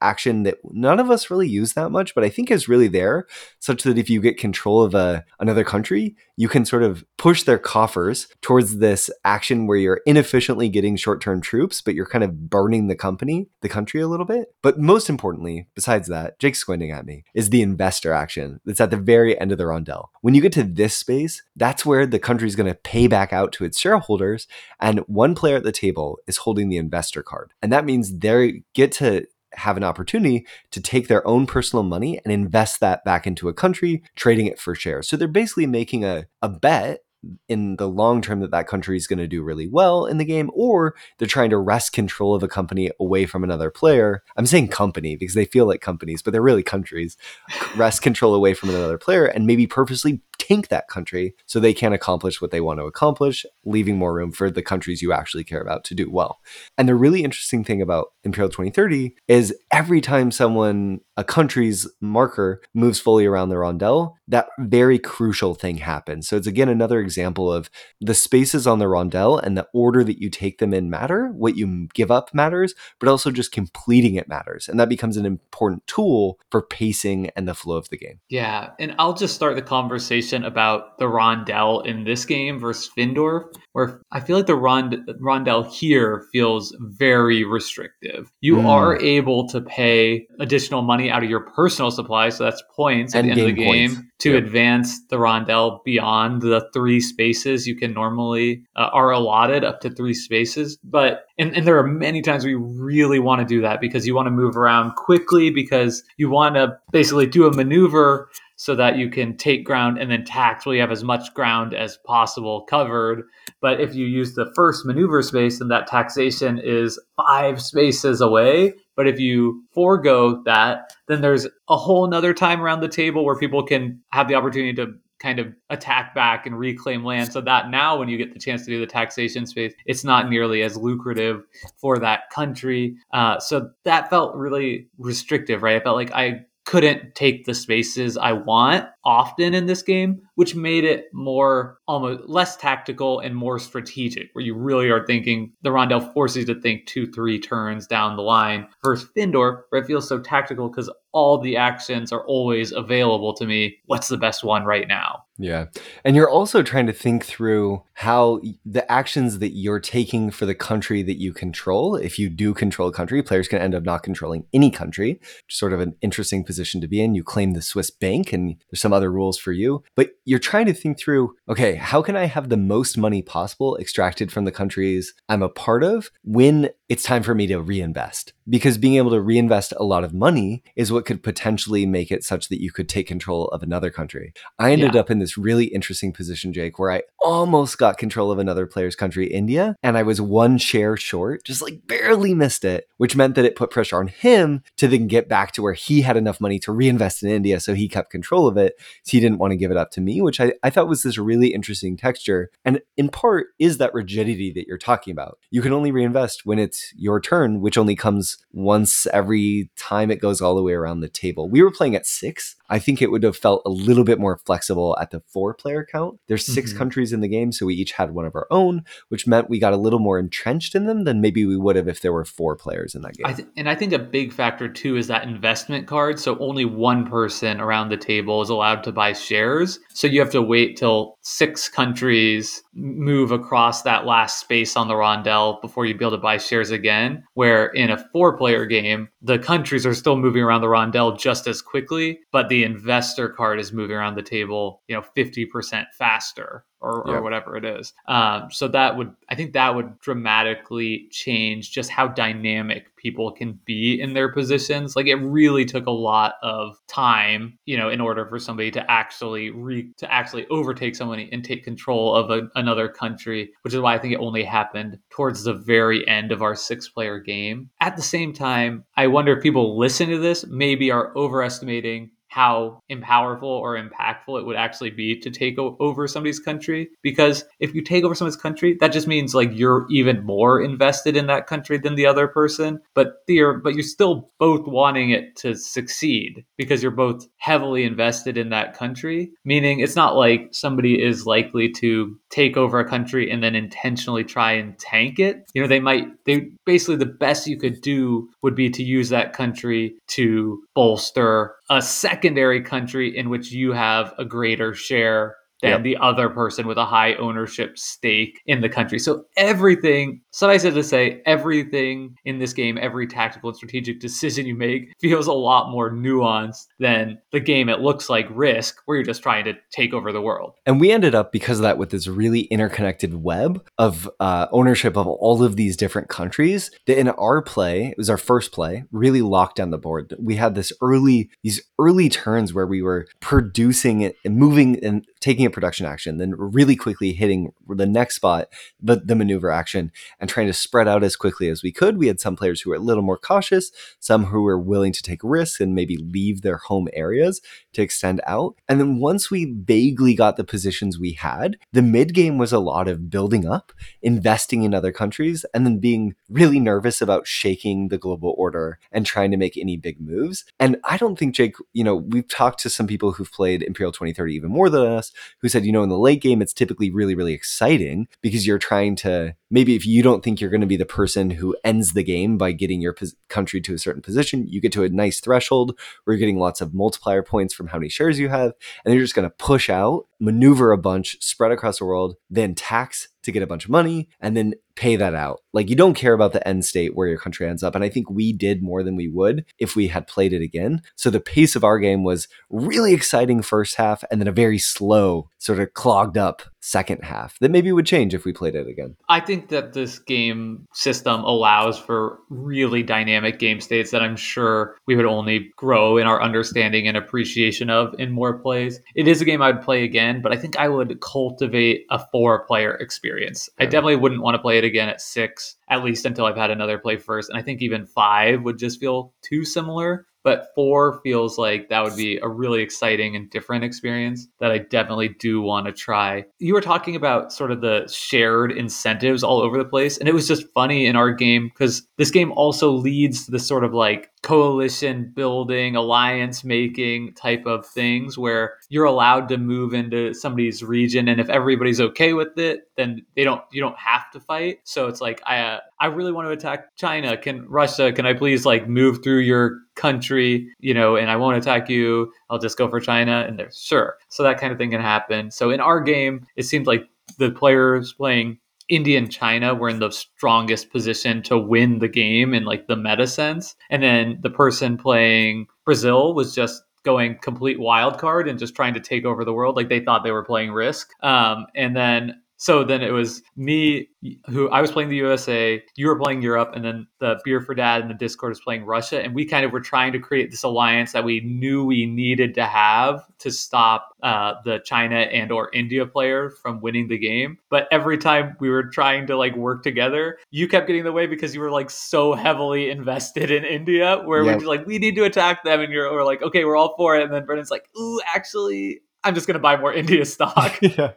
action 0.00 0.44
that 0.44 0.58
none 0.64 1.00
of 1.00 1.10
us 1.10 1.30
really 1.30 1.48
use 1.48 1.72
that 1.72 1.90
much, 1.90 2.14
but 2.14 2.22
I 2.22 2.28
think 2.28 2.50
is 2.50 2.68
really 2.68 2.88
there, 2.88 3.26
such 3.58 3.82
that 3.82 3.98
if 3.98 4.08
you 4.08 4.20
get 4.20 4.38
control 4.38 4.82
of 4.82 4.94
a, 4.94 5.24
another 5.40 5.64
country, 5.64 6.14
you 6.36 6.48
can 6.48 6.64
sort 6.64 6.84
of 6.84 7.04
push 7.16 7.42
their 7.42 7.58
coffers 7.58 8.28
towards 8.40 8.78
this 8.78 9.10
action 9.24 9.66
where 9.66 9.76
you're 9.76 10.00
inefficiently 10.06 10.68
getting 10.68 10.96
short-term 10.96 11.40
troops, 11.40 11.82
but 11.82 11.94
you're 11.96 12.06
kind 12.06 12.22
of 12.22 12.48
burning 12.48 12.86
the 12.86 12.94
company, 12.94 13.48
the 13.60 13.68
country 13.68 14.00
a 14.00 14.06
little 14.06 14.26
bit. 14.26 14.54
But 14.62 14.78
most 14.78 15.08
importantly, 15.08 15.66
besides 15.74 16.06
that, 16.08 16.38
Jake's 16.38 16.60
squinting 16.60 16.92
at 16.92 17.04
me, 17.04 17.24
is 17.34 17.50
the 17.50 17.62
investor 17.62 18.12
action 18.12 18.60
that's 18.64 18.80
at 18.80 18.87
the 18.90 18.96
very 18.96 19.38
end 19.40 19.52
of 19.52 19.58
the 19.58 19.64
rondel. 19.64 20.06
When 20.20 20.34
you 20.34 20.40
get 20.40 20.52
to 20.52 20.64
this 20.64 20.96
space, 20.96 21.42
that's 21.56 21.86
where 21.86 22.06
the 22.06 22.18
country 22.18 22.48
is 22.48 22.56
going 22.56 22.70
to 22.70 22.78
pay 22.78 23.06
back 23.06 23.32
out 23.32 23.52
to 23.52 23.64
its 23.64 23.78
shareholders, 23.78 24.46
and 24.80 25.00
one 25.00 25.34
player 25.34 25.56
at 25.56 25.64
the 25.64 25.72
table 25.72 26.18
is 26.26 26.38
holding 26.38 26.68
the 26.68 26.76
investor 26.76 27.22
card. 27.22 27.52
And 27.62 27.72
that 27.72 27.84
means 27.84 28.18
they 28.18 28.62
get 28.74 28.92
to 28.92 29.26
have 29.54 29.76
an 29.76 29.84
opportunity 29.84 30.46
to 30.70 30.80
take 30.80 31.08
their 31.08 31.26
own 31.26 31.46
personal 31.46 31.82
money 31.82 32.20
and 32.24 32.32
invest 32.32 32.80
that 32.80 33.04
back 33.04 33.26
into 33.26 33.48
a 33.48 33.54
country, 33.54 34.02
trading 34.14 34.46
it 34.46 34.58
for 34.58 34.74
shares. 34.74 35.08
So 35.08 35.16
they're 35.16 35.28
basically 35.28 35.66
making 35.66 36.04
a, 36.04 36.26
a 36.42 36.48
bet 36.48 37.00
in 37.48 37.76
the 37.76 37.88
long 37.88 38.22
term 38.22 38.40
that 38.40 38.50
that 38.50 38.66
country 38.66 38.96
is 38.96 39.06
going 39.06 39.18
to 39.18 39.26
do 39.26 39.42
really 39.42 39.66
well 39.66 40.06
in 40.06 40.18
the 40.18 40.24
game 40.24 40.50
or 40.54 40.94
they're 41.18 41.28
trying 41.28 41.50
to 41.50 41.58
wrest 41.58 41.92
control 41.92 42.34
of 42.34 42.42
a 42.42 42.48
company 42.48 42.90
away 43.00 43.26
from 43.26 43.42
another 43.42 43.70
player 43.70 44.22
i'm 44.36 44.46
saying 44.46 44.68
company 44.68 45.16
because 45.16 45.34
they 45.34 45.44
feel 45.44 45.66
like 45.66 45.80
companies 45.80 46.22
but 46.22 46.30
they're 46.32 46.40
really 46.42 46.62
countries 46.62 47.16
wrest 47.76 48.02
control 48.02 48.34
away 48.34 48.54
from 48.54 48.68
another 48.68 48.98
player 48.98 49.24
and 49.26 49.46
maybe 49.46 49.66
purposely 49.66 50.20
tank 50.48 50.68
that 50.68 50.88
country 50.88 51.34
so 51.46 51.60
they 51.60 51.74
can't 51.74 51.94
accomplish 51.94 52.40
what 52.40 52.50
they 52.50 52.60
want 52.60 52.80
to 52.80 52.86
accomplish, 52.86 53.44
leaving 53.64 53.96
more 53.96 54.14
room 54.14 54.32
for 54.32 54.50
the 54.50 54.62
countries 54.62 55.02
you 55.02 55.12
actually 55.12 55.44
care 55.44 55.60
about 55.60 55.84
to 55.84 55.94
do 55.94 56.10
well. 56.10 56.38
And 56.78 56.88
the 56.88 56.94
really 56.94 57.22
interesting 57.22 57.64
thing 57.64 57.82
about 57.82 58.12
Imperial 58.24 58.48
2030 58.48 59.14
is 59.26 59.54
every 59.70 60.00
time 60.00 60.30
someone, 60.30 61.00
a 61.16 61.24
country's 61.24 61.86
marker, 62.00 62.62
moves 62.72 62.98
fully 62.98 63.26
around 63.26 63.50
the 63.50 63.56
rondel, 63.56 64.17
that 64.28 64.48
very 64.58 64.98
crucial 64.98 65.54
thing 65.54 65.78
happens. 65.78 66.28
So 66.28 66.36
it's 66.36 66.46
again 66.46 66.68
another 66.68 67.00
example 67.00 67.52
of 67.52 67.70
the 68.00 68.14
spaces 68.14 68.66
on 68.66 68.78
the 68.78 68.86
rondel 68.86 69.38
and 69.42 69.56
the 69.56 69.66
order 69.72 70.04
that 70.04 70.20
you 70.20 70.30
take 70.30 70.58
them 70.58 70.74
in 70.74 70.90
matter. 70.90 71.28
What 71.28 71.56
you 71.56 71.88
give 71.94 72.10
up 72.10 72.32
matters, 72.34 72.74
but 72.98 73.08
also 73.08 73.30
just 73.30 73.52
completing 73.52 74.14
it 74.14 74.28
matters. 74.28 74.68
And 74.68 74.78
that 74.78 74.88
becomes 74.88 75.16
an 75.16 75.26
important 75.26 75.86
tool 75.86 76.38
for 76.50 76.62
pacing 76.62 77.30
and 77.36 77.48
the 77.48 77.54
flow 77.54 77.76
of 77.76 77.88
the 77.88 77.96
game. 77.96 78.20
Yeah. 78.28 78.70
And 78.78 78.94
I'll 78.98 79.14
just 79.14 79.34
start 79.34 79.56
the 79.56 79.62
conversation 79.62 80.44
about 80.44 80.98
the 80.98 81.06
rondel 81.06 81.84
in 81.86 82.04
this 82.04 82.24
game 82.24 82.58
versus 82.58 82.90
Findorff, 82.96 83.54
where 83.72 84.02
I 84.12 84.20
feel 84.20 84.36
like 84.36 84.46
the 84.46 84.54
rond- 84.54 85.08
rondel 85.20 85.62
here 85.72 86.26
feels 86.32 86.76
very 86.80 87.44
restrictive. 87.44 88.30
You 88.40 88.56
mm. 88.56 88.66
are 88.66 89.00
able 89.00 89.48
to 89.48 89.60
pay 89.60 90.26
additional 90.38 90.82
money 90.82 91.10
out 91.10 91.24
of 91.24 91.30
your 91.30 91.40
personal 91.40 91.90
supply, 91.90 92.28
so 92.28 92.44
that's 92.44 92.62
points 92.76 93.14
at 93.14 93.24
the 93.24 93.30
end 93.30 93.40
of 93.40 93.46
the 93.46 93.52
game. 93.52 93.94
Points 93.94 94.08
to 94.18 94.34
yep. 94.34 94.44
advance 94.44 95.06
the 95.08 95.16
rondel 95.16 95.82
beyond 95.84 96.42
the 96.42 96.68
three 96.72 97.00
spaces 97.00 97.66
you 97.66 97.76
can 97.76 97.92
normally 97.92 98.62
uh, 98.76 98.88
are 98.92 99.10
allotted 99.10 99.64
up 99.64 99.80
to 99.80 99.90
three 99.90 100.14
spaces 100.14 100.78
but 100.84 101.26
and, 101.38 101.56
and 101.56 101.66
there 101.66 101.78
are 101.78 101.86
many 101.86 102.20
times 102.22 102.44
we 102.44 102.54
really 102.54 103.18
want 103.18 103.40
to 103.40 103.44
do 103.44 103.60
that 103.60 103.80
because 103.80 104.06
you 104.06 104.14
want 104.14 104.26
to 104.26 104.30
move 104.30 104.56
around 104.56 104.94
quickly 104.96 105.50
because 105.50 106.02
you 106.16 106.28
want 106.30 106.54
to 106.54 106.76
basically 106.92 107.26
do 107.26 107.46
a 107.46 107.54
maneuver 107.54 108.28
so 108.58 108.74
that 108.74 108.98
you 108.98 109.08
can 109.08 109.36
take 109.36 109.64
ground 109.64 109.98
and 109.98 110.10
then 110.10 110.24
you 110.66 110.80
have 110.80 110.90
as 110.90 111.04
much 111.04 111.32
ground 111.32 111.72
as 111.72 111.96
possible 112.04 112.66
covered. 112.68 113.22
But 113.60 113.80
if 113.80 113.94
you 113.94 114.04
use 114.04 114.34
the 114.34 114.52
first 114.56 114.84
maneuver 114.84 115.22
space, 115.22 115.60
then 115.60 115.68
that 115.68 115.86
taxation 115.86 116.58
is 116.58 117.00
five 117.16 117.62
spaces 117.62 118.20
away. 118.20 118.74
But 118.98 119.06
if 119.06 119.20
you 119.20 119.62
forego 119.72 120.42
that, 120.42 120.92
then 121.06 121.20
there's 121.20 121.46
a 121.68 121.76
whole 121.76 122.08
nother 122.08 122.34
time 122.34 122.60
around 122.60 122.80
the 122.80 122.88
table 122.88 123.24
where 123.24 123.38
people 123.38 123.62
can 123.62 124.00
have 124.10 124.26
the 124.26 124.34
opportunity 124.34 124.74
to 124.74 124.92
kind 125.20 125.38
of 125.38 125.54
attack 125.70 126.16
back 126.16 126.46
and 126.46 126.58
reclaim 126.58 127.04
land. 127.04 127.32
So 127.32 127.40
that 127.42 127.70
now 127.70 127.96
when 127.96 128.08
you 128.08 128.18
get 128.18 128.34
the 128.34 128.40
chance 128.40 128.64
to 128.64 128.72
do 128.72 128.80
the 128.80 128.88
taxation 128.88 129.46
space 129.46 129.72
it's 129.86 130.02
not 130.02 130.28
nearly 130.28 130.62
as 130.62 130.76
lucrative 130.76 131.44
for 131.76 132.00
that 132.00 132.28
country. 132.30 132.96
Uh, 133.12 133.38
so 133.38 133.70
that 133.84 134.10
felt 134.10 134.34
really 134.34 134.88
restrictive 134.98 135.62
right? 135.62 135.80
I 135.80 135.84
felt 135.84 135.94
like 135.94 136.10
i 136.12 136.44
couldn't 136.68 137.14
take 137.14 137.46
the 137.46 137.54
spaces 137.54 138.18
I 138.18 138.34
want 138.34 138.84
often 139.02 139.54
in 139.54 139.64
this 139.64 139.80
game, 139.80 140.20
which 140.34 140.54
made 140.54 140.84
it 140.84 141.06
more 141.14 141.78
almost 141.88 142.28
less 142.28 142.58
tactical 142.58 143.20
and 143.20 143.34
more 143.34 143.58
strategic, 143.58 144.28
where 144.34 144.44
you 144.44 144.54
really 144.54 144.90
are 144.90 145.06
thinking 145.06 145.54
the 145.62 145.70
rondel 145.70 146.12
forces 146.12 146.46
you 146.46 146.54
to 146.54 146.60
think 146.60 146.84
two, 146.84 147.10
three 147.10 147.40
turns 147.40 147.86
down 147.86 148.16
the 148.16 148.22
line. 148.22 148.68
Versus 148.84 149.08
Findorff, 149.16 149.62
where 149.70 149.80
it 149.80 149.86
feels 149.86 150.06
so 150.06 150.18
tactical 150.18 150.68
because 150.68 150.92
all 151.12 151.38
the 151.38 151.56
actions 151.56 152.12
are 152.12 152.26
always 152.26 152.70
available 152.70 153.32
to 153.32 153.46
me. 153.46 153.78
What's 153.86 154.08
the 154.08 154.18
best 154.18 154.44
one 154.44 154.66
right 154.66 154.86
now? 154.86 155.24
Yeah. 155.38 155.66
And 156.04 156.16
you're 156.16 156.28
also 156.28 156.62
trying 156.62 156.86
to 156.86 156.92
think 156.92 157.24
through 157.24 157.84
how 157.94 158.40
the 158.66 158.90
actions 158.90 159.38
that 159.38 159.50
you're 159.50 159.80
taking 159.80 160.30
for 160.30 160.46
the 160.46 160.54
country 160.54 161.02
that 161.02 161.20
you 161.20 161.32
control, 161.32 161.94
if 161.94 162.18
you 162.18 162.28
do 162.28 162.52
control 162.52 162.88
a 162.88 162.92
country, 162.92 163.22
players 163.22 163.46
can 163.46 163.60
end 163.60 163.74
up 163.74 163.84
not 163.84 164.02
controlling 164.02 164.46
any 164.52 164.70
country, 164.70 165.20
sort 165.48 165.72
of 165.72 165.80
an 165.80 165.94
interesting 166.02 166.42
position 166.42 166.80
to 166.80 166.88
be 166.88 167.00
in. 167.00 167.14
You 167.14 167.22
claim 167.22 167.52
the 167.52 167.62
Swiss 167.62 167.90
bank 167.90 168.32
and 168.32 168.56
there's 168.70 168.80
some 168.80 168.92
other 168.92 169.12
rules 169.12 169.38
for 169.38 169.52
you, 169.52 169.84
but 169.94 170.10
you're 170.24 170.40
trying 170.40 170.66
to 170.66 170.74
think 170.74 170.98
through, 170.98 171.36
okay, 171.48 171.76
how 171.76 172.02
can 172.02 172.16
I 172.16 172.24
have 172.24 172.48
the 172.48 172.56
most 172.56 172.98
money 172.98 173.22
possible 173.22 173.76
extracted 173.78 174.32
from 174.32 174.44
the 174.44 174.52
countries 174.52 175.14
I'm 175.28 175.42
a 175.42 175.48
part 175.48 175.84
of 175.84 176.10
when 176.24 176.70
it's 176.88 177.02
time 177.02 177.22
for 177.22 177.34
me 177.34 177.46
to 177.46 177.60
reinvest? 177.60 178.32
Because 178.48 178.78
being 178.78 178.94
able 178.94 179.10
to 179.10 179.20
reinvest 179.20 179.74
a 179.76 179.84
lot 179.84 180.04
of 180.04 180.14
money 180.14 180.62
is 180.74 180.90
what 180.90 181.04
could 181.04 181.22
potentially 181.22 181.84
make 181.84 182.10
it 182.10 182.24
such 182.24 182.48
that 182.48 182.62
you 182.62 182.72
could 182.72 182.88
take 182.88 183.06
control 183.06 183.48
of 183.48 183.62
another 183.62 183.90
country. 183.90 184.32
I 184.58 184.72
ended 184.72 184.94
yeah. 184.94 185.00
up 185.00 185.10
in 185.10 185.18
this 185.18 185.36
really 185.36 185.66
interesting 185.66 186.14
position, 186.14 186.54
Jake, 186.54 186.78
where 186.78 186.90
I 186.90 187.02
almost 187.20 187.76
got 187.76 187.98
control 187.98 188.30
of 188.30 188.38
another 188.38 188.66
player's 188.66 188.96
country, 188.96 189.26
India, 189.26 189.76
and 189.82 189.98
I 189.98 190.02
was 190.02 190.18
one 190.18 190.56
share 190.56 190.96
short, 190.96 191.44
just 191.44 191.60
like 191.60 191.86
barely 191.86 192.32
missed 192.32 192.64
it, 192.64 192.88
which 192.96 193.14
meant 193.14 193.34
that 193.34 193.44
it 193.44 193.54
put 193.54 193.70
pressure 193.70 193.98
on 193.98 194.08
him 194.08 194.62
to 194.78 194.88
then 194.88 195.08
get 195.08 195.28
back 195.28 195.52
to 195.52 195.62
where 195.62 195.74
he 195.74 196.00
had 196.00 196.16
enough 196.16 196.40
money 196.40 196.58
to 196.60 196.72
reinvest 196.72 197.22
in 197.22 197.28
India. 197.28 197.60
So 197.60 197.74
he 197.74 197.86
kept 197.86 198.10
control 198.10 198.46
of 198.46 198.56
it. 198.56 198.76
So 199.02 199.12
he 199.12 199.20
didn't 199.20 199.38
want 199.38 199.50
to 199.50 199.56
give 199.56 199.70
it 199.70 199.76
up 199.76 199.90
to 199.92 200.00
me, 200.00 200.22
which 200.22 200.40
I, 200.40 200.54
I 200.62 200.70
thought 200.70 200.88
was 200.88 201.02
this 201.02 201.18
really 201.18 201.48
interesting 201.48 201.98
texture. 201.98 202.50
And 202.64 202.80
in 202.96 203.10
part 203.10 203.48
is 203.58 203.76
that 203.76 203.92
rigidity 203.92 204.52
that 204.52 204.66
you're 204.66 204.78
talking 204.78 205.12
about. 205.12 205.38
You 205.50 205.60
can 205.60 205.74
only 205.74 205.90
reinvest 205.90 206.46
when 206.46 206.58
it's 206.58 206.77
your 206.96 207.20
turn, 207.20 207.60
which 207.60 207.78
only 207.78 207.96
comes 207.96 208.38
once 208.52 209.06
every 209.06 209.70
time 209.76 210.10
it 210.10 210.20
goes 210.20 210.40
all 210.40 210.54
the 210.54 210.62
way 210.62 210.72
around 210.72 211.00
the 211.00 211.08
table. 211.08 211.48
We 211.48 211.62
were 211.62 211.70
playing 211.70 211.94
at 211.94 212.06
six. 212.06 212.56
I 212.70 212.78
think 212.78 213.00
it 213.00 213.10
would 213.10 213.22
have 213.22 213.36
felt 213.36 213.62
a 213.64 213.70
little 213.70 214.04
bit 214.04 214.18
more 214.18 214.36
flexible 214.36 214.96
at 215.00 215.10
the 215.10 215.20
four 215.20 215.54
player 215.54 215.86
count. 215.90 216.18
There's 216.26 216.44
6 216.44 216.70
mm-hmm. 216.70 216.78
countries 216.78 217.12
in 217.12 217.20
the 217.20 217.28
game, 217.28 217.50
so 217.50 217.66
we 217.66 217.74
each 217.74 217.92
had 217.92 218.10
one 218.10 218.26
of 218.26 218.34
our 218.34 218.46
own, 218.50 218.84
which 219.08 219.26
meant 219.26 219.48
we 219.48 219.58
got 219.58 219.72
a 219.72 219.78
little 219.78 219.98
more 219.98 220.18
entrenched 220.18 220.74
in 220.74 220.86
them 220.86 221.04
than 221.04 221.20
maybe 221.20 221.46
we 221.46 221.56
would 221.56 221.76
have 221.76 221.88
if 221.88 222.02
there 222.02 222.12
were 222.12 222.24
four 222.24 222.56
players 222.56 222.94
in 222.94 223.02
that 223.02 223.14
game. 223.14 223.26
I 223.26 223.32
th- 223.32 223.48
and 223.56 223.68
I 223.68 223.74
think 223.74 223.92
a 223.92 223.98
big 223.98 224.32
factor 224.32 224.68
too 224.68 224.96
is 224.96 225.06
that 225.06 225.24
investment 225.24 225.86
card. 225.86 226.18
So 226.20 226.38
only 226.38 226.64
one 226.64 227.06
person 227.06 227.60
around 227.60 227.88
the 227.88 227.96
table 227.96 228.42
is 228.42 228.50
allowed 228.50 228.84
to 228.84 228.92
buy 228.92 229.12
shares. 229.12 229.80
So 229.94 230.06
you 230.06 230.20
have 230.20 230.30
to 230.32 230.42
wait 230.42 230.76
till 230.76 231.17
six 231.28 231.68
countries 231.68 232.62
move 232.72 233.30
across 233.30 233.82
that 233.82 234.06
last 234.06 234.40
space 234.40 234.76
on 234.76 234.88
the 234.88 234.94
rondel 234.94 235.60
before 235.60 235.84
you 235.84 235.94
be 235.94 236.02
able 236.02 236.16
to 236.16 236.22
buy 236.22 236.38
shares 236.38 236.70
again. 236.70 237.22
Where 237.34 237.66
in 237.66 237.90
a 237.90 238.02
four 238.12 238.38
player 238.38 238.64
game, 238.64 239.10
the 239.20 239.38
countries 239.38 239.84
are 239.84 239.94
still 239.94 240.16
moving 240.16 240.42
around 240.42 240.60
the 240.60 240.68
rondel 240.68 241.18
just 241.18 241.46
as 241.46 241.60
quickly, 241.60 242.20
but 242.30 242.48
the 242.48 242.64
investor 242.64 243.28
card 243.28 243.58
is 243.58 243.72
moving 243.72 243.96
around 243.96 244.14
the 244.14 244.22
table, 244.22 244.82
you 244.86 244.94
know, 244.94 245.04
50% 245.16 245.86
faster 245.96 246.64
or, 246.80 247.08
or 247.08 247.22
whatever 247.22 247.56
it 247.56 247.64
is. 247.64 247.92
Um, 248.06 248.48
so 248.50 248.68
that 248.68 248.96
would, 248.96 249.12
I 249.28 249.34
think 249.34 249.52
that 249.52 249.74
would 249.74 249.98
dramatically 249.98 251.08
change 251.10 251.72
just 251.72 251.90
how 251.90 252.06
dynamic 252.06 252.94
people 252.96 253.32
can 253.32 253.58
be 253.64 254.00
in 254.00 254.14
their 254.14 254.32
positions. 254.32 254.94
Like 254.94 255.06
it 255.06 255.16
really 255.16 255.64
took 255.64 255.86
a 255.86 255.92
lot 255.92 256.34
of 256.42 256.76
time, 256.86 257.58
you 257.64 257.76
know, 257.76 257.88
in 257.88 258.00
order 258.00 258.26
for 258.26 258.38
somebody 258.38 258.70
to 258.72 258.90
actually 258.90 259.50
re 259.50 259.90
to 259.98 260.12
actually 260.12 260.46
overtake 260.48 260.94
somebody 260.94 261.28
and 261.32 261.44
take 261.44 261.64
control 261.64 262.14
of 262.14 262.30
a, 262.30 262.48
another 262.54 262.88
country, 262.88 263.50
which 263.62 263.74
is 263.74 263.80
why 263.80 263.94
I 263.94 263.98
think 263.98 264.14
it 264.14 264.20
only 264.20 264.44
happened 264.44 264.98
towards 265.10 265.44
the 265.44 265.54
very 265.54 266.06
end 266.06 266.32
of 266.32 266.42
our 266.42 266.54
six 266.54 266.88
player 266.88 267.18
game. 267.18 267.70
At 267.80 267.96
the 267.96 268.02
same 268.02 268.32
time, 268.32 268.84
I 268.96 269.07
wonder 269.08 269.36
if 269.36 269.42
people 269.42 269.78
listening 269.78 270.10
to 270.10 270.18
this 270.18 270.46
maybe 270.46 270.90
are 270.90 271.12
overestimating 271.16 272.10
how 272.28 272.80
powerful 273.02 273.48
or 273.48 273.76
impactful 273.76 274.38
it 274.38 274.46
would 274.46 274.56
actually 274.56 274.90
be 274.90 275.18
to 275.18 275.30
take 275.30 275.58
over 275.58 276.06
somebody's 276.06 276.38
country. 276.38 276.88
Because 277.02 277.44
if 277.58 277.74
you 277.74 277.82
take 277.82 278.04
over 278.04 278.14
somebody's 278.14 278.40
country 278.40 278.76
that 278.80 278.92
just 278.92 279.06
means 279.06 279.34
like 279.34 279.50
you're 279.52 279.86
even 279.90 280.24
more 280.24 280.60
invested 280.60 281.16
in 281.16 281.26
that 281.26 281.46
country 281.46 281.78
than 281.78 281.94
the 281.94 282.06
other 282.06 282.28
person. 282.28 282.80
But 282.94 283.14
you're 283.26 283.58
but 283.58 283.74
you're 283.74 283.82
still 283.82 284.30
both 284.38 284.66
wanting 284.66 285.10
it 285.10 285.36
to 285.36 285.56
succeed 285.56 286.44
because 286.56 286.82
you're 286.82 286.92
both 286.92 287.26
heavily 287.38 287.84
invested 287.84 288.36
in 288.36 288.50
that 288.50 288.76
country. 288.76 289.32
Meaning 289.44 289.80
it's 289.80 289.96
not 289.96 290.16
like 290.16 290.48
somebody 290.52 291.02
is 291.02 291.26
likely 291.26 291.70
to 291.72 292.18
take 292.30 292.56
over 292.56 292.78
a 292.78 292.88
country 292.88 293.30
and 293.30 293.42
then 293.42 293.54
intentionally 293.54 294.24
try 294.24 294.52
and 294.52 294.78
tank 294.78 295.18
it. 295.18 295.48
You 295.54 295.62
know 295.62 295.68
they 295.68 295.80
might 295.80 296.06
they 296.24 296.50
basically 296.64 296.96
the 296.96 297.06
best 297.06 297.46
you 297.46 297.58
could 297.58 297.80
do 297.80 298.28
would 298.42 298.54
be 298.54 298.70
to 298.70 298.82
use 298.82 299.08
that 299.08 299.32
country 299.32 299.94
to 300.08 300.62
bolster 300.74 301.54
a 301.70 301.80
secondary 301.82 302.62
country 302.62 303.16
in 303.16 303.30
which 303.30 303.52
you 303.52 303.72
have 303.72 304.14
a 304.18 304.24
greater 304.24 304.74
share 304.74 305.36
than 305.62 305.70
yep. 305.70 305.82
the 305.82 305.96
other 305.96 306.28
person 306.28 306.66
with 306.66 306.78
a 306.78 306.84
high 306.84 307.14
ownership 307.14 307.78
stake 307.78 308.40
in 308.46 308.60
the 308.60 308.68
country. 308.68 308.98
So 308.98 309.24
everything, 309.36 310.20
suffice 310.30 310.64
it 310.64 310.72
to 310.72 310.84
say, 310.84 311.22
everything 311.26 312.14
in 312.24 312.38
this 312.38 312.52
game, 312.52 312.78
every 312.80 313.06
tactical 313.06 313.50
and 313.50 313.56
strategic 313.56 314.00
decision 314.00 314.46
you 314.46 314.54
make 314.54 314.92
feels 315.00 315.26
a 315.26 315.32
lot 315.32 315.70
more 315.70 315.90
nuanced 315.90 316.66
than 316.78 317.18
the 317.32 317.40
game 317.40 317.68
it 317.68 317.80
looks 317.80 318.08
like 318.08 318.26
Risk, 318.30 318.76
where 318.86 318.96
you're 318.98 319.04
just 319.04 319.22
trying 319.22 319.44
to 319.44 319.54
take 319.70 319.92
over 319.92 320.12
the 320.12 320.20
world. 320.20 320.54
And 320.66 320.80
we 320.80 320.90
ended 320.90 321.14
up 321.14 321.32
because 321.32 321.58
of 321.58 321.62
that 321.62 321.78
with 321.78 321.90
this 321.90 322.06
really 322.06 322.42
interconnected 322.42 323.22
web 323.22 323.66
of 323.78 324.08
uh, 324.20 324.46
ownership 324.52 324.96
of 324.96 325.06
all 325.06 325.42
of 325.42 325.56
these 325.56 325.76
different 325.76 326.08
countries. 326.08 326.70
That 326.86 326.98
in 326.98 327.08
our 327.08 327.42
play, 327.42 327.88
it 327.88 327.98
was 327.98 328.10
our 328.10 328.16
first 328.16 328.52
play, 328.52 328.84
really 328.92 329.22
locked 329.22 329.56
down 329.56 329.70
the 329.70 329.78
board. 329.78 330.14
We 330.18 330.36
had 330.36 330.54
this 330.54 330.72
early, 330.80 331.30
these 331.42 331.62
early 331.78 332.08
turns 332.08 332.54
where 332.54 332.66
we 332.66 332.82
were 332.82 333.06
producing 333.20 334.04
and 334.04 334.36
moving 334.36 334.82
and 334.84 335.06
taking 335.20 335.46
a 335.46 335.50
production 335.50 335.86
action, 335.86 336.18
then 336.18 336.34
really 336.36 336.76
quickly 336.76 337.12
hitting 337.12 337.52
the 337.68 337.86
next 337.86 338.16
spot, 338.16 338.48
but 338.80 339.06
the 339.06 339.14
maneuver 339.14 339.50
action, 339.50 339.90
and 340.20 340.30
trying 340.30 340.46
to 340.46 340.52
spread 340.52 340.88
out 340.88 341.02
as 341.02 341.16
quickly 341.16 341.48
as 341.48 341.62
we 341.62 341.72
could. 341.72 341.98
We 341.98 342.06
had 342.06 342.20
some 342.20 342.36
players 342.36 342.60
who 342.60 342.70
were 342.70 342.76
a 342.76 342.80
little 342.80 343.02
more 343.02 343.18
cautious, 343.18 343.70
some 343.98 344.26
who 344.26 344.42
were 344.42 344.58
willing 344.58 344.92
to 344.92 345.02
take 345.02 345.20
risks 345.22 345.60
and 345.60 345.74
maybe 345.74 345.96
leave 345.96 346.42
their 346.42 346.58
home 346.58 346.88
areas 346.92 347.40
to 347.72 347.82
extend 347.82 348.20
out. 348.26 348.54
And 348.68 348.80
then 348.80 348.98
once 348.98 349.30
we 349.30 349.44
vaguely 349.44 350.14
got 350.14 350.36
the 350.36 350.44
positions 350.44 350.98
we 350.98 351.12
had, 351.12 351.56
the 351.72 351.82
mid 351.82 352.14
game 352.14 352.38
was 352.38 352.52
a 352.52 352.58
lot 352.58 352.88
of 352.88 353.10
building 353.10 353.46
up, 353.46 353.72
investing 354.02 354.62
in 354.62 354.74
other 354.74 354.92
countries, 354.92 355.44
and 355.52 355.66
then 355.66 355.78
being 355.78 356.14
really 356.28 356.60
nervous 356.60 357.00
about 357.00 357.26
shaking 357.26 357.88
the 357.88 357.98
global 357.98 358.34
order 358.38 358.78
and 358.92 359.04
trying 359.04 359.30
to 359.30 359.36
make 359.36 359.56
any 359.56 359.76
big 359.76 360.00
moves. 360.00 360.44
And 360.60 360.76
I 360.84 360.96
don't 360.96 361.18
think 361.18 361.34
Jake, 361.34 361.56
you 361.72 361.84
know, 361.84 361.96
we've 361.96 362.28
talked 362.28 362.60
to 362.60 362.70
some 362.70 362.86
people 362.86 363.12
who've 363.12 363.32
played 363.32 363.62
Imperial 363.62 363.92
2030 363.92 364.34
even 364.34 364.50
more 364.50 364.70
than 364.70 364.86
us 364.86 365.07
who 365.40 365.48
said, 365.48 365.64
you 365.64 365.72
know, 365.72 365.82
in 365.82 365.88
the 365.88 365.98
late 365.98 366.20
game, 366.20 366.42
it's 366.42 366.52
typically 366.52 366.90
really, 366.90 367.14
really 367.14 367.34
exciting 367.34 368.08
because 368.20 368.46
you're 368.46 368.58
trying 368.58 368.96
to 368.96 369.34
maybe 369.50 369.74
if 369.74 369.86
you 369.86 370.02
don't 370.02 370.22
think 370.22 370.40
you're 370.40 370.50
going 370.50 370.60
to 370.60 370.66
be 370.66 370.76
the 370.76 370.84
person 370.84 371.30
who 371.30 371.56
ends 371.64 371.92
the 371.92 372.02
game 372.02 372.36
by 372.36 372.52
getting 372.52 372.80
your 372.80 372.92
pos- 372.92 373.16
country 373.28 373.60
to 373.62 373.74
a 373.74 373.78
certain 373.78 374.02
position, 374.02 374.46
you 374.46 374.60
get 374.60 374.72
to 374.72 374.84
a 374.84 374.88
nice 374.88 375.20
threshold 375.20 375.78
where 376.04 376.14
you're 376.14 376.20
getting 376.20 376.38
lots 376.38 376.60
of 376.60 376.74
multiplier 376.74 377.22
points 377.22 377.54
from 377.54 377.68
how 377.68 377.78
many 377.78 377.88
shares 377.88 378.18
you 378.18 378.28
have, 378.28 378.52
and 378.84 378.94
you're 378.94 379.04
just 379.04 379.14
going 379.14 379.28
to 379.28 379.34
push 379.36 379.70
out, 379.70 380.06
maneuver 380.20 380.72
a 380.72 380.78
bunch, 380.78 381.16
spread 381.22 381.52
across 381.52 381.78
the 381.78 381.84
world, 381.84 382.16
then 382.28 382.54
tax 382.54 383.08
to 383.28 383.32
get 383.32 383.42
a 383.42 383.46
bunch 383.46 383.64
of 383.64 383.70
money, 383.70 384.08
and 384.20 384.36
then 384.36 384.54
pay 384.78 384.96
that 384.96 385.14
out. 385.14 385.40
Like 385.52 385.68
you 385.68 385.76
don't 385.76 385.94
care 385.94 386.12
about 386.12 386.32
the 386.32 386.46
end 386.46 386.64
state 386.64 386.94
where 386.94 387.08
your 387.08 387.18
country 387.18 387.48
ends 387.48 387.62
up. 387.62 387.74
And 387.74 387.82
I 387.82 387.88
think 387.88 388.08
we 388.08 388.32
did 388.32 388.62
more 388.62 388.84
than 388.84 388.94
we 388.94 389.08
would 389.08 389.44
if 389.58 389.74
we 389.74 389.88
had 389.88 390.06
played 390.06 390.32
it 390.32 390.40
again. 390.40 390.82
So 390.94 391.10
the 391.10 391.20
pace 391.20 391.56
of 391.56 391.64
our 391.64 391.80
game 391.80 392.04
was 392.04 392.28
really 392.48 392.94
exciting 392.94 393.42
first 393.42 393.74
half 393.74 394.04
and 394.10 394.20
then 394.20 394.28
a 394.28 394.32
very 394.32 394.58
slow, 394.58 395.30
sort 395.38 395.58
of 395.58 395.74
clogged 395.74 396.16
up 396.16 396.42
second 396.60 397.04
half 397.04 397.38
that 397.40 397.50
maybe 397.50 397.72
would 397.72 397.86
change 397.86 398.14
if 398.14 398.24
we 398.24 398.32
played 398.32 398.54
it 398.54 398.66
again. 398.66 398.96
I 399.08 399.20
think 399.20 399.48
that 399.48 399.72
this 399.72 399.98
game 399.98 400.66
system 400.72 401.22
allows 401.22 401.78
for 401.78 402.18
really 402.28 402.82
dynamic 402.82 403.38
game 403.38 403.60
states 403.60 403.90
that 403.90 404.02
I'm 404.02 404.16
sure 404.16 404.76
we 404.86 404.96
would 404.96 405.06
only 405.06 405.50
grow 405.56 405.96
in 405.96 406.06
our 406.06 406.22
understanding 406.22 406.88
and 406.88 406.96
appreciation 406.96 407.70
of 407.70 407.94
in 407.98 408.10
more 408.10 408.38
plays. 408.38 408.80
It 408.94 409.08
is 409.08 409.22
a 409.22 409.24
game 409.24 409.42
I'd 409.42 409.62
play 409.62 409.84
again, 409.84 410.20
but 410.22 410.32
I 410.32 410.36
think 410.36 410.56
I 410.56 410.68
would 410.68 411.00
cultivate 411.00 411.86
a 411.90 412.00
four 412.10 412.44
player 412.46 412.74
experience. 412.74 413.48
Yeah. 413.58 413.64
I 413.64 413.66
definitely 413.66 413.96
wouldn't 413.96 414.22
want 414.22 414.34
to 414.34 414.42
play 414.42 414.58
it 414.58 414.64
again 414.64 414.88
at 414.88 415.00
six, 415.00 415.56
at 415.70 415.84
least 415.84 416.04
until 416.04 416.24
I've 416.26 416.36
had 416.36 416.50
another 416.50 416.78
play 416.78 416.96
first. 416.96 417.30
And 417.30 417.38
I 417.38 417.42
think 417.42 417.62
even 417.62 417.86
five 417.86 418.42
would 418.42 418.58
just 418.58 418.80
feel 418.80 419.12
too 419.22 419.44
similar 419.44 420.06
but 420.28 420.52
four 420.54 421.00
feels 421.02 421.38
like 421.38 421.70
that 421.70 421.82
would 421.82 421.96
be 421.96 422.18
a 422.18 422.28
really 422.28 422.60
exciting 422.60 423.16
and 423.16 423.30
different 423.30 423.64
experience 423.64 424.28
that 424.40 424.50
I 424.50 424.58
definitely 424.58 425.08
do 425.08 425.40
want 425.40 425.64
to 425.64 425.72
try. 425.72 426.26
You 426.38 426.52
were 426.52 426.60
talking 426.60 426.94
about 426.94 427.32
sort 427.32 427.50
of 427.50 427.62
the 427.62 427.88
shared 427.90 428.52
incentives 428.52 429.22
all 429.22 429.40
over 429.40 429.56
the 429.56 429.64
place, 429.64 429.96
and 429.96 430.06
it 430.06 430.12
was 430.12 430.28
just 430.28 430.46
funny 430.52 430.84
in 430.84 430.96
our 430.96 431.12
game 431.12 431.48
because 431.48 431.88
this 431.96 432.10
game 432.10 432.30
also 432.32 432.70
leads 432.70 433.24
to 433.24 433.30
this 433.30 433.46
sort 433.46 433.64
of 433.64 433.72
like 433.72 434.10
coalition 434.28 435.10
building, 435.16 435.74
alliance 435.74 436.44
making 436.44 437.14
type 437.14 437.46
of 437.46 437.64
things 437.64 438.18
where 438.18 438.58
you're 438.68 438.84
allowed 438.84 439.26
to 439.26 439.38
move 439.38 439.72
into 439.72 440.12
somebody's 440.12 440.62
region 440.62 441.08
and 441.08 441.18
if 441.18 441.30
everybody's 441.30 441.80
okay 441.80 442.12
with 442.12 442.36
it, 442.36 442.68
then 442.76 443.00
they 443.16 443.24
don't 443.24 443.40
you 443.52 443.62
don't 443.62 443.78
have 443.78 444.10
to 444.10 444.20
fight. 444.20 444.58
So 444.64 444.86
it's 444.86 445.00
like 445.00 445.22
I 445.24 445.38
uh, 445.38 445.60
I 445.80 445.86
really 445.86 446.12
want 446.12 446.28
to 446.28 446.32
attack 446.32 446.76
China. 446.76 447.16
Can 447.16 447.48
Russia, 447.48 447.90
can 447.90 448.04
I 448.04 448.12
please 448.12 448.44
like 448.44 448.68
move 448.68 449.02
through 449.02 449.20
your 449.20 449.60
country, 449.76 450.46
you 450.58 450.74
know, 450.74 450.96
and 450.96 451.10
I 451.10 451.16
won't 451.16 451.38
attack 451.38 451.70
you. 451.70 452.12
I'll 452.28 452.38
just 452.38 452.58
go 452.58 452.68
for 452.68 452.80
China 452.80 453.24
and 453.26 453.38
they're 453.38 453.50
sure. 453.50 453.96
So 454.10 454.22
that 454.24 454.38
kind 454.38 454.52
of 454.52 454.58
thing 454.58 454.72
can 454.72 454.82
happen. 454.82 455.30
So 455.30 455.48
in 455.48 455.60
our 455.60 455.80
game, 455.80 456.26
it 456.36 456.42
seems 456.42 456.66
like 456.66 456.86
the 457.16 457.30
players 457.30 457.94
playing 457.94 458.40
India 458.68 458.98
and 458.98 459.10
China 459.10 459.54
were 459.54 459.68
in 459.68 459.78
the 459.78 459.90
strongest 459.90 460.70
position 460.70 461.22
to 461.22 461.38
win 461.38 461.78
the 461.78 461.88
game 461.88 462.34
in 462.34 462.44
like 462.44 462.66
the 462.66 462.76
meta 462.76 463.06
sense. 463.06 463.56
And 463.70 463.82
then 463.82 464.18
the 464.22 464.30
person 464.30 464.76
playing 464.76 465.46
Brazil 465.64 466.14
was 466.14 466.34
just 466.34 466.62
going 466.84 467.18
complete 467.22 467.58
wild 467.58 467.98
card 467.98 468.28
and 468.28 468.38
just 468.38 468.54
trying 468.54 468.74
to 468.74 468.80
take 468.80 469.04
over 469.04 469.24
the 469.24 469.32
world. 469.32 469.56
Like 469.56 469.68
they 469.68 469.80
thought 469.80 470.04
they 470.04 470.10
were 470.10 470.24
playing 470.24 470.52
risk. 470.52 470.90
Um, 471.02 471.46
and 471.54 471.76
then 471.76 472.20
so 472.38 472.62
then 472.62 472.82
it 472.82 472.92
was 472.92 473.20
me 473.36 473.88
who 474.30 474.48
I 474.50 474.60
was 474.60 474.70
playing 474.70 474.90
the 474.90 474.96
USA, 474.96 475.60
you 475.74 475.88
were 475.88 475.98
playing 475.98 476.22
Europe, 476.22 476.52
and 476.54 476.64
then 476.64 476.86
the 477.00 477.18
Beer 477.24 477.40
for 477.40 477.52
Dad 477.52 477.80
and 477.80 477.90
the 477.90 477.94
Discord 477.94 478.30
was 478.30 478.40
playing 478.40 478.64
Russia. 478.64 479.02
And 479.02 479.12
we 479.12 479.24
kind 479.24 479.44
of 479.44 479.50
were 479.50 479.60
trying 479.60 479.92
to 479.92 479.98
create 479.98 480.30
this 480.30 480.44
alliance 480.44 480.92
that 480.92 481.02
we 481.02 481.20
knew 481.20 481.64
we 481.64 481.84
needed 481.84 482.36
to 482.36 482.44
have 482.46 483.04
to 483.18 483.32
stop 483.32 483.90
uh, 484.04 484.34
the 484.44 484.60
China 484.60 484.94
and 484.94 485.32
or 485.32 485.50
India 485.52 485.84
player 485.84 486.30
from 486.30 486.60
winning 486.60 486.86
the 486.86 486.96
game. 486.96 487.38
But 487.50 487.66
every 487.72 487.98
time 487.98 488.36
we 488.38 488.50
were 488.50 488.70
trying 488.70 489.08
to 489.08 489.16
like 489.16 489.34
work 489.34 489.64
together, 489.64 490.18
you 490.30 490.46
kept 490.46 490.68
getting 490.68 490.80
in 490.80 490.86
the 490.86 490.92
way 490.92 491.06
because 491.06 491.34
you 491.34 491.40
were 491.40 491.50
like 491.50 491.70
so 491.70 492.14
heavily 492.14 492.70
invested 492.78 493.32
in 493.32 493.44
India, 493.44 494.00
where 494.04 494.22
yeah. 494.22 494.36
we're 494.36 494.46
like, 494.46 494.64
we 494.64 494.78
need 494.78 494.94
to 494.94 495.02
attack 495.02 495.42
them, 495.42 495.60
and 495.60 495.72
you're 495.72 496.04
like, 496.04 496.22
okay, 496.22 496.44
we're 496.44 496.56
all 496.56 496.76
for 496.76 496.96
it. 496.96 497.02
And 497.02 497.12
then 497.12 497.26
Brendan's 497.26 497.50
like, 497.50 497.68
ooh, 497.76 498.00
actually, 498.14 498.80
I'm 499.04 499.14
just 499.14 499.28
going 499.28 499.34
to 499.34 499.40
buy 499.40 499.56
more 499.56 499.72
India 499.72 500.04
stock. 500.04 500.58
yeah. 500.62 500.92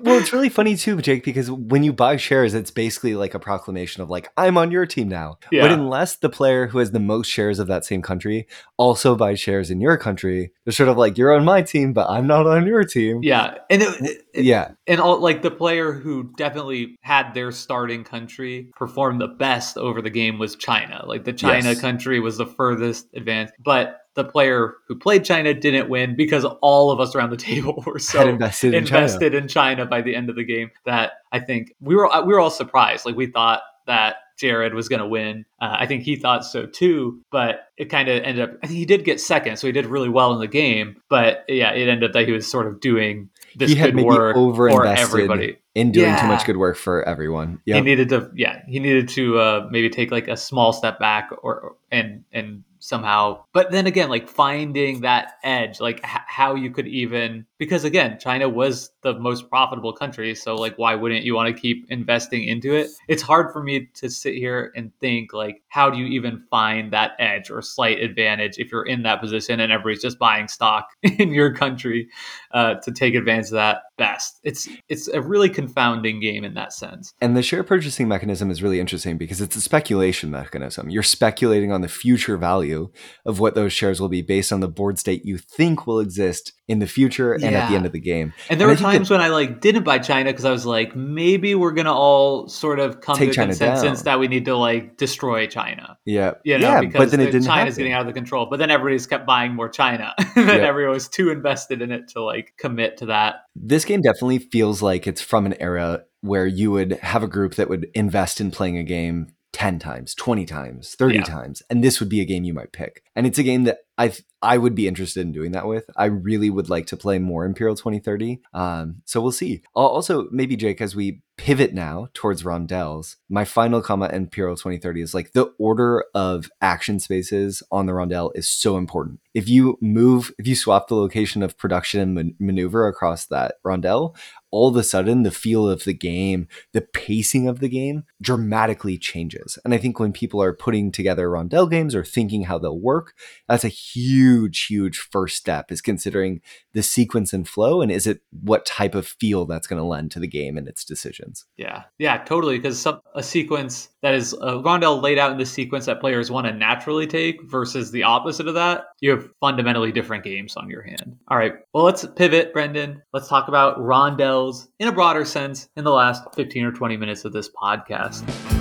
Well, 0.00 0.18
it's 0.18 0.32
really 0.32 0.48
funny 0.48 0.76
too, 0.76 1.00
Jake, 1.00 1.24
because 1.24 1.50
when 1.50 1.84
you 1.84 1.92
buy 1.92 2.16
shares, 2.16 2.52
it's 2.52 2.72
basically 2.72 3.14
like 3.14 3.32
a 3.32 3.38
proclamation 3.38 4.02
of 4.02 4.10
like, 4.10 4.28
I'm 4.36 4.58
on 4.58 4.72
your 4.72 4.86
team 4.86 5.08
now. 5.08 5.38
Yeah. 5.52 5.62
But 5.62 5.70
unless 5.72 6.16
the 6.16 6.28
player 6.28 6.66
who 6.66 6.78
has 6.78 6.90
the 6.90 7.00
most 7.00 7.28
shares 7.28 7.60
of 7.60 7.68
that 7.68 7.84
same 7.84 8.02
country 8.02 8.48
also 8.76 9.14
buys 9.14 9.38
shares 9.38 9.70
in 9.70 9.80
your 9.80 9.96
country, 9.96 10.52
they're 10.64 10.72
sort 10.72 10.88
of 10.88 10.96
like, 10.96 11.16
you're 11.16 11.32
on 11.32 11.44
my 11.44 11.62
team, 11.62 11.92
but 11.92 12.10
I'm 12.10 12.26
not 12.26 12.46
on 12.46 12.66
your 12.66 12.82
team. 12.82 13.20
Yeah. 13.22 13.58
And 13.70 13.82
it, 13.82 14.00
it, 14.00 14.44
yeah. 14.44 14.72
And 14.88 15.00
all 15.00 15.20
like 15.20 15.42
the 15.42 15.50
player 15.52 15.92
who 15.92 16.32
definitely 16.36 16.96
had 17.02 17.34
their 17.34 17.52
starting 17.52 18.02
country 18.02 18.72
perform 18.74 19.18
the 19.18 19.28
best 19.28 19.78
over 19.78 20.02
the 20.02 20.10
game 20.10 20.40
was 20.40 20.56
China. 20.56 21.04
Like 21.06 21.24
the 21.24 21.32
China 21.32 21.70
yes. 21.70 21.80
country 21.80 22.18
was 22.18 22.36
the 22.36 22.46
furthest 22.46 23.06
advanced. 23.14 23.54
But 23.64 24.00
the 24.14 24.24
player 24.24 24.74
who 24.86 24.96
played 24.96 25.24
China 25.24 25.52
didn't 25.54 25.88
win 25.88 26.16
because 26.16 26.44
all 26.44 26.90
of 26.90 27.00
us 27.00 27.14
around 27.14 27.30
the 27.30 27.36
table 27.52 27.82
were 27.86 27.98
so 27.98 28.18
Had 28.18 28.28
invested, 28.28 28.74
in, 28.74 28.84
invested 28.84 29.32
China. 29.32 29.42
in 29.42 29.48
China 29.48 29.86
by 29.86 30.02
the 30.02 30.14
end 30.14 30.30
of 30.30 30.36
the 30.36 30.44
game 30.44 30.70
that 30.84 31.12
I 31.32 31.40
think 31.40 31.74
we 31.80 31.94
were 31.94 32.08
we 32.24 32.32
were 32.32 32.40
all 32.40 32.50
surprised. 32.50 33.06
Like 33.06 33.16
we 33.16 33.26
thought 33.26 33.62
that 33.86 34.16
Jared 34.38 34.74
was 34.74 34.88
going 34.88 35.00
to 35.00 35.06
win. 35.06 35.44
Uh, 35.60 35.76
I 35.78 35.86
think 35.86 36.02
he 36.02 36.16
thought 36.16 36.44
so 36.44 36.66
too, 36.66 37.20
but 37.30 37.68
it 37.76 37.86
kind 37.86 38.08
of 38.08 38.22
ended 38.22 38.48
up. 38.48 38.56
I 38.62 38.66
think 38.66 38.78
he 38.78 38.86
did 38.86 39.04
get 39.04 39.20
second, 39.20 39.58
so 39.58 39.66
he 39.66 39.72
did 39.72 39.86
really 39.86 40.08
well 40.08 40.32
in 40.32 40.40
the 40.40 40.48
game. 40.48 40.96
But 41.08 41.44
yeah, 41.48 41.72
it 41.72 41.88
ended 41.88 42.10
up 42.10 42.12
that 42.14 42.26
he 42.26 42.32
was 42.32 42.50
sort 42.50 42.66
of 42.66 42.80
doing 42.80 43.30
this 43.56 43.70
he 43.70 43.76
good 43.76 43.96
work 43.96 44.34
for 44.34 44.86
everybody 44.86 45.58
in 45.74 45.92
doing 45.92 46.06
yeah. 46.06 46.20
too 46.20 46.26
much 46.26 46.44
good 46.44 46.56
work 46.56 46.76
for 46.76 47.06
everyone. 47.06 47.60
Yep. 47.66 47.76
He 47.76 47.82
needed 47.82 48.08
to, 48.10 48.30
yeah, 48.34 48.62
he 48.66 48.78
needed 48.78 49.08
to 49.10 49.38
uh, 49.38 49.68
maybe 49.70 49.90
take 49.90 50.10
like 50.10 50.28
a 50.28 50.36
small 50.36 50.72
step 50.72 50.98
back 50.98 51.30
or 51.42 51.76
and 51.90 52.24
and 52.32 52.64
somehow. 52.84 53.44
But 53.52 53.70
then 53.70 53.86
again, 53.86 54.10
like 54.10 54.28
finding 54.28 55.00
that 55.00 55.34
edge, 55.42 55.80
like 55.80 56.00
h- 56.04 56.20
how 56.26 56.54
you 56.54 56.70
could 56.70 56.86
even 56.86 57.46
because 57.58 57.84
again, 57.84 58.18
China 58.18 58.48
was 58.48 58.90
the 59.02 59.18
most 59.18 59.48
profitable 59.48 59.92
country, 59.92 60.34
so 60.34 60.54
like 60.54 60.76
why 60.76 60.94
wouldn't 60.94 61.24
you 61.24 61.34
want 61.34 61.54
to 61.54 61.60
keep 61.60 61.86
investing 61.90 62.44
into 62.44 62.74
it? 62.74 62.88
It's 63.08 63.22
hard 63.22 63.52
for 63.52 63.62
me 63.62 63.88
to 63.94 64.10
sit 64.10 64.34
here 64.34 64.72
and 64.74 64.90
think 65.00 65.32
like 65.32 65.62
how 65.68 65.90
do 65.90 65.98
you 65.98 66.06
even 66.06 66.42
find 66.50 66.92
that 66.92 67.12
edge 67.18 67.50
or 67.50 67.62
slight 67.62 68.00
advantage 68.00 68.58
if 68.58 68.72
you're 68.72 68.86
in 68.86 69.02
that 69.02 69.20
position 69.20 69.60
and 69.60 69.72
everybody's 69.72 70.02
just 70.02 70.18
buying 70.18 70.48
stock 70.48 70.88
in 71.02 71.32
your 71.32 71.54
country 71.54 72.08
uh, 72.52 72.74
to 72.74 72.92
take 72.92 73.14
advantage 73.14 73.46
of 73.46 73.52
that 73.52 73.82
best. 73.96 74.40
It's 74.42 74.68
it's 74.88 75.08
a 75.08 75.20
really 75.20 75.48
confounding 75.48 76.20
game 76.20 76.44
in 76.44 76.54
that 76.54 76.72
sense. 76.72 77.14
And 77.20 77.36
the 77.36 77.42
share 77.42 77.62
purchasing 77.62 78.08
mechanism 78.08 78.50
is 78.50 78.62
really 78.62 78.80
interesting 78.80 79.16
because 79.16 79.40
it's 79.40 79.56
a 79.56 79.60
speculation 79.60 80.30
mechanism. 80.30 80.90
You're 80.90 81.02
speculating 81.02 81.72
on 81.72 81.80
the 81.80 81.88
future 81.88 82.36
value 82.36 82.90
of 83.24 83.38
what 83.38 83.54
those 83.54 83.72
shares 83.72 84.00
will 84.00 84.08
be 84.08 84.22
based 84.22 84.52
on 84.52 84.60
the 84.60 84.68
board 84.68 84.98
state 84.98 85.24
you 85.24 85.38
think 85.38 85.86
will 85.86 86.00
exist 86.00 86.52
in 86.66 86.78
the 86.78 86.86
future 86.86 87.32
and 87.34 87.53
at 87.54 87.68
the 87.70 87.76
end 87.76 87.86
of 87.86 87.92
the 87.92 88.00
game. 88.00 88.32
And 88.48 88.60
there 88.60 88.68
and 88.68 88.78
were 88.78 88.82
times 88.82 89.08
that, 89.08 89.14
when 89.14 89.20
I 89.20 89.28
like 89.28 89.60
didn't 89.60 89.84
buy 89.84 89.98
China 89.98 90.30
because 90.30 90.44
I 90.44 90.50
was 90.50 90.66
like, 90.66 90.94
maybe 90.94 91.54
we're 91.54 91.72
gonna 91.72 91.92
all 91.92 92.48
sort 92.48 92.80
of 92.80 93.00
come 93.00 93.16
to 93.16 93.28
a 93.28 93.32
China 93.32 93.48
consensus 93.48 94.00
down. 94.00 94.04
that 94.04 94.18
we 94.20 94.28
need 94.28 94.44
to 94.46 94.56
like 94.56 94.96
destroy 94.96 95.46
China. 95.46 95.98
Yeah, 96.04 96.34
you 96.44 96.58
know, 96.58 96.68
yeah, 96.68 96.80
because 96.80 96.98
but 96.98 97.10
then 97.10 97.20
it 97.20 97.26
didn't 97.26 97.44
China's 97.44 97.74
happen. 97.74 97.76
getting 97.76 97.92
out 97.92 98.02
of 98.02 98.06
the 98.06 98.12
control. 98.12 98.46
But 98.46 98.58
then 98.58 98.70
everybody's 98.70 99.06
kept 99.06 99.26
buying 99.26 99.54
more 99.54 99.68
China, 99.68 100.14
and 100.18 100.48
then 100.48 100.60
everyone 100.60 100.94
was 100.94 101.08
too 101.08 101.30
invested 101.30 101.82
in 101.82 101.90
it 101.90 102.08
to 102.08 102.22
like 102.22 102.54
commit 102.58 102.98
to 102.98 103.06
that. 103.06 103.44
This 103.54 103.84
game 103.84 104.00
definitely 104.02 104.38
feels 104.38 104.82
like 104.82 105.06
it's 105.06 105.20
from 105.20 105.46
an 105.46 105.54
era 105.60 106.04
where 106.20 106.46
you 106.46 106.70
would 106.70 106.92
have 107.02 107.22
a 107.22 107.28
group 107.28 107.54
that 107.56 107.68
would 107.68 107.86
invest 107.94 108.40
in 108.40 108.50
playing 108.50 108.78
a 108.78 108.82
game 108.82 109.28
10 109.54 109.78
times, 109.78 110.14
20 110.16 110.44
times, 110.46 110.94
30 110.96 111.14
yeah. 111.14 111.22
times, 111.22 111.62
and 111.70 111.82
this 111.82 112.00
would 112.00 112.08
be 112.08 112.20
a 112.20 112.24
game 112.24 112.44
you 112.44 112.52
might 112.52 112.72
pick. 112.72 113.04
And 113.14 113.26
it's 113.26 113.38
a 113.38 113.42
game 113.42 113.64
that 113.64 113.78
I 113.96 114.12
I 114.44 114.58
would 114.58 114.74
be 114.74 114.86
interested 114.86 115.22
in 115.22 115.32
doing 115.32 115.52
that 115.52 115.66
with. 115.66 115.88
I 115.96 116.06
really 116.06 116.50
would 116.50 116.68
like 116.68 116.86
to 116.88 116.96
play 116.96 117.18
more 117.18 117.44
Imperial 117.44 117.74
2030. 117.74 118.40
Um, 118.52 119.02
so 119.04 119.20
we'll 119.20 119.32
see. 119.32 119.62
Also, 119.74 120.28
maybe 120.30 120.54
Jake, 120.56 120.80
as 120.80 120.94
we 120.94 121.22
pivot 121.36 121.74
now 121.74 122.08
towards 122.14 122.44
rondels, 122.44 123.16
my 123.28 123.44
final 123.44 123.82
comment 123.82 124.12
in 124.12 124.22
Imperial 124.22 124.56
2030 124.56 125.00
is 125.00 125.14
like 125.14 125.32
the 125.32 125.52
order 125.58 126.04
of 126.14 126.48
action 126.60 127.00
spaces 127.00 127.62
on 127.72 127.86
the 127.86 127.92
rondel 127.92 128.30
is 128.34 128.48
so 128.48 128.76
important. 128.76 129.20
If 129.34 129.48
you 129.48 129.76
move, 129.80 130.32
if 130.38 130.46
you 130.46 130.54
swap 130.54 130.86
the 130.86 130.94
location 130.94 131.42
of 131.42 131.58
production 131.58 132.00
and 132.00 132.14
man- 132.14 132.36
maneuver 132.38 132.86
across 132.86 133.26
that 133.26 133.56
rondel, 133.64 134.14
all 134.52 134.68
of 134.68 134.76
a 134.76 134.84
sudden 134.84 135.24
the 135.24 135.32
feel 135.32 135.68
of 135.68 135.82
the 135.82 135.92
game, 135.92 136.46
the 136.72 136.80
pacing 136.80 137.48
of 137.48 137.58
the 137.58 137.68
game 137.68 138.04
dramatically 138.22 138.96
changes. 138.96 139.58
And 139.64 139.74
I 139.74 139.78
think 139.78 139.98
when 139.98 140.12
people 140.12 140.40
are 140.40 140.52
putting 140.52 140.92
together 140.92 141.28
rondel 141.28 141.68
games 141.68 141.96
or 141.96 142.04
thinking 142.04 142.44
how 142.44 142.58
they'll 142.58 142.78
work, 142.78 143.14
that's 143.48 143.64
a 143.64 143.68
huge, 143.68 144.33
huge 144.34 144.66
huge 144.66 144.98
first 144.98 145.36
step 145.36 145.70
is 145.70 145.80
considering 145.80 146.40
the 146.72 146.82
sequence 146.82 147.32
and 147.32 147.48
flow 147.48 147.80
and 147.80 147.90
is 147.90 148.06
it 148.06 148.20
what 148.42 148.66
type 148.66 148.94
of 148.94 149.06
feel 149.06 149.44
that's 149.44 149.66
going 149.66 149.80
to 149.80 149.86
lend 149.86 150.10
to 150.10 150.20
the 150.20 150.26
game 150.26 150.58
and 150.58 150.68
its 150.68 150.84
decisions. 150.84 151.44
Yeah, 151.56 151.84
yeah, 151.98 152.18
totally. 152.24 152.58
Because 152.58 152.86
a 153.14 153.22
sequence 153.22 153.88
that 154.02 154.14
is 154.14 154.34
uh, 154.34 154.58
a 154.58 154.62
rondel 154.62 155.02
laid 155.02 155.18
out 155.18 155.32
in 155.32 155.38
the 155.38 155.46
sequence 155.46 155.86
that 155.86 156.00
players 156.00 156.30
want 156.30 156.46
to 156.46 156.52
naturally 156.52 157.06
take 157.06 157.42
versus 157.44 157.90
the 157.90 158.02
opposite 158.02 158.48
of 158.48 158.54
that, 158.54 158.86
you 159.00 159.10
have 159.10 159.28
fundamentally 159.40 159.92
different 159.92 160.24
games 160.24 160.56
on 160.56 160.68
your 160.68 160.82
hand. 160.82 161.16
All 161.28 161.38
right, 161.38 161.54
well, 161.72 161.84
let's 161.84 162.04
pivot, 162.16 162.52
Brendan. 162.52 163.02
Let's 163.12 163.28
talk 163.28 163.48
about 163.48 163.78
rondels 163.78 164.68
in 164.78 164.88
a 164.88 164.92
broader 164.92 165.24
sense 165.24 165.68
in 165.76 165.84
the 165.84 165.92
last 165.92 166.22
15 166.34 166.64
or 166.64 166.72
20 166.72 166.96
minutes 166.96 167.24
of 167.24 167.32
this 167.32 167.50
podcast. 167.50 168.53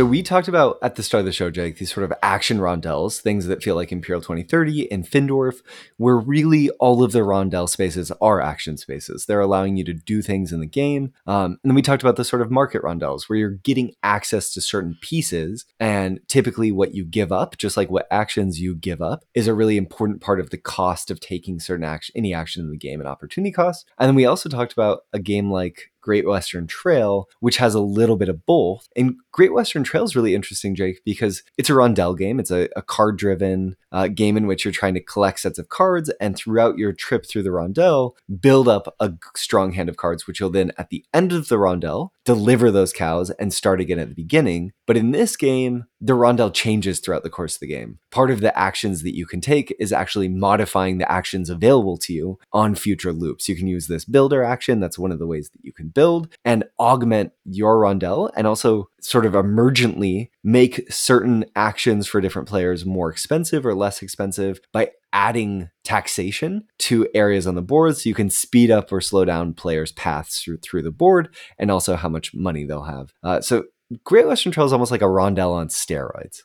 So 0.00 0.06
we 0.06 0.22
talked 0.22 0.48
about 0.48 0.78
at 0.80 0.94
the 0.94 1.02
start 1.02 1.18
of 1.18 1.26
the 1.26 1.32
show, 1.32 1.50
Jake, 1.50 1.76
these 1.76 1.92
sort 1.92 2.04
of 2.04 2.12
action 2.22 2.56
rondels, 2.56 3.20
things 3.20 3.44
that 3.44 3.62
feel 3.62 3.74
like 3.74 3.92
Imperial 3.92 4.22
2030 4.22 4.90
and 4.90 5.04
Findorff, 5.04 5.56
where 5.98 6.16
really 6.16 6.70
all 6.80 7.02
of 7.02 7.12
the 7.12 7.18
rondel 7.18 7.68
spaces 7.68 8.10
are 8.18 8.40
action 8.40 8.78
spaces. 8.78 9.26
They're 9.26 9.42
allowing 9.42 9.76
you 9.76 9.84
to 9.84 9.92
do 9.92 10.22
things 10.22 10.54
in 10.54 10.60
the 10.60 10.66
game. 10.66 11.12
Um, 11.26 11.58
and 11.62 11.70
then 11.70 11.74
we 11.74 11.82
talked 11.82 12.02
about 12.02 12.16
the 12.16 12.24
sort 12.24 12.40
of 12.40 12.50
market 12.50 12.80
rondels, 12.80 13.28
where 13.28 13.38
you're 13.38 13.50
getting 13.50 13.92
access 14.02 14.54
to 14.54 14.62
certain 14.62 14.96
pieces, 15.02 15.66
and 15.78 16.18
typically 16.28 16.72
what 16.72 16.94
you 16.94 17.04
give 17.04 17.30
up, 17.30 17.58
just 17.58 17.76
like 17.76 17.90
what 17.90 18.08
actions 18.10 18.58
you 18.58 18.74
give 18.74 19.02
up, 19.02 19.26
is 19.34 19.48
a 19.48 19.54
really 19.54 19.76
important 19.76 20.22
part 20.22 20.40
of 20.40 20.48
the 20.48 20.56
cost 20.56 21.10
of 21.10 21.20
taking 21.20 21.60
certain 21.60 21.84
action, 21.84 22.14
any 22.16 22.32
action 22.32 22.64
in 22.64 22.70
the 22.70 22.78
game 22.78 23.00
and 23.00 23.08
opportunity 23.08 23.52
cost. 23.52 23.86
And 23.98 24.08
then 24.08 24.14
we 24.14 24.24
also 24.24 24.48
talked 24.48 24.72
about 24.72 25.02
a 25.12 25.18
game 25.18 25.50
like 25.50 25.90
Great 26.00 26.26
Western 26.26 26.66
Trail, 26.66 27.28
which 27.40 27.58
has 27.58 27.74
a 27.74 27.80
little 27.80 28.16
bit 28.16 28.28
of 28.28 28.46
both. 28.46 28.88
And 28.96 29.16
Great 29.32 29.52
Western 29.52 29.84
Trail 29.84 30.04
is 30.04 30.16
really 30.16 30.34
interesting, 30.34 30.74
Jake, 30.74 31.00
because 31.04 31.42
it's 31.56 31.70
a 31.70 31.74
rondel 31.74 32.16
game. 32.16 32.40
It's 32.40 32.50
a, 32.50 32.68
a 32.74 32.82
card 32.82 33.16
driven 33.16 33.76
uh, 33.92 34.08
game 34.08 34.36
in 34.36 34.46
which 34.46 34.64
you're 34.64 34.72
trying 34.72 34.94
to 34.94 35.00
collect 35.00 35.40
sets 35.40 35.58
of 35.58 35.68
cards 35.68 36.10
and 36.20 36.36
throughout 36.36 36.78
your 36.78 36.92
trip 36.92 37.26
through 37.26 37.42
the 37.42 37.50
rondel, 37.50 38.16
build 38.40 38.68
up 38.68 38.94
a 38.98 39.12
strong 39.36 39.72
hand 39.72 39.88
of 39.88 39.96
cards, 39.96 40.26
which 40.26 40.40
you'll 40.40 40.50
then 40.50 40.72
at 40.78 40.90
the 40.90 41.04
end 41.14 41.32
of 41.32 41.48
the 41.48 41.58
rondel 41.58 42.10
deliver 42.24 42.70
those 42.70 42.92
cows 42.92 43.30
and 43.30 43.52
start 43.52 43.80
again 43.80 43.98
at 43.98 44.08
the 44.08 44.14
beginning. 44.14 44.72
But 44.86 44.96
in 44.96 45.12
this 45.12 45.36
game, 45.36 45.84
the 46.00 46.14
rondel 46.14 46.52
changes 46.52 47.00
throughout 47.00 47.22
the 47.22 47.30
course 47.30 47.54
of 47.54 47.60
the 47.60 47.66
game. 47.66 47.98
Part 48.10 48.30
of 48.30 48.40
the 48.40 48.56
actions 48.58 49.02
that 49.02 49.14
you 49.14 49.26
can 49.26 49.40
take 49.40 49.74
is 49.78 49.92
actually 49.92 50.28
modifying 50.28 50.98
the 50.98 51.10
actions 51.10 51.50
available 51.50 51.96
to 51.98 52.12
you 52.12 52.38
on 52.52 52.74
future 52.74 53.12
loops. 53.12 53.48
You 53.48 53.56
can 53.56 53.66
use 53.66 53.86
this 53.86 54.04
builder 54.04 54.42
action. 54.42 54.80
That's 54.80 54.98
one 54.98 55.12
of 55.12 55.18
the 55.18 55.26
ways 55.26 55.50
that 55.50 55.64
you 55.64 55.72
can 55.72 55.88
build 55.88 56.28
and 56.44 56.64
augment 56.78 57.32
your 57.44 57.78
rondel 57.78 58.30
and 58.36 58.46
also 58.46 58.88
sort 59.00 59.19
sort 59.20 59.34
of 59.34 59.44
emergently 59.44 60.30
make 60.42 60.90
certain 60.90 61.44
actions 61.54 62.06
for 62.06 62.22
different 62.22 62.48
players 62.48 62.86
more 62.86 63.10
expensive 63.10 63.66
or 63.66 63.74
less 63.74 64.00
expensive 64.00 64.60
by 64.72 64.90
adding 65.12 65.68
taxation 65.84 66.64
to 66.78 67.06
areas 67.14 67.46
on 67.46 67.54
the 67.54 67.60
board 67.60 67.94
so 67.94 68.08
you 68.08 68.14
can 68.14 68.30
speed 68.30 68.70
up 68.70 68.90
or 68.90 69.00
slow 69.02 69.26
down 69.26 69.52
players' 69.52 69.92
paths 69.92 70.40
through, 70.40 70.56
through 70.58 70.80
the 70.80 70.90
board 70.90 71.34
and 71.58 71.70
also 71.70 71.96
how 71.96 72.08
much 72.08 72.32
money 72.32 72.64
they'll 72.64 72.84
have. 72.84 73.12
Uh, 73.22 73.42
so 73.42 73.64
Great 74.04 74.26
Western 74.26 74.52
Trail 74.52 74.66
is 74.66 74.72
almost 74.72 74.92
like 74.92 75.02
a 75.02 75.08
rondel 75.08 75.52
on 75.52 75.68
steroids. 75.68 76.40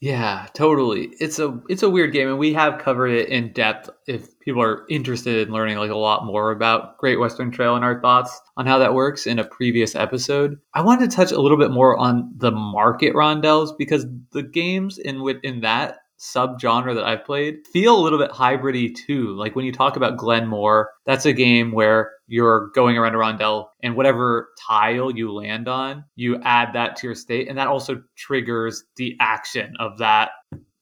Yeah, 0.00 0.46
totally. 0.54 1.08
It's 1.18 1.40
a 1.40 1.60
it's 1.68 1.82
a 1.82 1.90
weird 1.90 2.12
game, 2.12 2.28
and 2.28 2.38
we 2.38 2.52
have 2.52 2.78
covered 2.80 3.08
it 3.08 3.30
in 3.30 3.52
depth. 3.52 3.90
If 4.06 4.38
people 4.38 4.62
are 4.62 4.86
interested 4.88 5.48
in 5.48 5.52
learning 5.52 5.78
like 5.78 5.90
a 5.90 5.96
lot 5.96 6.24
more 6.24 6.52
about 6.52 6.98
Great 6.98 7.18
Western 7.18 7.50
Trail 7.50 7.74
and 7.74 7.84
our 7.84 8.00
thoughts 8.00 8.40
on 8.56 8.64
how 8.64 8.78
that 8.78 8.94
works 8.94 9.26
in 9.26 9.40
a 9.40 9.44
previous 9.44 9.96
episode, 9.96 10.56
I 10.72 10.82
wanted 10.82 11.10
to 11.10 11.16
touch 11.16 11.32
a 11.32 11.40
little 11.40 11.58
bit 11.58 11.72
more 11.72 11.96
on 11.96 12.32
the 12.36 12.52
market 12.52 13.12
rondels 13.14 13.76
because 13.76 14.06
the 14.30 14.44
games 14.44 14.98
in 14.98 15.20
with 15.22 15.38
in 15.42 15.62
that 15.62 15.96
subgenre 16.18 16.94
that 16.94 17.04
I've 17.04 17.24
played 17.24 17.66
feel 17.72 17.98
a 17.98 18.02
little 18.02 18.18
bit 18.18 18.30
hybridy 18.30 18.94
too. 18.94 19.36
Like 19.36 19.54
when 19.54 19.64
you 19.64 19.72
talk 19.72 19.96
about 19.96 20.18
Glenmore, 20.18 20.90
that's 21.06 21.26
a 21.26 21.32
game 21.32 21.72
where 21.72 22.12
you're 22.26 22.70
going 22.74 22.96
around 22.96 23.14
a 23.14 23.18
rondel 23.18 23.66
and 23.82 23.96
whatever 23.96 24.50
tile 24.66 25.10
you 25.10 25.32
land 25.32 25.68
on, 25.68 26.04
you 26.16 26.40
add 26.42 26.74
that 26.74 26.96
to 26.96 27.06
your 27.06 27.14
state. 27.14 27.48
And 27.48 27.58
that 27.58 27.68
also 27.68 28.02
triggers 28.16 28.84
the 28.96 29.16
action 29.20 29.74
of 29.78 29.98
that 29.98 30.30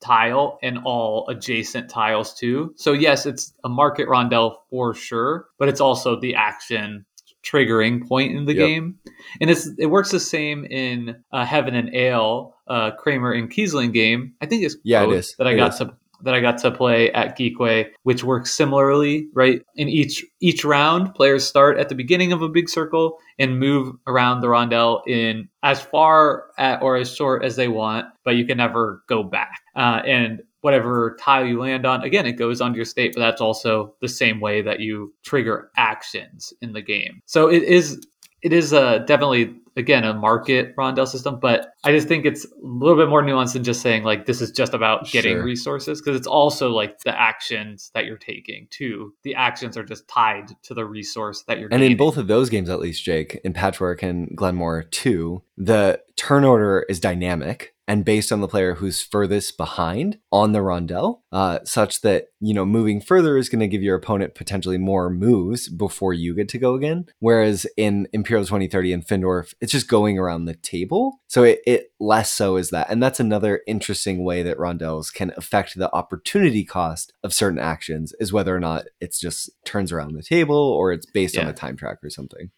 tile 0.02 0.58
and 0.62 0.78
all 0.84 1.26
adjacent 1.28 1.90
tiles 1.90 2.34
too. 2.34 2.74
So 2.76 2.92
yes, 2.92 3.26
it's 3.26 3.52
a 3.64 3.68
market 3.68 4.08
rondel 4.08 4.56
for 4.70 4.94
sure, 4.94 5.46
but 5.58 5.68
it's 5.68 5.80
also 5.80 6.18
the 6.18 6.34
action 6.34 7.04
triggering 7.46 8.06
point 8.06 8.34
in 8.34 8.44
the 8.44 8.54
yep. 8.54 8.66
game. 8.66 8.98
And 9.40 9.50
it's 9.50 9.68
it 9.78 9.86
works 9.86 10.10
the 10.10 10.20
same 10.20 10.64
in 10.64 11.16
uh, 11.32 11.44
Heaven 11.44 11.74
and 11.74 11.94
Ale, 11.94 12.54
uh, 12.68 12.92
Kramer 12.92 13.32
and 13.32 13.50
Kiesling 13.50 13.92
game. 13.92 14.34
I 14.40 14.46
think 14.46 14.64
it's 14.64 14.76
yeah, 14.82 15.04
it 15.04 15.12
is 15.12 15.34
that 15.38 15.46
I 15.46 15.52
it 15.52 15.56
got 15.56 15.72
is. 15.72 15.78
to 15.78 15.94
that 16.22 16.34
I 16.34 16.40
got 16.40 16.58
to 16.58 16.70
play 16.70 17.12
at 17.12 17.38
Geekway, 17.38 17.86
which 18.02 18.24
works 18.24 18.52
similarly, 18.54 19.28
right? 19.34 19.62
In 19.74 19.88
each 19.88 20.24
each 20.40 20.64
round, 20.64 21.14
players 21.14 21.46
start 21.46 21.78
at 21.78 21.88
the 21.88 21.94
beginning 21.94 22.32
of 22.32 22.42
a 22.42 22.48
big 22.48 22.68
circle 22.68 23.18
and 23.38 23.58
move 23.58 23.94
around 24.06 24.40
the 24.40 24.48
rondel 24.48 25.02
in 25.06 25.48
as 25.62 25.80
far 25.80 26.44
at, 26.58 26.82
or 26.82 26.96
as 26.96 27.14
short 27.14 27.44
as 27.44 27.56
they 27.56 27.68
want, 27.68 28.06
but 28.24 28.36
you 28.36 28.46
can 28.46 28.56
never 28.56 29.02
go 29.08 29.22
back. 29.22 29.60
Uh, 29.74 30.00
and 30.06 30.40
whatever 30.66 31.16
tile 31.20 31.46
you 31.46 31.60
land 31.60 31.86
on, 31.86 32.02
again, 32.02 32.26
it 32.26 32.32
goes 32.32 32.60
onto 32.60 32.74
your 32.74 32.84
state, 32.84 33.12
but 33.14 33.20
that's 33.20 33.40
also 33.40 33.94
the 34.00 34.08
same 34.08 34.40
way 34.40 34.62
that 34.62 34.80
you 34.80 35.14
trigger 35.22 35.70
actions 35.76 36.52
in 36.60 36.72
the 36.72 36.82
game. 36.82 37.22
So 37.24 37.48
it 37.48 37.62
is 37.62 38.04
it 38.42 38.52
is 38.52 38.72
uh, 38.72 38.98
definitely 38.98 39.54
again 39.76 40.02
a 40.02 40.12
market 40.12 40.74
rondel 40.76 41.06
system, 41.06 41.38
but 41.38 41.68
I 41.84 41.92
just 41.92 42.08
think 42.08 42.26
it's 42.26 42.44
a 42.44 42.48
little 42.62 42.96
bit 42.96 43.08
more 43.08 43.22
nuanced 43.22 43.52
than 43.52 43.62
just 43.62 43.80
saying 43.80 44.02
like 44.02 44.26
this 44.26 44.40
is 44.40 44.50
just 44.50 44.74
about 44.74 45.08
getting 45.12 45.36
Sure. 45.36 45.44
resources 45.44 46.00
because 46.00 46.16
it's 46.16 46.26
also 46.26 46.70
like 46.70 46.98
the 47.04 47.16
actions 47.16 47.92
that 47.94 48.04
you're 48.04 48.18
taking 48.18 48.66
too. 48.70 49.14
The 49.22 49.36
actions 49.36 49.76
are 49.76 49.84
just 49.84 50.08
tied 50.08 50.48
to 50.64 50.74
the 50.74 50.84
resource 50.84 51.44
that 51.46 51.60
you're. 51.60 51.68
Getting. 51.68 51.84
And 51.84 51.92
in 51.92 51.96
both 51.96 52.16
of 52.16 52.26
those 52.26 52.50
games, 52.50 52.68
at 52.68 52.80
least, 52.80 53.04
Jake, 53.04 53.40
in 53.44 53.52
Patchwork 53.52 54.02
and 54.02 54.36
Glenmore 54.36 54.82
2, 54.82 55.40
the 55.58 56.00
turn 56.16 56.42
order 56.42 56.84
is 56.88 56.98
dynamic 56.98 57.75
and 57.88 58.04
based 58.04 58.32
on 58.32 58.40
the 58.40 58.48
player 58.48 58.74
who's 58.74 59.00
furthest 59.02 59.56
behind 59.56 60.18
on 60.32 60.52
the 60.52 60.58
rondel, 60.60 61.20
uh, 61.32 61.60
such 61.64 62.00
that, 62.00 62.26
you 62.40 62.52
know, 62.52 62.64
moving 62.66 63.00
further 63.00 63.36
is 63.36 63.48
going 63.48 63.60
to 63.60 63.68
give 63.68 63.82
your 63.82 63.96
opponent 63.96 64.34
potentially 64.34 64.78
more 64.78 65.08
moves 65.10 65.68
before 65.68 66.12
you 66.12 66.34
get 66.34 66.48
to 66.50 66.58
go 66.58 66.74
again. 66.74 67.06
Whereas 67.20 67.66
in 67.76 68.08
Imperial 68.12 68.44
2030 68.44 68.92
and 68.92 69.06
Findorff, 69.06 69.54
it's 69.60 69.72
just 69.72 69.88
going 69.88 70.18
around 70.18 70.44
the 70.46 70.54
table. 70.54 71.20
So 71.28 71.42
it, 71.44 71.60
it 71.66 71.92
less 72.00 72.30
so 72.30 72.56
is 72.56 72.70
that. 72.70 72.90
And 72.90 73.02
that's 73.02 73.20
another 73.20 73.62
interesting 73.66 74.24
way 74.24 74.42
that 74.42 74.58
rondels 74.58 75.12
can 75.12 75.32
affect 75.36 75.76
the 75.76 75.92
opportunity 75.94 76.64
cost 76.64 77.12
of 77.22 77.32
certain 77.32 77.58
actions 77.58 78.12
is 78.20 78.32
whether 78.32 78.54
or 78.54 78.60
not 78.60 78.84
it's 79.00 79.20
just 79.20 79.50
turns 79.64 79.92
around 79.92 80.14
the 80.14 80.22
table 80.22 80.56
or 80.56 80.92
it's 80.92 81.06
based 81.06 81.36
on 81.38 81.44
Yeah. 81.44 81.50
a 81.50 81.54
time 81.54 81.76
track 81.76 81.98
or 82.02 82.10
something. 82.10 82.50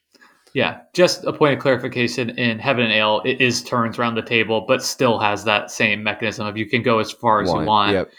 Yeah, 0.54 0.80
just 0.94 1.24
a 1.24 1.32
point 1.32 1.54
of 1.54 1.60
clarification 1.60 2.30
in 2.30 2.58
Heaven 2.58 2.84
and 2.84 2.92
Ale, 2.92 3.22
it 3.24 3.40
is 3.40 3.62
turns 3.62 3.98
around 3.98 4.14
the 4.14 4.22
table, 4.22 4.64
but 4.66 4.82
still 4.82 5.18
has 5.18 5.44
that 5.44 5.70
same 5.70 6.02
mechanism 6.02 6.46
of 6.46 6.56
you 6.56 6.68
can 6.68 6.82
go 6.82 6.98
as 6.98 7.10
far 7.10 7.42
as 7.42 7.48
One, 7.48 7.60
you 7.60 7.66
want. 7.66 7.92
Yep. 7.92 8.10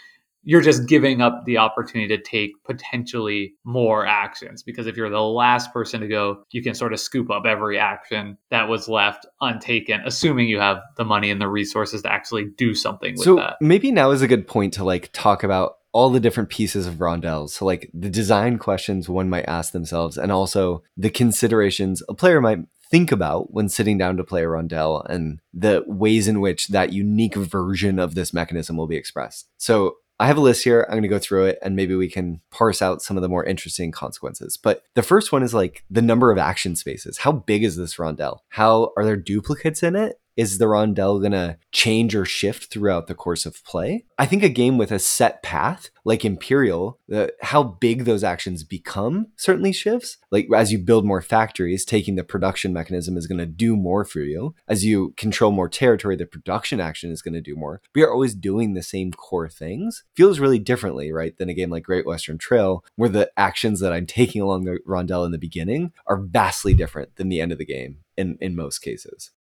You're 0.42 0.62
just 0.62 0.88
giving 0.88 1.20
up 1.20 1.44
the 1.44 1.58
opportunity 1.58 2.16
to 2.16 2.22
take 2.22 2.52
potentially 2.64 3.52
more 3.64 4.06
actions 4.06 4.62
because 4.62 4.86
if 4.86 4.96
you're 4.96 5.10
the 5.10 5.20
last 5.20 5.70
person 5.70 6.00
to 6.00 6.08
go, 6.08 6.44
you 6.50 6.62
can 6.62 6.74
sort 6.74 6.94
of 6.94 7.00
scoop 7.00 7.30
up 7.30 7.44
every 7.44 7.78
action 7.78 8.38
that 8.50 8.66
was 8.66 8.88
left 8.88 9.26
untaken, 9.42 10.00
assuming 10.06 10.48
you 10.48 10.58
have 10.58 10.78
the 10.96 11.04
money 11.04 11.30
and 11.30 11.42
the 11.42 11.48
resources 11.48 12.00
to 12.02 12.10
actually 12.10 12.46
do 12.56 12.74
something 12.74 13.16
with 13.16 13.24
so 13.24 13.36
that. 13.36 13.56
maybe 13.60 13.92
now 13.92 14.12
is 14.12 14.22
a 14.22 14.28
good 14.28 14.46
point 14.46 14.72
to 14.74 14.82
like 14.84 15.10
talk 15.12 15.42
about 15.42 15.74
all 15.92 16.10
the 16.10 16.20
different 16.20 16.48
pieces 16.48 16.86
of 16.86 16.94
rondels 16.94 17.50
so 17.50 17.64
like 17.64 17.90
the 17.92 18.10
design 18.10 18.58
questions 18.58 19.08
one 19.08 19.28
might 19.28 19.48
ask 19.48 19.72
themselves 19.72 20.16
and 20.16 20.30
also 20.30 20.82
the 20.96 21.10
considerations 21.10 22.02
a 22.08 22.14
player 22.14 22.40
might 22.40 22.60
think 22.90 23.12
about 23.12 23.52
when 23.52 23.68
sitting 23.68 23.96
down 23.96 24.16
to 24.16 24.24
play 24.24 24.42
a 24.42 24.48
rondel 24.48 25.04
and 25.08 25.40
the 25.54 25.84
ways 25.86 26.26
in 26.26 26.40
which 26.40 26.68
that 26.68 26.92
unique 26.92 27.36
version 27.36 27.98
of 27.98 28.14
this 28.14 28.32
mechanism 28.32 28.76
will 28.76 28.86
be 28.86 28.96
expressed 28.96 29.48
so 29.56 29.96
I 30.20 30.26
have 30.26 30.36
a 30.36 30.42
list 30.42 30.64
here. 30.64 30.82
I'm 30.86 30.96
going 30.96 31.02
to 31.02 31.08
go 31.08 31.18
through 31.18 31.46
it 31.46 31.58
and 31.62 31.74
maybe 31.74 31.94
we 31.94 32.10
can 32.10 32.42
parse 32.50 32.82
out 32.82 33.00
some 33.00 33.16
of 33.16 33.22
the 33.22 33.28
more 33.28 33.42
interesting 33.42 33.90
consequences. 33.90 34.58
But 34.58 34.84
the 34.92 35.02
first 35.02 35.32
one 35.32 35.42
is 35.42 35.54
like 35.54 35.82
the 35.88 36.02
number 36.02 36.30
of 36.30 36.36
action 36.36 36.76
spaces. 36.76 37.16
How 37.16 37.32
big 37.32 37.64
is 37.64 37.76
this 37.76 37.94
rondel? 37.94 38.40
How 38.50 38.92
are 38.98 39.04
there 39.04 39.16
duplicates 39.16 39.82
in 39.82 39.96
it? 39.96 40.20
Is 40.40 40.56
the 40.56 40.64
rondel 40.64 41.20
going 41.20 41.32
to 41.32 41.58
change 41.70 42.14
or 42.14 42.24
shift 42.24 42.72
throughout 42.72 43.08
the 43.08 43.14
course 43.14 43.44
of 43.44 43.62
play? 43.62 44.06
I 44.18 44.24
think 44.24 44.42
a 44.42 44.48
game 44.48 44.78
with 44.78 44.90
a 44.90 44.98
set 44.98 45.42
path, 45.42 45.90
like 46.06 46.24
Imperial, 46.24 46.98
uh, 47.12 47.26
how 47.42 47.62
big 47.62 48.06
those 48.06 48.24
actions 48.24 48.64
become 48.64 49.26
certainly 49.36 49.70
shifts. 49.74 50.16
Like 50.30 50.48
as 50.56 50.72
you 50.72 50.78
build 50.78 51.04
more 51.04 51.20
factories, 51.20 51.84
taking 51.84 52.14
the 52.14 52.24
production 52.24 52.72
mechanism 52.72 53.18
is 53.18 53.26
going 53.26 53.36
to 53.36 53.44
do 53.44 53.76
more 53.76 54.02
for 54.02 54.20
you. 54.20 54.54
As 54.66 54.82
you 54.82 55.12
control 55.18 55.52
more 55.52 55.68
territory, 55.68 56.16
the 56.16 56.24
production 56.24 56.80
action 56.80 57.10
is 57.10 57.20
going 57.20 57.34
to 57.34 57.42
do 57.42 57.54
more. 57.54 57.82
We 57.94 58.02
are 58.02 58.10
always 58.10 58.34
doing 58.34 58.72
the 58.72 58.82
same 58.82 59.12
core 59.12 59.50
things. 59.50 60.04
Feels 60.16 60.40
really 60.40 60.58
differently, 60.58 61.12
right, 61.12 61.36
than 61.36 61.50
a 61.50 61.54
game 61.54 61.68
like 61.68 61.82
Great 61.82 62.06
Western 62.06 62.38
Trail, 62.38 62.82
where 62.96 63.10
the 63.10 63.30
actions 63.36 63.80
that 63.80 63.92
I'm 63.92 64.06
taking 64.06 64.40
along 64.40 64.64
the 64.64 64.78
rondel 64.86 65.26
in 65.26 65.32
the 65.32 65.38
beginning 65.38 65.92
are 66.06 66.16
vastly 66.16 66.72
different 66.72 67.16
than 67.16 67.28
the 67.28 67.42
end 67.42 67.52
of 67.52 67.58
the 67.58 67.66
game 67.66 67.98
in, 68.16 68.38
in 68.40 68.56
most 68.56 68.78
cases. 68.78 69.32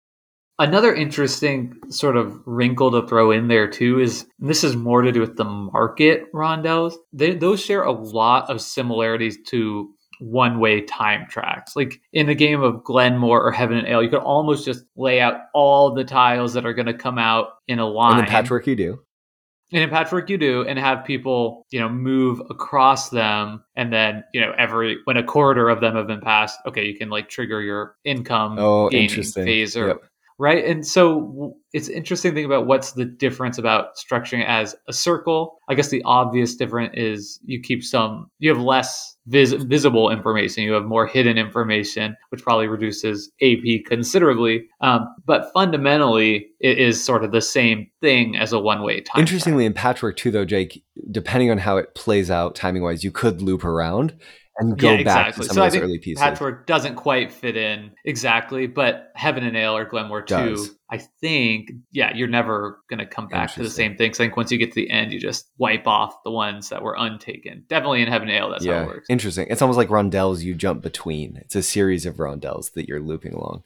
Another 0.60 0.94
interesting 0.94 1.74
sort 1.90 2.18
of 2.18 2.42
wrinkle 2.46 2.92
to 2.92 3.08
throw 3.08 3.32
in 3.32 3.48
there 3.48 3.68
too 3.68 4.00
is 4.00 4.28
this 4.40 4.64
is 4.64 4.76
more 4.76 5.02
to 5.02 5.12
do 5.12 5.22
with 5.22 5.38
the 5.38 5.46
market 5.46 6.32
rondels. 6.34 6.96
They, 7.14 7.34
those 7.34 7.64
share 7.64 7.84
a 7.84 7.94
lot 7.94 8.50
of 8.50 8.62
similarities 8.62 9.38
to 9.48 9.90
one-way 10.20 10.82
time 10.82 11.28
tracks. 11.30 11.78
Like 11.78 12.02
in 12.12 12.28
the 12.28 12.36
game 12.36 12.62
of 12.62 12.84
Glenmore 12.84 13.42
or 13.42 13.52
Heaven 13.54 13.78
and 13.78 13.88
Ale, 13.88 14.04
you 14.04 14.10
could 14.10 14.20
almost 14.20 14.66
just 14.66 14.84
lay 14.98 15.22
out 15.22 15.36
all 15.54 15.94
the 15.94 16.04
tiles 16.04 16.54
that 16.54 16.66
are 16.66 16.74
going 16.74 16.88
to 16.88 16.94
come 16.94 17.18
out 17.18 17.52
in 17.70 17.80
a 17.80 17.88
line. 17.88 18.20
And 18.20 18.28
in 18.28 18.30
Patchwork, 18.30 18.68
you 18.68 18.76
do. 18.76 19.00
And 19.72 19.84
in 19.84 19.90
Patchwork, 19.90 20.30
you 20.30 20.38
do, 20.40 20.66
and 20.68 20.80
have 20.80 21.06
people, 21.06 21.68
you 21.70 21.80
know, 21.80 21.90
move 21.90 22.42
across 22.50 23.10
them, 23.10 23.64
and 23.76 23.94
then, 23.94 24.24
you 24.34 24.42
know, 24.42 24.52
every 24.58 24.98
when 25.04 25.16
a 25.16 25.24
quarter 25.24 25.70
of 25.70 25.80
them 25.80 25.96
have 25.96 26.08
been 26.08 26.22
passed, 26.22 26.60
okay, 26.66 26.88
you 26.88 26.98
can 26.98 27.10
like 27.10 27.30
trigger 27.30 27.62
your 27.62 27.96
income 28.04 28.58
Oh, 28.58 28.90
interesting. 28.90 29.46
phase 29.46 29.78
or 29.78 29.90
Yep. 29.90 30.02
Right. 30.40 30.66
And 30.66 30.88
so 30.88 31.56
it's 31.74 31.90
interesting 31.90 32.32
to 32.32 32.36
think 32.36 32.46
about 32.46 32.66
what's 32.66 32.94
the 32.94 33.06
difference 33.06 33.58
about 33.58 33.98
structuring 33.98 34.46
as 34.48 34.76
a 34.88 34.94
circle. 34.94 35.60
I 35.70 35.76
guess 35.76 35.90
the 35.90 36.02
obvious 36.06 36.56
difference 36.56 36.94
is 36.96 37.40
you 37.46 37.62
keep 37.62 37.84
some, 37.84 38.32
you 38.40 38.50
have 38.50 38.60
less 38.60 39.16
vis- 39.28 39.54
visible 39.54 40.10
information, 40.10 40.64
you 40.64 40.72
have 40.74 40.86
more 40.86 41.06
hidden 41.06 41.38
information, 41.38 42.16
which 42.30 42.42
probably 42.42 42.68
reduces 42.68 43.32
AP 43.42 43.86
considerably. 43.86 44.68
Um, 44.82 45.14
but 45.26 45.52
fundamentally, 45.54 46.48
it 46.60 46.80
is 46.80 47.04
sort 47.04 47.24
of 47.24 47.32
the 47.32 47.42
same 47.42 47.90
thing 48.02 48.36
as 48.38 48.54
a 48.54 48.60
one-way 48.60 49.02
time. 49.02 49.20
Interestingly, 49.20 49.66
in 49.66 49.74
Patchwork 49.74 50.16
too, 50.16 50.32
though, 50.32 50.46
Jake, 50.46 50.84
depending 51.12 51.52
on 51.52 51.60
how 51.60 51.78
it 51.78 51.94
plays 51.94 52.32
out 52.32 52.56
timing 52.56 52.82
wise, 52.82 53.04
you 53.04 53.12
could 53.12 53.42
loop 53.42 53.64
around 53.64 54.18
and 54.60 54.78
go 54.78 54.92
Yeah, 54.92 55.04
back 55.04 55.28
exactly. 55.30 55.42
to 55.44 55.48
some 55.48 55.56
So 55.56 55.66
of 55.66 55.72
those 55.72 55.82
early 55.82 55.98
pieces. 56.00 56.22
Patchwork 56.22 56.68
doesn't 56.68 56.96
quite 56.96 57.32
fit 57.32 57.58
in 57.58 57.92
exactly, 58.06 58.68
but 58.68 59.12
Heaven 59.16 59.44
and 59.44 59.56
Ale 59.58 59.76
or 59.76 59.86
Glenmore 59.86 60.22
2, 60.22 60.36
Does. 60.36 60.76
I 60.92 60.98
think, 60.98 61.72
yeah, 61.92 62.16
you're 62.16 62.28
never 62.28 62.82
going 62.90 63.00
to 63.00 63.06
come 63.06 63.28
back 63.28 63.54
to 63.54 63.64
the 63.64 63.70
same 63.70 63.96
thing. 63.96 64.12
'Cause 64.12 64.20
I 64.20 64.26
think 64.26 64.38
once 64.38 64.52
you 64.52 64.58
get 64.58 64.72
to 64.72 64.76
the 64.76 64.90
end, 64.90 65.12
you 65.14 65.20
just 65.20 65.50
wipe 65.58 65.88
off 65.88 66.22
the 66.24 66.32
ones 66.32 66.70
that 66.70 66.82
were 66.84 66.96
untaken. 66.98 67.64
Definitely 67.68 68.02
in 68.02 68.08
Heaven 68.08 68.28
and 68.30 68.38
Ale, 68.38 68.50
that's 68.50 68.66
how 68.66 68.82
it 68.84 68.86
works. 68.88 69.08
interesting. 69.10 69.48
It's 69.50 69.62
almost 69.62 69.78
like 69.78 69.90
rondels 69.90 70.44
you 70.44 70.54
jump 70.56 70.82
between. 70.84 71.38
It's 71.38 71.56
a 71.56 71.64
series 71.64 72.06
of 72.06 72.16
rondels 72.16 72.74
that 72.74 72.88
you're 72.88 73.00
looping 73.02 73.34
along. 73.34 73.64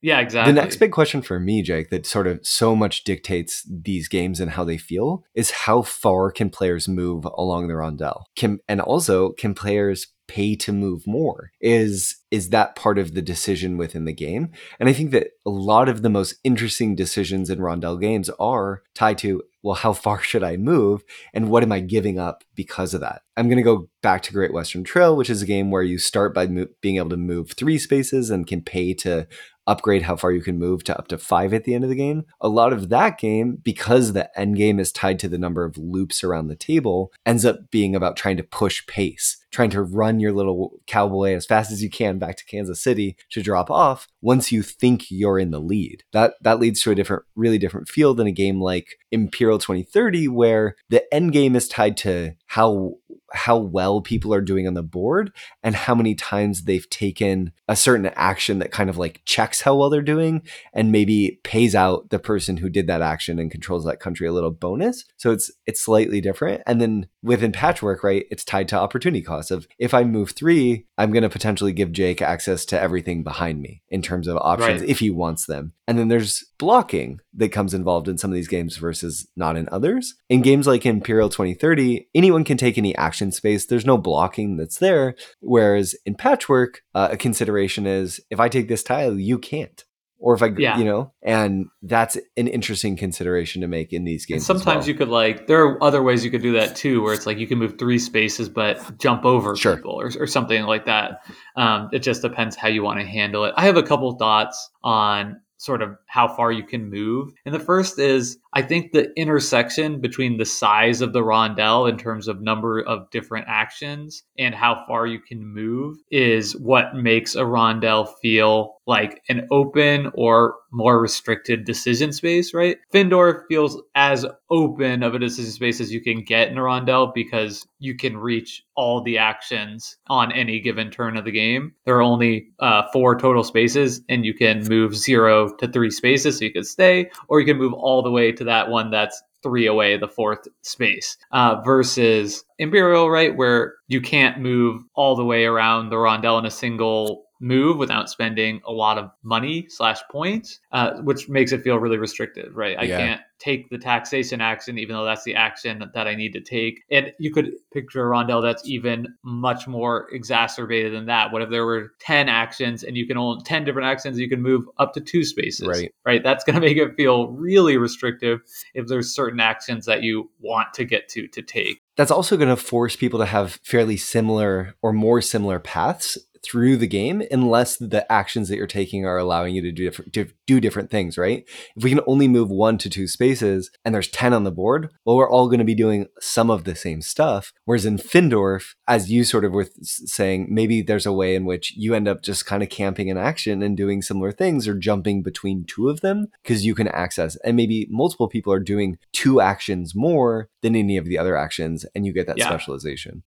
Yeah, 0.00 0.20
exactly. 0.20 0.52
The 0.52 0.60
next 0.60 0.76
big 0.76 0.92
question 0.92 1.22
for 1.22 1.40
me, 1.40 1.60
Jake, 1.60 1.90
that 1.90 2.06
sort 2.06 2.28
of 2.28 2.38
so 2.46 2.76
much 2.76 3.02
dictates 3.02 3.66
these 3.68 4.06
games 4.06 4.38
and 4.38 4.52
how 4.52 4.62
they 4.62 4.78
feel 4.78 5.24
is 5.34 5.50
how 5.50 5.82
far 5.82 6.30
can 6.30 6.50
players 6.50 6.86
move 6.86 7.24
along 7.36 7.66
the 7.66 7.74
rondel? 7.74 8.22
Can 8.36 8.60
and 8.68 8.80
also 8.80 9.32
can 9.32 9.54
players 9.54 10.06
pay 10.28 10.54
to 10.54 10.72
move 10.72 11.06
more 11.06 11.50
is 11.60 12.16
is 12.30 12.50
that 12.50 12.76
part 12.76 12.98
of 12.98 13.14
the 13.14 13.22
decision 13.22 13.78
within 13.78 14.04
the 14.04 14.12
game. 14.12 14.50
And 14.78 14.88
i 14.88 14.92
think 14.92 15.10
that 15.10 15.28
a 15.44 15.50
lot 15.50 15.88
of 15.88 16.02
the 16.02 16.10
most 16.10 16.36
interesting 16.44 16.94
decisions 16.94 17.50
in 17.50 17.58
rondel 17.58 18.00
games 18.00 18.30
are 18.38 18.82
tied 18.94 19.18
to 19.18 19.42
well 19.62 19.74
how 19.74 19.92
far 19.92 20.20
should 20.22 20.44
i 20.44 20.56
move? 20.56 21.02
And 21.34 21.50
what 21.50 21.62
am 21.62 21.72
i 21.72 21.80
giving 21.80 22.18
up 22.18 22.44
because 22.54 22.94
of 22.94 23.00
that? 23.00 23.22
I'm 23.36 23.48
going 23.48 23.56
to 23.56 23.62
go 23.62 23.88
back 24.02 24.22
to 24.22 24.32
great 24.32 24.52
western 24.52 24.84
trail 24.84 25.16
which 25.16 25.30
is 25.30 25.42
a 25.42 25.46
game 25.46 25.70
where 25.70 25.82
you 25.82 25.98
start 25.98 26.34
by 26.34 26.46
mo- 26.46 26.68
being 26.80 26.96
able 26.96 27.10
to 27.10 27.16
move 27.16 27.52
three 27.52 27.78
spaces 27.78 28.30
and 28.30 28.46
can 28.46 28.62
pay 28.62 28.94
to 28.94 29.26
upgrade 29.68 30.02
how 30.02 30.16
far 30.16 30.32
you 30.32 30.40
can 30.40 30.58
move 30.58 30.82
to 30.82 30.98
up 30.98 31.06
to 31.08 31.18
five 31.18 31.52
at 31.52 31.64
the 31.64 31.74
end 31.74 31.84
of 31.84 31.90
the 31.90 31.96
game. 31.96 32.24
A 32.40 32.48
lot 32.48 32.72
of 32.72 32.88
that 32.88 33.18
game, 33.18 33.58
because 33.62 34.12
the 34.12 34.36
end 34.38 34.56
game 34.56 34.80
is 34.80 34.90
tied 34.90 35.18
to 35.20 35.28
the 35.28 35.38
number 35.38 35.64
of 35.64 35.76
loops 35.76 36.24
around 36.24 36.48
the 36.48 36.56
table, 36.56 37.12
ends 37.26 37.44
up 37.44 37.70
being 37.70 37.94
about 37.94 38.16
trying 38.16 38.38
to 38.38 38.42
push 38.42 38.84
pace, 38.86 39.36
trying 39.50 39.70
to 39.70 39.82
run 39.82 40.20
your 40.20 40.32
little 40.32 40.80
cowboy 40.86 41.34
as 41.34 41.46
fast 41.46 41.72
as 41.72 41.82
you 41.82 41.90
can 41.90 42.18
back 42.18 42.36
to 42.36 42.44
Kansas 42.44 42.82
City 42.82 43.16
to 43.30 43.42
drop 43.42 43.70
off 43.70 44.08
once 44.20 44.50
you 44.52 44.62
think 44.62 45.10
you're 45.10 45.38
in 45.38 45.50
the 45.50 45.60
lead. 45.60 46.04
That 46.12 46.34
that 46.42 46.58
leads 46.58 46.80
to 46.82 46.90
a 46.90 46.94
different, 46.94 47.24
really 47.34 47.58
different 47.58 47.88
feel 47.88 48.14
than 48.14 48.26
a 48.26 48.32
game 48.32 48.60
like 48.60 48.98
Imperial 49.10 49.58
2030, 49.58 50.28
where 50.28 50.76
the 50.88 51.12
end 51.12 51.32
game 51.32 51.56
is 51.56 51.68
tied 51.68 51.96
to 51.98 52.34
how 52.46 52.96
how 53.32 53.56
well 53.56 54.00
people 54.00 54.32
are 54.32 54.40
doing 54.40 54.66
on 54.66 54.74
the 54.74 54.82
board 54.82 55.32
and 55.62 55.74
how 55.74 55.94
many 55.94 56.14
times 56.14 56.64
they've 56.64 56.88
taken 56.88 57.52
a 57.68 57.76
certain 57.76 58.06
action 58.16 58.58
that 58.58 58.72
kind 58.72 58.88
of 58.88 58.96
like 58.96 59.20
checks 59.24 59.60
how 59.60 59.74
well 59.74 59.90
they're 59.90 60.00
doing 60.00 60.42
and 60.72 60.90
maybe 60.90 61.38
pays 61.44 61.74
out 61.74 62.08
the 62.10 62.18
person 62.18 62.56
who 62.56 62.70
did 62.70 62.86
that 62.86 63.02
action 63.02 63.38
and 63.38 63.50
controls 63.50 63.84
that 63.84 64.00
country 64.00 64.26
a 64.26 64.32
little 64.32 64.50
bonus. 64.50 65.04
So 65.16 65.30
it's 65.30 65.50
it's 65.66 65.80
slightly 65.80 66.20
different. 66.20 66.62
And 66.66 66.80
then 66.80 67.06
within 67.22 67.52
patchwork, 67.52 68.02
right, 68.02 68.24
it's 68.30 68.44
tied 68.44 68.68
to 68.68 68.78
opportunity 68.78 69.22
cost 69.22 69.50
of 69.50 69.68
if 69.78 69.92
I 69.92 70.04
move 70.04 70.30
3, 70.30 70.86
I'm 70.98 71.12
going 71.12 71.22
to 71.22 71.28
potentially 71.28 71.72
give 71.72 71.92
Jake 71.92 72.20
access 72.20 72.64
to 72.66 72.80
everything 72.80 73.22
behind 73.22 73.62
me 73.62 73.82
in 73.88 74.02
terms 74.02 74.26
of 74.26 74.36
options 74.36 74.80
right. 74.80 74.90
if 74.90 74.98
he 74.98 75.10
wants 75.10 75.46
them. 75.46 75.72
And 75.86 75.96
then 75.96 76.08
there's 76.08 76.44
blocking 76.58 77.20
that 77.34 77.52
comes 77.52 77.72
involved 77.72 78.08
in 78.08 78.18
some 78.18 78.30
of 78.32 78.34
these 78.34 78.48
games 78.48 78.76
versus 78.76 79.28
not 79.36 79.56
in 79.56 79.68
others. 79.70 80.14
In 80.28 80.42
games 80.42 80.66
like 80.66 80.84
Imperial 80.84 81.28
2030, 81.28 82.08
anyone 82.16 82.42
can 82.42 82.56
take 82.56 82.76
any 82.76 82.96
action 82.96 83.30
space. 83.30 83.64
There's 83.64 83.86
no 83.86 83.96
blocking 83.96 84.56
that's 84.56 84.78
there. 84.78 85.14
Whereas 85.40 85.94
in 86.04 86.16
Patchwork, 86.16 86.82
uh, 86.94 87.08
a 87.12 87.16
consideration 87.16 87.86
is 87.86 88.20
if 88.28 88.40
I 88.40 88.48
take 88.48 88.68
this 88.68 88.82
tile, 88.82 89.18
you 89.18 89.38
can't. 89.38 89.84
Or 90.20 90.34
if 90.34 90.42
I, 90.42 90.50
yeah. 90.58 90.76
you 90.76 90.84
know, 90.84 91.12
and 91.22 91.66
that's 91.82 92.16
an 92.36 92.48
interesting 92.48 92.96
consideration 92.96 93.62
to 93.62 93.68
make 93.68 93.92
in 93.92 94.04
these 94.04 94.26
games. 94.26 94.48
And 94.48 94.58
sometimes 94.58 94.82
well. 94.82 94.88
you 94.88 94.94
could 94.94 95.08
like, 95.08 95.46
there 95.46 95.64
are 95.64 95.82
other 95.82 96.02
ways 96.02 96.24
you 96.24 96.30
could 96.30 96.42
do 96.42 96.54
that 96.54 96.74
too, 96.74 97.02
where 97.02 97.14
it's 97.14 97.24
like 97.24 97.38
you 97.38 97.46
can 97.46 97.58
move 97.58 97.78
three 97.78 98.00
spaces 98.00 98.48
but 98.48 98.98
jump 98.98 99.24
over 99.24 99.54
sure. 99.54 99.76
people 99.76 99.92
or, 99.92 100.10
or 100.18 100.26
something 100.26 100.64
like 100.64 100.86
that. 100.86 101.20
Um, 101.56 101.88
it 101.92 102.00
just 102.00 102.22
depends 102.22 102.56
how 102.56 102.66
you 102.66 102.82
want 102.82 102.98
to 102.98 103.06
handle 103.06 103.44
it. 103.44 103.54
I 103.56 103.66
have 103.66 103.76
a 103.76 103.82
couple 103.82 104.10
thoughts 104.16 104.70
on 104.82 105.40
sort 105.58 105.82
of 105.82 105.96
how 106.06 106.28
far 106.28 106.50
you 106.52 106.64
can 106.64 106.88
move. 106.88 107.32
And 107.44 107.54
the 107.54 107.60
first 107.60 107.98
is 107.98 108.38
I 108.54 108.62
think 108.62 108.92
the 108.92 109.12
intersection 109.16 110.00
between 110.00 110.38
the 110.38 110.44
size 110.44 111.00
of 111.00 111.12
the 111.12 111.22
rondel 111.22 111.88
in 111.88 111.98
terms 111.98 112.28
of 112.28 112.40
number 112.40 112.80
of 112.80 113.10
different 113.10 113.46
actions 113.48 114.22
and 114.38 114.54
how 114.54 114.84
far 114.86 115.06
you 115.06 115.20
can 115.20 115.44
move 115.44 115.98
is 116.10 116.56
what 116.56 116.94
makes 116.94 117.34
a 117.34 117.44
rondel 117.44 118.08
feel 118.22 118.78
like 118.86 119.22
an 119.28 119.46
open 119.50 120.10
or 120.14 120.54
more 120.72 121.00
restricted 121.00 121.66
decision 121.66 122.10
space, 122.10 122.54
right? 122.54 122.78
Findorff 122.92 123.42
feels 123.48 123.80
as 123.94 124.24
open 124.50 125.02
of 125.02 125.14
a 125.14 125.18
decision 125.18 125.50
space 125.50 125.78
as 125.80 125.92
you 125.92 126.00
can 126.00 126.22
get 126.24 126.48
in 126.48 126.56
a 126.56 126.62
rondel 126.62 127.12
because 127.14 127.66
you 127.78 127.94
can 127.94 128.16
reach 128.16 128.64
all 128.76 129.02
the 129.02 129.18
actions 129.18 129.98
on 130.08 130.32
any 130.32 130.58
given 130.58 130.90
turn 130.90 131.18
of 131.18 131.24
the 131.24 131.30
game. 131.30 131.74
There 131.84 131.96
are 131.96 132.02
only 132.02 132.48
uh, 132.60 132.84
four 132.92 133.18
total 133.18 133.44
spaces, 133.44 134.00
and 134.08 134.24
you 134.24 134.32
can 134.32 134.66
move 134.68 134.96
zero 134.96 135.54
to 135.56 135.68
three 135.68 135.90
spaces, 135.90 136.38
so 136.38 136.44
you 136.46 136.52
can 136.52 136.64
stay, 136.64 137.10
or 137.28 137.40
you 137.40 137.46
can 137.46 137.58
move 137.58 137.74
all 137.74 138.02
the 138.02 138.10
way 138.10 138.32
to 138.38 138.44
that 138.44 138.70
one 138.70 138.90
that's 138.90 139.22
three 139.42 139.66
away, 139.66 139.96
the 139.96 140.08
fourth 140.08 140.48
space, 140.62 141.16
uh, 141.32 141.60
versus 141.64 142.44
Imperial, 142.58 143.10
right, 143.10 143.36
where 143.36 143.74
you 143.86 144.00
can't 144.00 144.40
move 144.40 144.82
all 144.94 145.14
the 145.14 145.24
way 145.24 145.44
around 145.44 145.90
the 145.90 145.96
rondel 145.96 146.38
in 146.38 146.46
a 146.46 146.50
single 146.50 147.24
move 147.40 147.76
without 147.78 148.10
spending 148.10 148.60
a 148.66 148.72
lot 148.72 148.98
of 148.98 149.10
money 149.22 149.66
slash 149.68 150.00
points, 150.10 150.60
uh, 150.72 150.94
which 151.02 151.28
makes 151.28 151.52
it 151.52 151.62
feel 151.62 151.78
really 151.78 151.98
restricted, 151.98 152.52
right? 152.52 152.76
I 152.78 152.84
yeah. 152.84 152.98
can't 152.98 153.20
take 153.38 153.70
the 153.70 153.78
taxation 153.78 154.40
action, 154.40 154.78
even 154.78 154.96
though 154.96 155.04
that's 155.04 155.24
the 155.24 155.34
action 155.34 155.90
that 155.94 156.08
I 156.08 156.14
need 156.14 156.32
to 156.32 156.40
take. 156.40 156.82
And 156.90 157.12
you 157.18 157.32
could 157.32 157.52
picture 157.72 158.04
a 158.04 158.10
rondel 158.10 158.42
that's 158.42 158.68
even 158.68 159.14
much 159.22 159.66
more 159.68 160.08
exacerbated 160.12 160.92
than 160.92 161.06
that. 161.06 161.32
What 161.32 161.42
if 161.42 161.50
there 161.50 161.64
were 161.64 161.92
10 162.00 162.28
actions 162.28 162.82
and 162.82 162.96
you 162.96 163.06
can 163.06 163.16
own 163.16 163.42
10 163.44 163.64
different 163.64 163.86
actions, 163.86 164.18
you 164.18 164.28
can 164.28 164.42
move 164.42 164.64
up 164.78 164.92
to 164.94 165.00
two 165.00 165.24
spaces, 165.24 165.66
right? 165.66 165.92
Right. 166.04 166.22
That's 166.22 166.44
going 166.44 166.54
to 166.54 166.60
make 166.60 166.76
it 166.76 166.96
feel 166.96 167.28
really 167.28 167.76
restrictive 167.76 168.40
if 168.74 168.86
there's 168.88 169.14
certain 169.14 169.40
actions 169.40 169.86
that 169.86 170.02
you 170.02 170.30
want 170.40 170.74
to 170.74 170.84
get 170.84 171.08
to 171.10 171.28
to 171.28 171.42
take. 171.42 171.80
That's 171.96 172.12
also 172.12 172.36
going 172.36 172.48
to 172.48 172.56
force 172.56 172.94
people 172.94 173.18
to 173.18 173.26
have 173.26 173.58
fairly 173.64 173.96
similar 173.96 174.76
or 174.82 174.92
more 174.92 175.20
similar 175.20 175.58
paths 175.58 176.16
through 176.42 176.76
the 176.76 176.86
game 176.86 177.22
unless 177.30 177.76
the 177.76 178.10
actions 178.10 178.48
that 178.48 178.56
you're 178.56 178.66
taking 178.66 179.04
are 179.04 179.18
allowing 179.18 179.54
you 179.54 179.62
to 179.62 179.72
do 179.72 179.84
different 179.84 180.12
to 180.12 180.28
do 180.46 180.60
different 180.60 180.90
things, 180.90 181.18
right? 181.18 181.44
If 181.76 181.84
we 181.84 181.90
can 181.90 182.00
only 182.06 182.28
move 182.28 182.50
one 182.50 182.78
to 182.78 182.90
two 182.90 183.06
spaces 183.06 183.70
and 183.84 183.94
there's 183.94 184.08
10 184.08 184.32
on 184.32 184.44
the 184.44 184.50
board, 184.50 184.90
well, 185.04 185.16
we're 185.16 185.30
all 185.30 185.48
going 185.48 185.58
to 185.58 185.64
be 185.64 185.74
doing 185.74 186.06
some 186.20 186.50
of 186.50 186.64
the 186.64 186.74
same 186.74 187.02
stuff. 187.02 187.52
Whereas 187.64 187.84
in 187.84 187.98
Findorff, 187.98 188.74
as 188.86 189.10
you 189.10 189.24
sort 189.24 189.44
of 189.44 189.52
were 189.52 189.68
saying, 189.82 190.46
maybe 190.50 190.82
there's 190.82 191.06
a 191.06 191.12
way 191.12 191.34
in 191.34 191.44
which 191.44 191.74
you 191.76 191.94
end 191.94 192.08
up 192.08 192.22
just 192.22 192.46
kind 192.46 192.62
of 192.62 192.68
camping 192.68 193.08
in 193.08 193.18
action 193.18 193.62
and 193.62 193.76
doing 193.76 194.02
similar 194.02 194.32
things 194.32 194.66
or 194.66 194.74
jumping 194.74 195.22
between 195.22 195.64
two 195.64 195.88
of 195.88 196.00
them 196.00 196.28
because 196.42 196.64
you 196.64 196.74
can 196.74 196.88
access 196.88 197.36
and 197.44 197.56
maybe 197.56 197.86
multiple 197.90 198.28
people 198.28 198.52
are 198.52 198.60
doing 198.60 198.98
two 199.12 199.40
actions 199.40 199.94
more 199.94 200.48
than 200.62 200.74
any 200.74 200.96
of 200.96 201.04
the 201.04 201.18
other 201.18 201.36
actions 201.36 201.84
and 201.94 202.06
you 202.06 202.12
get 202.12 202.26
that 202.26 202.38
yeah. 202.38 202.48
specialization. 202.48 203.22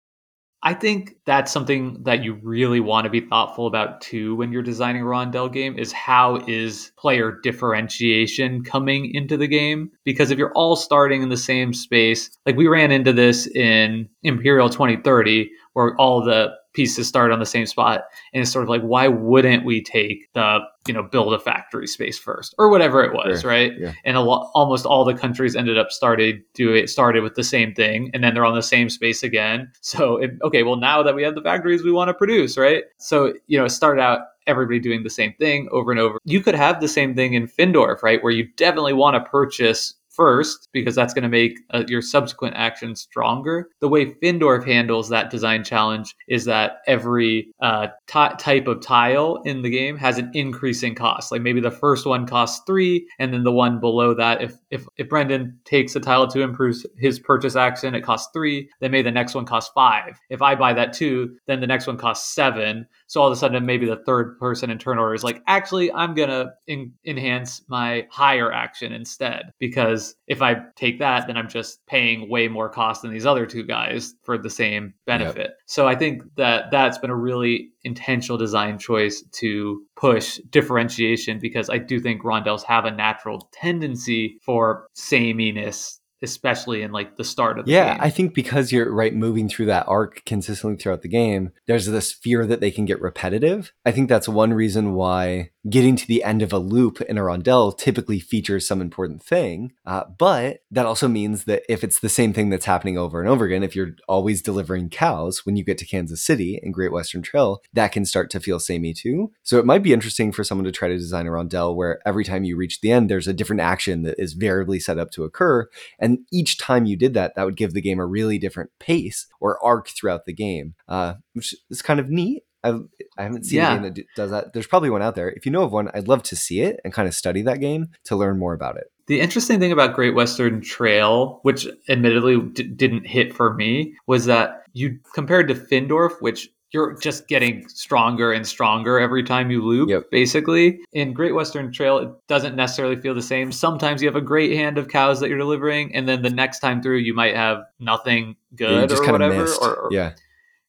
I 0.62 0.74
think 0.74 1.16
that's 1.24 1.52
something 1.52 2.02
that 2.02 2.24
you 2.24 2.34
really 2.42 2.80
want 2.80 3.04
to 3.04 3.10
be 3.10 3.20
thoughtful 3.20 3.68
about 3.68 4.00
too 4.00 4.34
when 4.34 4.50
you're 4.50 4.62
designing 4.62 5.02
a 5.02 5.04
rondel 5.04 5.52
game 5.52 5.78
is 5.78 5.92
how 5.92 6.42
is 6.48 6.90
player 6.98 7.38
differentiation 7.42 8.64
coming 8.64 9.14
into 9.14 9.36
the 9.36 9.46
game? 9.46 9.90
Because 10.04 10.32
if 10.32 10.38
you're 10.38 10.52
all 10.54 10.74
starting 10.74 11.22
in 11.22 11.28
the 11.28 11.36
same 11.36 11.72
space, 11.72 12.30
like 12.44 12.56
we 12.56 12.66
ran 12.66 12.90
into 12.90 13.12
this 13.12 13.46
in 13.46 14.08
Imperial 14.24 14.68
2030, 14.68 15.48
where 15.74 15.94
all 15.96 16.24
the 16.24 16.52
pieces 16.78 17.08
start 17.08 17.32
on 17.32 17.40
the 17.40 17.44
same 17.44 17.66
spot. 17.66 18.04
And 18.32 18.40
it's 18.40 18.52
sort 18.52 18.62
of 18.62 18.68
like 18.68 18.82
why 18.82 19.08
wouldn't 19.08 19.64
we 19.64 19.82
take 19.82 20.32
the 20.34 20.60
you 20.86 20.94
know 20.94 21.02
build 21.02 21.34
a 21.34 21.40
factory 21.40 21.88
space 21.88 22.16
first 22.16 22.54
or 22.56 22.70
whatever 22.70 23.02
it 23.02 23.12
was 23.12 23.44
right? 23.44 23.72
Yeah. 23.76 23.94
and 24.04 24.16
a 24.16 24.20
lo- 24.20 24.48
almost 24.54 24.86
all 24.86 25.04
the 25.04 25.12
countries 25.12 25.56
ended 25.56 25.76
up 25.76 25.90
started 25.90 26.40
do 26.54 26.72
it 26.72 26.88
started 26.88 27.24
with 27.24 27.34
the 27.34 27.42
same 27.42 27.74
thing 27.74 28.12
and 28.14 28.22
then 28.22 28.32
they're 28.32 28.44
on 28.44 28.54
the 28.54 28.62
same 28.62 28.88
space 28.90 29.24
again. 29.24 29.72
So 29.80 30.18
it, 30.18 30.30
okay 30.44 30.62
well 30.62 30.76
now 30.76 31.02
that 31.02 31.16
we 31.16 31.24
have 31.24 31.34
the 31.34 31.42
factories 31.42 31.82
we 31.82 31.90
want 31.90 32.10
to 32.10 32.14
produce 32.14 32.56
right? 32.56 32.84
So 32.98 33.34
you 33.48 33.58
know 33.58 33.64
it 33.64 33.70
started 33.70 34.00
out 34.00 34.20
everybody 34.46 34.78
doing 34.78 35.02
the 35.02 35.10
same 35.10 35.34
thing 35.40 35.68
over 35.72 35.90
and 35.90 35.98
over. 35.98 36.18
You 36.24 36.40
could 36.40 36.54
have 36.54 36.80
the 36.80 36.88
same 36.88 37.16
thing 37.16 37.34
in 37.34 37.48
findorff 37.48 38.04
right? 38.04 38.22
Where 38.22 38.32
you 38.32 38.46
definitely 38.56 38.92
want 38.92 39.16
to 39.16 39.28
purchase 39.28 39.94
first 40.18 40.68
because 40.72 40.96
that's 40.96 41.14
going 41.14 41.22
to 41.22 41.28
make 41.28 41.58
uh, 41.70 41.84
your 41.86 42.02
subsequent 42.02 42.56
action 42.56 42.96
stronger. 42.96 43.68
The 43.80 43.88
way 43.88 44.14
Findorff 44.14 44.66
handles 44.66 45.08
that 45.08 45.30
design 45.30 45.62
challenge 45.62 46.14
is 46.26 46.44
that 46.46 46.78
every 46.88 47.52
uh, 47.62 47.86
t- 48.08 48.36
type 48.38 48.66
of 48.66 48.82
tile 48.82 49.40
in 49.44 49.62
the 49.62 49.70
game 49.70 49.96
has 49.96 50.18
an 50.18 50.32
increasing 50.34 50.96
cost. 50.96 51.30
Like 51.30 51.42
maybe 51.42 51.60
the 51.60 51.70
first 51.70 52.04
one 52.04 52.26
costs 52.26 52.62
three, 52.66 53.06
and 53.20 53.32
then 53.32 53.44
the 53.44 53.52
one 53.52 53.78
below 53.78 54.12
that, 54.14 54.42
if 54.42 54.54
if 54.70 54.86
if 54.96 55.08
Brendan 55.08 55.58
takes 55.64 55.94
a 55.94 56.00
tile 56.00 56.26
to 56.26 56.42
improve 56.42 56.76
his 56.98 57.20
purchase 57.20 57.54
action, 57.54 57.94
it 57.94 58.02
costs 58.02 58.28
three. 58.32 58.68
Then 58.80 58.90
maybe 58.90 59.04
the 59.04 59.12
next 59.12 59.36
one 59.36 59.46
costs 59.46 59.70
five. 59.72 60.18
If 60.30 60.42
I 60.42 60.56
buy 60.56 60.72
that 60.72 60.92
too, 60.92 61.36
then 61.46 61.60
the 61.60 61.66
next 61.68 61.86
one 61.86 61.96
costs 61.96 62.34
seven. 62.34 62.86
So 63.06 63.20
all 63.20 63.28
of 63.28 63.32
a 63.32 63.36
sudden, 63.36 63.64
maybe 63.64 63.86
the 63.86 64.02
third 64.04 64.36
person 64.40 64.68
in 64.70 64.78
turn 64.78 64.98
order 64.98 65.14
is 65.14 65.22
like, 65.22 65.42
actually, 65.46 65.92
I'm 65.92 66.14
gonna 66.14 66.54
in- 66.66 66.92
enhance 67.06 67.62
my 67.68 68.06
higher 68.10 68.52
action 68.52 68.92
instead 68.92 69.52
because 69.60 70.07
if 70.26 70.42
I 70.42 70.56
take 70.76 70.98
that, 70.98 71.26
then 71.26 71.36
I'm 71.36 71.48
just 71.48 71.84
paying 71.86 72.28
way 72.28 72.48
more 72.48 72.68
cost 72.68 73.02
than 73.02 73.12
these 73.12 73.26
other 73.26 73.46
two 73.46 73.64
guys 73.64 74.14
for 74.22 74.38
the 74.38 74.50
same 74.50 74.94
benefit. 75.06 75.38
Yep. 75.38 75.56
So 75.66 75.88
I 75.88 75.94
think 75.94 76.22
that 76.36 76.70
that's 76.70 76.98
been 76.98 77.10
a 77.10 77.16
really 77.16 77.70
intentional 77.84 78.38
design 78.38 78.78
choice 78.78 79.22
to 79.32 79.82
push 79.96 80.38
differentiation 80.50 81.38
because 81.38 81.70
I 81.70 81.78
do 81.78 82.00
think 82.00 82.22
rondels 82.22 82.62
have 82.64 82.84
a 82.84 82.90
natural 82.90 83.48
tendency 83.52 84.38
for 84.42 84.86
sameness 84.94 86.00
especially 86.22 86.82
in 86.82 86.92
like 86.92 87.16
the 87.16 87.24
start 87.24 87.58
of 87.58 87.66
the 87.66 87.72
yeah, 87.72 87.94
game. 87.94 88.02
I 88.02 88.10
think 88.10 88.34
because 88.34 88.72
you're 88.72 88.92
right 88.92 89.14
moving 89.14 89.48
through 89.48 89.66
that 89.66 89.86
arc 89.88 90.24
consistently 90.24 90.76
throughout 90.76 91.02
the 91.02 91.08
game, 91.08 91.52
there's 91.66 91.86
this 91.86 92.12
fear 92.12 92.46
that 92.46 92.60
they 92.60 92.70
can 92.70 92.84
get 92.84 93.00
repetitive. 93.00 93.72
I 93.84 93.92
think 93.92 94.08
that's 94.08 94.28
one 94.28 94.52
reason 94.52 94.94
why 94.94 95.50
getting 95.68 95.96
to 95.96 96.06
the 96.06 96.24
end 96.24 96.42
of 96.42 96.52
a 96.52 96.58
loop 96.58 97.00
in 97.02 97.18
a 97.18 97.22
rondel 97.22 97.76
typically 97.76 98.20
features 98.20 98.66
some 98.66 98.80
important 98.80 99.22
thing. 99.22 99.72
Uh, 99.84 100.04
but 100.18 100.60
that 100.70 100.86
also 100.86 101.08
means 101.08 101.44
that 101.44 101.62
if 101.68 101.84
it's 101.84 102.00
the 102.00 102.08
same 102.08 102.32
thing 102.32 102.48
that's 102.50 102.64
happening 102.64 102.96
over 102.96 103.20
and 103.20 103.28
over 103.28 103.44
again, 103.44 103.62
if 103.62 103.76
you're 103.76 103.96
always 104.08 104.42
delivering 104.42 104.88
cows 104.88 105.44
when 105.44 105.56
you 105.56 105.64
get 105.64 105.78
to 105.78 105.86
Kansas 105.86 106.22
City 106.22 106.58
and 106.62 106.72
Great 106.72 106.92
Western 106.92 107.22
Trail, 107.22 107.60
that 107.72 107.92
can 107.92 108.04
start 108.04 108.30
to 108.30 108.40
feel 108.40 108.60
samey 108.60 108.94
too. 108.94 109.32
So 109.42 109.58
it 109.58 109.66
might 109.66 109.82
be 109.82 109.92
interesting 109.92 110.32
for 110.32 110.44
someone 110.44 110.64
to 110.64 110.72
try 110.72 110.88
to 110.88 110.96
design 110.96 111.26
a 111.26 111.30
rondel 111.30 111.76
where 111.76 112.00
every 112.06 112.24
time 112.24 112.44
you 112.44 112.56
reach 112.56 112.80
the 112.80 112.92
end, 112.92 113.10
there's 113.10 113.28
a 113.28 113.34
different 113.34 113.60
action 113.60 114.02
that 114.02 114.18
is 114.18 114.32
variably 114.32 114.80
set 114.80 114.98
up 114.98 115.10
to 115.12 115.24
occur. 115.24 115.68
And 115.98 116.07
each 116.32 116.58
time 116.58 116.84
you 116.86 116.96
did 116.96 117.14
that, 117.14 117.34
that 117.36 117.44
would 117.44 117.56
give 117.56 117.72
the 117.74 117.80
game 117.80 117.98
a 118.00 118.06
really 118.06 118.38
different 118.38 118.70
pace 118.78 119.26
or 119.40 119.62
arc 119.64 119.88
throughout 119.88 120.24
the 120.26 120.32
game, 120.32 120.74
uh, 120.88 121.14
which 121.34 121.54
is 121.70 121.82
kind 121.82 122.00
of 122.00 122.08
neat. 122.08 122.42
I, 122.64 122.70
I 123.16 123.22
haven't 123.22 123.44
seen 123.46 123.58
Yeah. 123.58 123.72
a 123.72 123.74
game 123.76 123.82
that 123.84 123.94
do- 123.94 124.04
does 124.16 124.30
that. 124.30 124.52
There's 124.52 124.66
probably 124.66 124.90
one 124.90 125.02
out 125.02 125.14
there. 125.14 125.30
If 125.30 125.46
you 125.46 125.52
know 125.52 125.62
of 125.62 125.72
one, 125.72 125.90
I'd 125.94 126.08
love 126.08 126.22
to 126.24 126.36
see 126.36 126.60
it 126.60 126.80
and 126.84 126.92
kind 126.92 127.06
of 127.06 127.14
study 127.14 127.42
that 127.42 127.60
game 127.60 127.88
to 128.06 128.16
learn 128.16 128.38
more 128.38 128.52
about 128.54 128.76
it. 128.76 128.84
The 129.06 129.20
interesting 129.20 129.58
thing 129.60 129.72
about 129.72 129.94
Great 129.94 130.14
Western 130.14 130.60
Trail, 130.60 131.38
which 131.42 131.66
admittedly 131.88 132.40
d- 132.40 132.64
didn't 132.64 133.06
hit 133.06 133.32
for 133.34 133.54
me, 133.54 133.94
was 134.06 134.26
that 134.26 134.64
you 134.74 134.98
compared 135.14 135.48
to 135.48 135.54
Findorff, 135.54 136.20
which 136.20 136.50
you're 136.72 136.94
just 136.98 137.28
getting 137.28 137.66
stronger 137.68 138.32
and 138.32 138.46
stronger 138.46 138.98
every 138.98 139.22
time 139.22 139.50
you 139.50 139.62
loop, 139.62 139.88
Yep. 139.88 140.10
basically. 140.10 140.80
In 140.92 141.12
Great 141.12 141.34
Western 141.34 141.72
Trail, 141.72 141.98
it 141.98 142.10
doesn't 142.28 142.56
necessarily 142.56 142.96
feel 142.96 143.14
the 143.14 143.22
same. 143.22 143.50
Sometimes 143.52 144.02
you 144.02 144.08
have 144.08 144.16
a 144.16 144.20
great 144.20 144.52
hand 144.56 144.76
of 144.78 144.88
cows 144.88 145.18
that 145.20 145.28
you're 145.30 145.38
delivering, 145.38 145.94
and 145.94 146.06
then 146.08 146.22
the 146.22 146.30
next 146.30 146.58
time 146.60 146.82
through, 146.82 146.98
you 146.98 147.14
might 147.14 147.34
have 147.34 147.62
nothing 147.80 148.36
Yeah, 148.58 148.66
good 148.68 148.88
just 148.90 149.02
or 149.02 149.06
kind 149.06 149.12
whatever. 149.12 149.44
Or, 149.62 149.76
or- 149.76 149.88
yeah. 149.92 150.12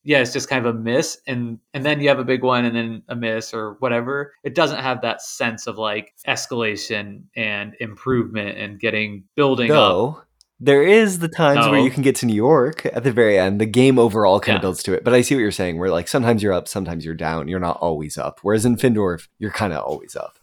yeah, 0.05 0.19
it's 0.19 0.31
just 0.31 0.47
kind 0.49 0.65
of 0.65 0.73
a 0.73 0.79
miss, 0.79 1.19
and 1.27 1.59
and 1.73 1.85
then 1.85 1.99
you 1.99 2.07
have 2.07 2.19
a 2.19 2.23
big 2.23 2.43
one, 2.43 2.63
and 2.63 2.73
then 2.75 3.03
a 3.09 3.15
miss 3.15 3.53
or 3.53 3.73
whatever. 3.79 4.33
It 4.43 4.55
doesn't 4.55 4.79
have 4.79 5.01
that 5.01 5.21
sense 5.21 5.67
of 5.67 5.77
like 5.77 6.13
escalation 6.25 7.23
and 7.35 7.75
improvement 7.81 8.57
and 8.57 8.79
getting 8.79 9.25
building 9.35 9.71
up. 9.71 10.25
There 10.59 10.83
is 10.83 11.19
the 11.19 11.29
times 11.29 11.65
where 11.67 11.79
you 11.79 11.89
can 11.89 12.03
get 12.03 12.15
to 12.17 12.25
New 12.25 12.35
York 12.35 12.85
at 12.87 13.03
the 13.03 13.11
very 13.13 13.39
end. 13.39 13.61
The 13.61 13.65
game 13.65 13.97
overall 13.97 14.39
kind 14.41 14.53
Yeah. 14.53 14.57
of 14.57 14.61
builds 14.61 14.83
to 14.83 14.93
it. 14.93 15.03
But 15.05 15.13
I 15.13 15.21
see 15.21 15.35
what 15.35 15.39
you're 15.41 15.51
saying. 15.51 15.77
Where 15.79 15.89
like 15.89 16.07
sometimes 16.09 16.43
you're 16.43 16.51
up, 16.53 16.67
sometimes 16.67 17.05
you're 17.05 17.15
down. 17.15 17.47
You're 17.47 17.59
not 17.61 17.77
always 17.77 18.17
up. 18.17 18.39
Whereas 18.41 18.65
in 18.65 18.75
Findorff, 18.75 19.27
you're 19.39 19.51
kind 19.51 19.71
of 19.71 19.83
always 19.83 20.15
up. 20.17 20.37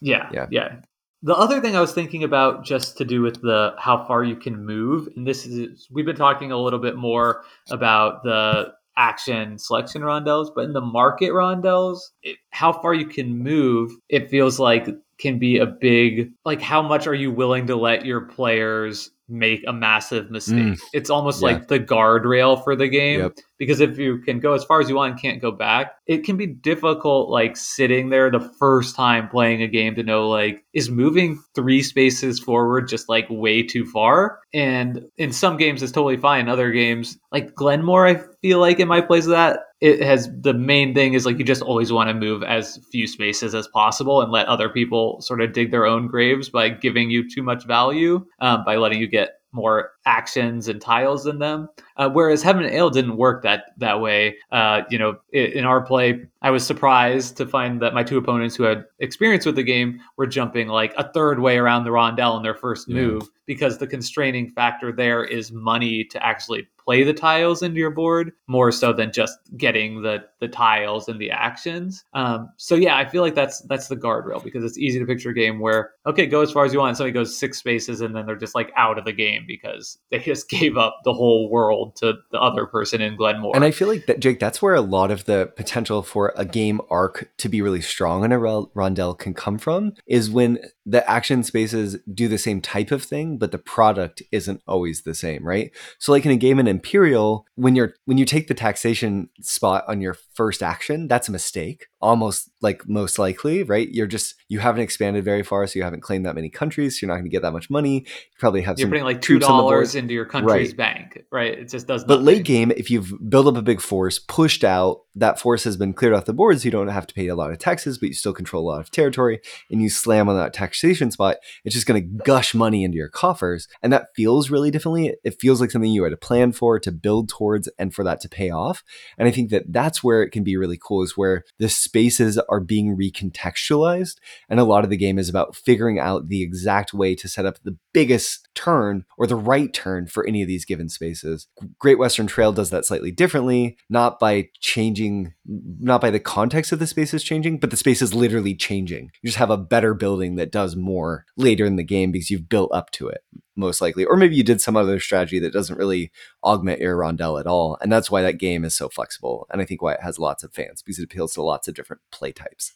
Yeah, 0.00 0.28
Yeah. 0.32 0.46
yeah, 0.50 0.76
The 1.22 1.34
other 1.36 1.60
thing 1.60 1.76
I 1.76 1.80
was 1.80 1.92
thinking 1.92 2.22
about, 2.24 2.64
just 2.64 2.96
to 2.98 3.04
do 3.04 3.20
with 3.22 3.40
the 3.42 3.74
how 3.78 4.04
far 4.06 4.24
you 4.24 4.36
can 4.36 4.64
move, 4.64 5.08
and 5.16 5.26
this 5.26 5.44
is 5.46 5.86
we've 5.90 6.04
been 6.06 6.16
talking 6.16 6.50
a 6.52 6.58
little 6.58 6.78
bit 6.78 6.96
more 6.96 7.44
about 7.70 8.22
the 8.24 8.72
action 8.98 9.58
selection 9.58 10.02
rondels, 10.02 10.48
but 10.54 10.64
in 10.64 10.72
the 10.72 10.80
market 10.80 11.30
rondels, 11.32 11.98
it, 12.22 12.36
how 12.50 12.72
far 12.72 12.94
you 12.94 13.06
can 13.06 13.36
move, 13.38 13.92
it 14.08 14.30
feels 14.30 14.58
like 14.58 14.88
can 15.18 15.38
be 15.38 15.58
a 15.58 15.66
big 15.66 16.30
like 16.44 16.60
how 16.60 16.80
much 16.82 17.06
are 17.06 17.14
you 17.14 17.30
willing 17.30 17.66
to 17.66 17.76
let 17.76 18.04
your 18.06 18.20
players 18.22 19.10
make 19.28 19.64
a 19.66 19.72
massive 19.72 20.30
mistake? 20.30 20.56
Mm. 20.56 20.78
It's 20.92 21.10
almost 21.10 21.42
Yeah. 21.42 21.48
like 21.48 21.68
the 21.68 21.80
guardrail 21.80 22.62
for 22.62 22.76
the 22.76 22.88
game 22.88 23.20
Yep. 23.20 23.32
because 23.58 23.80
if 23.80 23.98
you 23.98 24.18
can 24.18 24.38
go 24.40 24.52
as 24.52 24.64
far 24.64 24.80
as 24.80 24.88
you 24.88 24.94
want 24.96 25.12
and 25.12 25.20
can't 25.20 25.40
go 25.42 25.50
back 25.50 25.94
it 26.06 26.24
can 26.24 26.36
be 26.36 26.46
difficult 26.46 27.28
like 27.30 27.56
sitting 27.56 28.10
there 28.10 28.30
the 28.30 28.40
first 28.58 28.94
time 28.94 29.28
playing 29.28 29.62
a 29.62 29.66
game 29.68 29.94
to 29.96 30.02
know 30.02 30.28
like 30.28 30.62
is 30.74 30.88
moving 30.90 31.42
three 31.54 31.82
spaces 31.82 32.38
forward 32.38 32.86
just 32.88 33.08
like 33.08 33.26
way 33.30 33.62
too 33.62 33.84
far 33.86 34.38
and 34.54 35.00
in 35.16 35.32
some 35.32 35.56
games 35.56 35.82
it's 35.82 35.92
totally 35.92 36.16
fine 36.16 36.40
in 36.42 36.48
other 36.48 36.70
games 36.70 37.18
like 37.32 37.54
glenmore 37.54 38.06
i 38.06 38.20
feel 38.46 38.60
like 38.60 38.78
in 38.78 38.86
my 38.88 39.00
place 39.00 39.24
of 39.24 39.30
that 39.30 39.60
it 39.80 40.00
has 40.02 40.30
the 40.40 40.54
main 40.54 40.94
thing 40.94 41.14
is 41.14 41.26
like 41.26 41.38
you 41.38 41.44
just 41.44 41.62
always 41.62 41.90
want 41.92 42.08
to 42.08 42.14
move 42.14 42.42
as 42.44 42.78
few 42.92 43.06
spaces 43.06 43.54
as 43.54 43.66
possible 43.68 44.22
and 44.22 44.30
let 44.32 44.46
other 44.46 44.68
people 44.68 45.20
sort 45.20 45.40
of 45.42 45.52
dig 45.52 45.70
their 45.70 45.84
own 45.84 46.06
graves 46.06 46.48
by 46.48 46.68
giving 46.68 47.10
you 47.10 47.28
too 47.28 47.42
much 47.42 47.64
value 47.66 48.24
um, 48.40 48.64
by 48.64 48.76
letting 48.76 49.00
you 49.00 49.06
get 49.08 49.40
more 49.52 49.90
actions 50.04 50.68
and 50.68 50.80
tiles 50.80 51.26
in 51.26 51.38
them 51.38 51.68
uh, 51.96 52.08
whereas 52.10 52.42
Heaven 52.42 52.64
and 52.64 52.74
Ale 52.74 52.90
didn't 52.90 53.16
work 53.16 53.42
that 53.42 53.64
that 53.78 54.00
way. 54.00 54.36
Uh, 54.52 54.82
you 54.90 54.98
know, 54.98 55.16
i- 55.34 55.38
in 55.58 55.64
our 55.64 55.80
play, 55.80 56.20
I 56.42 56.50
was 56.50 56.66
surprised 56.66 57.36
to 57.38 57.46
find 57.46 57.80
that 57.80 57.94
my 57.94 58.02
two 58.04 58.18
opponents 58.18 58.54
who 58.54 58.64
had 58.64 58.84
experience 58.98 59.46
with 59.46 59.56
the 59.56 59.62
game 59.62 59.98
were 60.18 60.26
jumping 60.26 60.68
like 60.68 60.92
a 60.98 61.10
third 61.12 61.40
way 61.40 61.56
around 61.56 61.84
the 61.84 61.90
rondel 61.90 62.36
in 62.36 62.42
their 62.42 62.54
first 62.54 62.86
Yeah. 62.88 62.96
move 63.00 63.22
because 63.46 63.78
the 63.78 63.86
constraining 63.86 64.50
factor 64.50 64.92
there 64.92 65.24
is 65.24 65.50
money 65.52 66.04
to 66.04 66.22
actually 66.24 66.68
play 66.86 67.02
the 67.02 67.12
tiles 67.12 67.62
into 67.62 67.78
your 67.78 67.90
board 67.90 68.32
more 68.46 68.70
so 68.70 68.92
than 68.92 69.12
just 69.12 69.38
getting 69.56 70.02
the 70.02 70.24
the 70.40 70.48
tiles 70.48 71.08
and 71.08 71.20
the 71.20 71.30
actions. 71.30 72.04
Um, 72.14 72.48
so 72.56 72.74
yeah, 72.74 72.96
I 72.96 73.08
feel 73.08 73.22
like 73.22 73.34
that's 73.34 73.60
that's 73.62 73.88
the 73.88 73.96
guardrail 73.96 74.42
because 74.42 74.64
it's 74.64 74.78
easy 74.78 74.98
to 74.98 75.04
picture 75.04 75.30
a 75.30 75.34
game 75.34 75.58
where 75.58 75.90
okay, 76.06 76.26
go 76.26 76.42
as 76.42 76.52
far 76.52 76.64
as 76.64 76.72
you 76.72 76.78
want. 76.78 76.90
And 76.90 76.96
somebody 76.96 77.12
goes 77.12 77.36
six 77.36 77.58
spaces 77.58 78.00
and 78.00 78.14
then 78.14 78.26
they're 78.26 78.36
just 78.36 78.54
like 78.54 78.72
out 78.76 78.98
of 78.98 79.04
the 79.04 79.12
game 79.12 79.44
because 79.46 79.98
they 80.10 80.18
just 80.26 80.48
gave 80.48 80.76
up 80.76 81.00
the 81.04 81.12
whole 81.12 81.50
world 81.50 81.96
to 81.96 82.14
the 82.30 82.40
other 82.40 82.66
person 82.66 83.00
in 83.00 83.16
Glenmore. 83.16 83.54
And 83.54 83.64
I 83.64 83.72
feel 83.72 83.88
like 83.88 84.06
that, 84.06 84.20
Jake, 84.20 84.38
that's 84.38 84.62
where 84.62 84.74
a 84.74 84.80
lot 84.80 85.10
of 85.10 85.24
the 85.24 85.52
potential 85.56 86.02
for 86.02 86.32
a 86.36 86.44
game 86.44 86.80
arc 86.88 87.30
to 87.38 87.48
be 87.48 87.60
really 87.60 87.80
strong 87.80 88.24
in 88.24 88.32
a 88.32 88.38
rondel 88.38 89.18
can 89.18 89.34
come 89.34 89.58
from 89.58 89.94
is 90.06 90.30
when 90.30 90.58
the 90.84 91.08
action 91.10 91.42
spaces 91.42 91.96
do 92.12 92.28
the 92.28 92.38
same 92.38 92.60
type 92.60 92.92
of 92.92 93.02
thing, 93.02 93.38
but 93.38 93.50
the 93.50 93.58
product 93.58 94.22
isn't 94.30 94.62
always 94.68 95.02
the 95.02 95.14
same, 95.14 95.44
right? 95.44 95.72
So, 95.98 96.12
like 96.12 96.24
in 96.24 96.30
a 96.30 96.36
game 96.36 96.60
in 96.60 96.68
Imperial, 96.76 97.46
when 97.54 97.74
you're 97.74 97.94
when 98.04 98.18
you 98.18 98.24
take 98.24 98.48
the 98.48 98.54
taxation 98.54 99.30
spot 99.40 99.84
on 99.88 100.00
your 100.00 100.14
first 100.36 100.62
action, 100.62 101.08
that's 101.08 101.28
a 101.28 101.32
mistake, 101.32 101.86
almost 102.00 102.50
like 102.60 102.86
most 102.86 103.18
likely, 103.18 103.62
right? 103.62 103.88
You're 103.90 104.06
just 104.06 104.34
you 104.48 104.58
haven't 104.58 104.82
expanded 104.82 105.24
very 105.24 105.42
far, 105.42 105.66
so 105.66 105.78
you 105.78 105.82
haven't 105.82 106.02
claimed 106.02 106.26
that 106.26 106.34
many 106.34 106.50
countries, 106.50 107.00
so 107.00 107.06
you're 107.06 107.08
not 107.08 107.14
going 107.14 107.24
to 107.24 107.30
get 107.30 107.42
that 107.42 107.52
much 107.52 107.70
money. 107.70 108.00
You 108.00 108.38
probably 108.38 108.62
have 108.62 108.78
You're 108.78 108.84
some 108.84 108.90
putting 108.90 109.04
like 109.04 109.22
two 109.22 109.34
troops 109.34 109.46
on 109.46 109.56
the 109.56 109.62
board. 109.62 109.74
dollars 109.74 109.94
into 109.94 110.14
your 110.14 110.26
country's 110.26 110.74
bank, 110.74 111.24
right? 111.32 111.58
It 111.58 111.70
just 111.70 111.86
does. 111.86 112.04
But 112.04 112.20
nothing. 112.20 112.26
late 112.26 112.44
game, 112.44 112.70
if 112.76 112.90
you've 112.90 113.12
built 113.28 113.46
up 113.46 113.56
a 113.56 113.62
big 113.62 113.80
force, 113.80 114.18
pushed 114.18 114.62
out, 114.62 115.00
that 115.14 115.40
force 115.40 115.64
has 115.64 115.76
been 115.76 115.94
cleared 115.94 116.14
off 116.14 116.26
the 116.26 116.34
board, 116.34 116.60
so 116.60 116.64
you 116.64 116.70
don't 116.70 116.88
have 116.88 117.06
to 117.06 117.14
pay 117.14 117.26
a 117.28 117.34
lot 117.34 117.50
of 117.50 117.58
taxes, 117.58 117.96
but 117.96 118.08
you 118.08 118.14
still 118.14 118.34
control 118.34 118.62
a 118.62 118.68
lot 118.70 118.80
of 118.80 118.90
territory, 118.90 119.40
and 119.70 119.80
you 119.80 119.88
slam 119.88 120.28
on 120.28 120.36
that 120.36 120.52
taxation 120.52 121.10
spot, 121.10 121.36
it's 121.64 121.74
just 121.74 121.86
going 121.86 122.00
to 122.00 122.24
gush 122.24 122.54
money 122.54 122.84
into 122.84 122.98
your 122.98 123.08
coffers. 123.08 123.66
And 123.82 123.92
that 123.92 124.08
feels 124.14 124.50
really 124.50 124.70
differently. 124.70 125.16
It 125.24 125.40
feels 125.40 125.60
like 125.60 125.70
something 125.70 125.90
you 125.90 126.04
had 126.04 126.10
to 126.10 126.16
plan 126.18 126.52
for, 126.52 126.78
to 126.78 126.92
build 126.92 127.30
towards, 127.30 127.68
and 127.78 127.94
for 127.94 128.04
that 128.04 128.20
to 128.20 128.28
pay 128.28 128.50
off. 128.50 128.84
And 129.16 129.26
I 129.26 129.30
think 129.30 129.50
that 129.50 129.72
that's 129.72 130.04
where 130.04 130.25
it 130.26 130.32
can 130.32 130.44
be 130.44 130.56
really 130.56 130.78
cool, 130.80 131.02
is 131.02 131.16
where 131.16 131.44
the 131.58 131.68
spaces 131.68 132.38
are 132.48 132.60
being 132.60 132.96
recontextualized. 132.96 134.16
And 134.48 134.60
a 134.60 134.64
lot 134.64 134.84
of 134.84 134.90
the 134.90 134.96
game 134.96 135.18
is 135.18 135.28
about 135.28 135.56
figuring 135.56 135.98
out 135.98 136.28
the 136.28 136.42
exact 136.42 136.92
way 136.92 137.14
to 137.14 137.28
set 137.28 137.46
up 137.46 137.58
the 137.62 137.76
biggest 137.92 138.48
turn 138.54 139.04
or 139.16 139.26
the 139.26 139.36
right 139.36 139.72
turn 139.72 140.06
for 140.06 140.26
any 140.26 140.42
of 140.42 140.48
these 140.48 140.64
given 140.64 140.88
spaces. 140.88 141.46
Great 141.78 141.98
Western 141.98 142.26
Trail 142.26 142.52
does 142.52 142.70
that 142.70 142.84
slightly 142.84 143.10
differently, 143.10 143.76
not 143.88 144.18
by 144.18 144.48
changing, 144.60 145.34
not 145.46 146.00
by 146.00 146.10
the 146.10 146.20
context 146.20 146.72
of 146.72 146.78
the 146.78 146.86
spaces 146.86 147.22
changing, 147.22 147.58
but 147.58 147.70
the 147.70 147.76
space 147.76 148.02
is 148.02 148.14
literally 148.14 148.54
changing. 148.54 149.10
You 149.22 149.28
just 149.28 149.38
have 149.38 149.50
a 149.50 149.56
better 149.56 149.94
building 149.94 150.36
that 150.36 150.52
does 150.52 150.76
more 150.76 151.24
later 151.36 151.64
in 151.64 151.76
the 151.76 151.84
game 151.84 152.12
because 152.12 152.30
you've 152.30 152.48
built 152.48 152.70
up 152.72 152.90
to 152.92 153.08
it, 153.08 153.22
most 153.56 153.80
likely. 153.80 154.04
Or 154.04 154.16
maybe 154.16 154.36
you 154.36 154.44
did 154.44 154.60
some 154.60 154.76
other 154.76 155.00
strategy 155.00 155.38
that 155.40 155.52
doesn't 155.52 155.78
really 155.78 156.12
augment 156.44 156.80
your 156.80 156.96
rondel 156.96 157.40
at 157.40 157.46
all. 157.46 157.78
And 157.80 157.90
that's 157.90 158.10
why 158.10 158.22
that 158.22 158.38
game 158.38 158.64
is 158.64 158.74
so 158.74 158.88
flexible. 158.88 159.46
And 159.50 159.60
I 159.60 159.64
think 159.64 159.82
why 159.82 159.94
it 159.94 160.02
has 160.02 160.18
lots 160.18 160.44
of 160.44 160.52
fans 160.52 160.82
because 160.82 160.98
it 160.98 161.04
appeals 161.04 161.34
to 161.34 161.42
lots 161.42 161.66
of 161.68 161.74
different 161.74 162.02
play 162.10 162.32
types. 162.32 162.72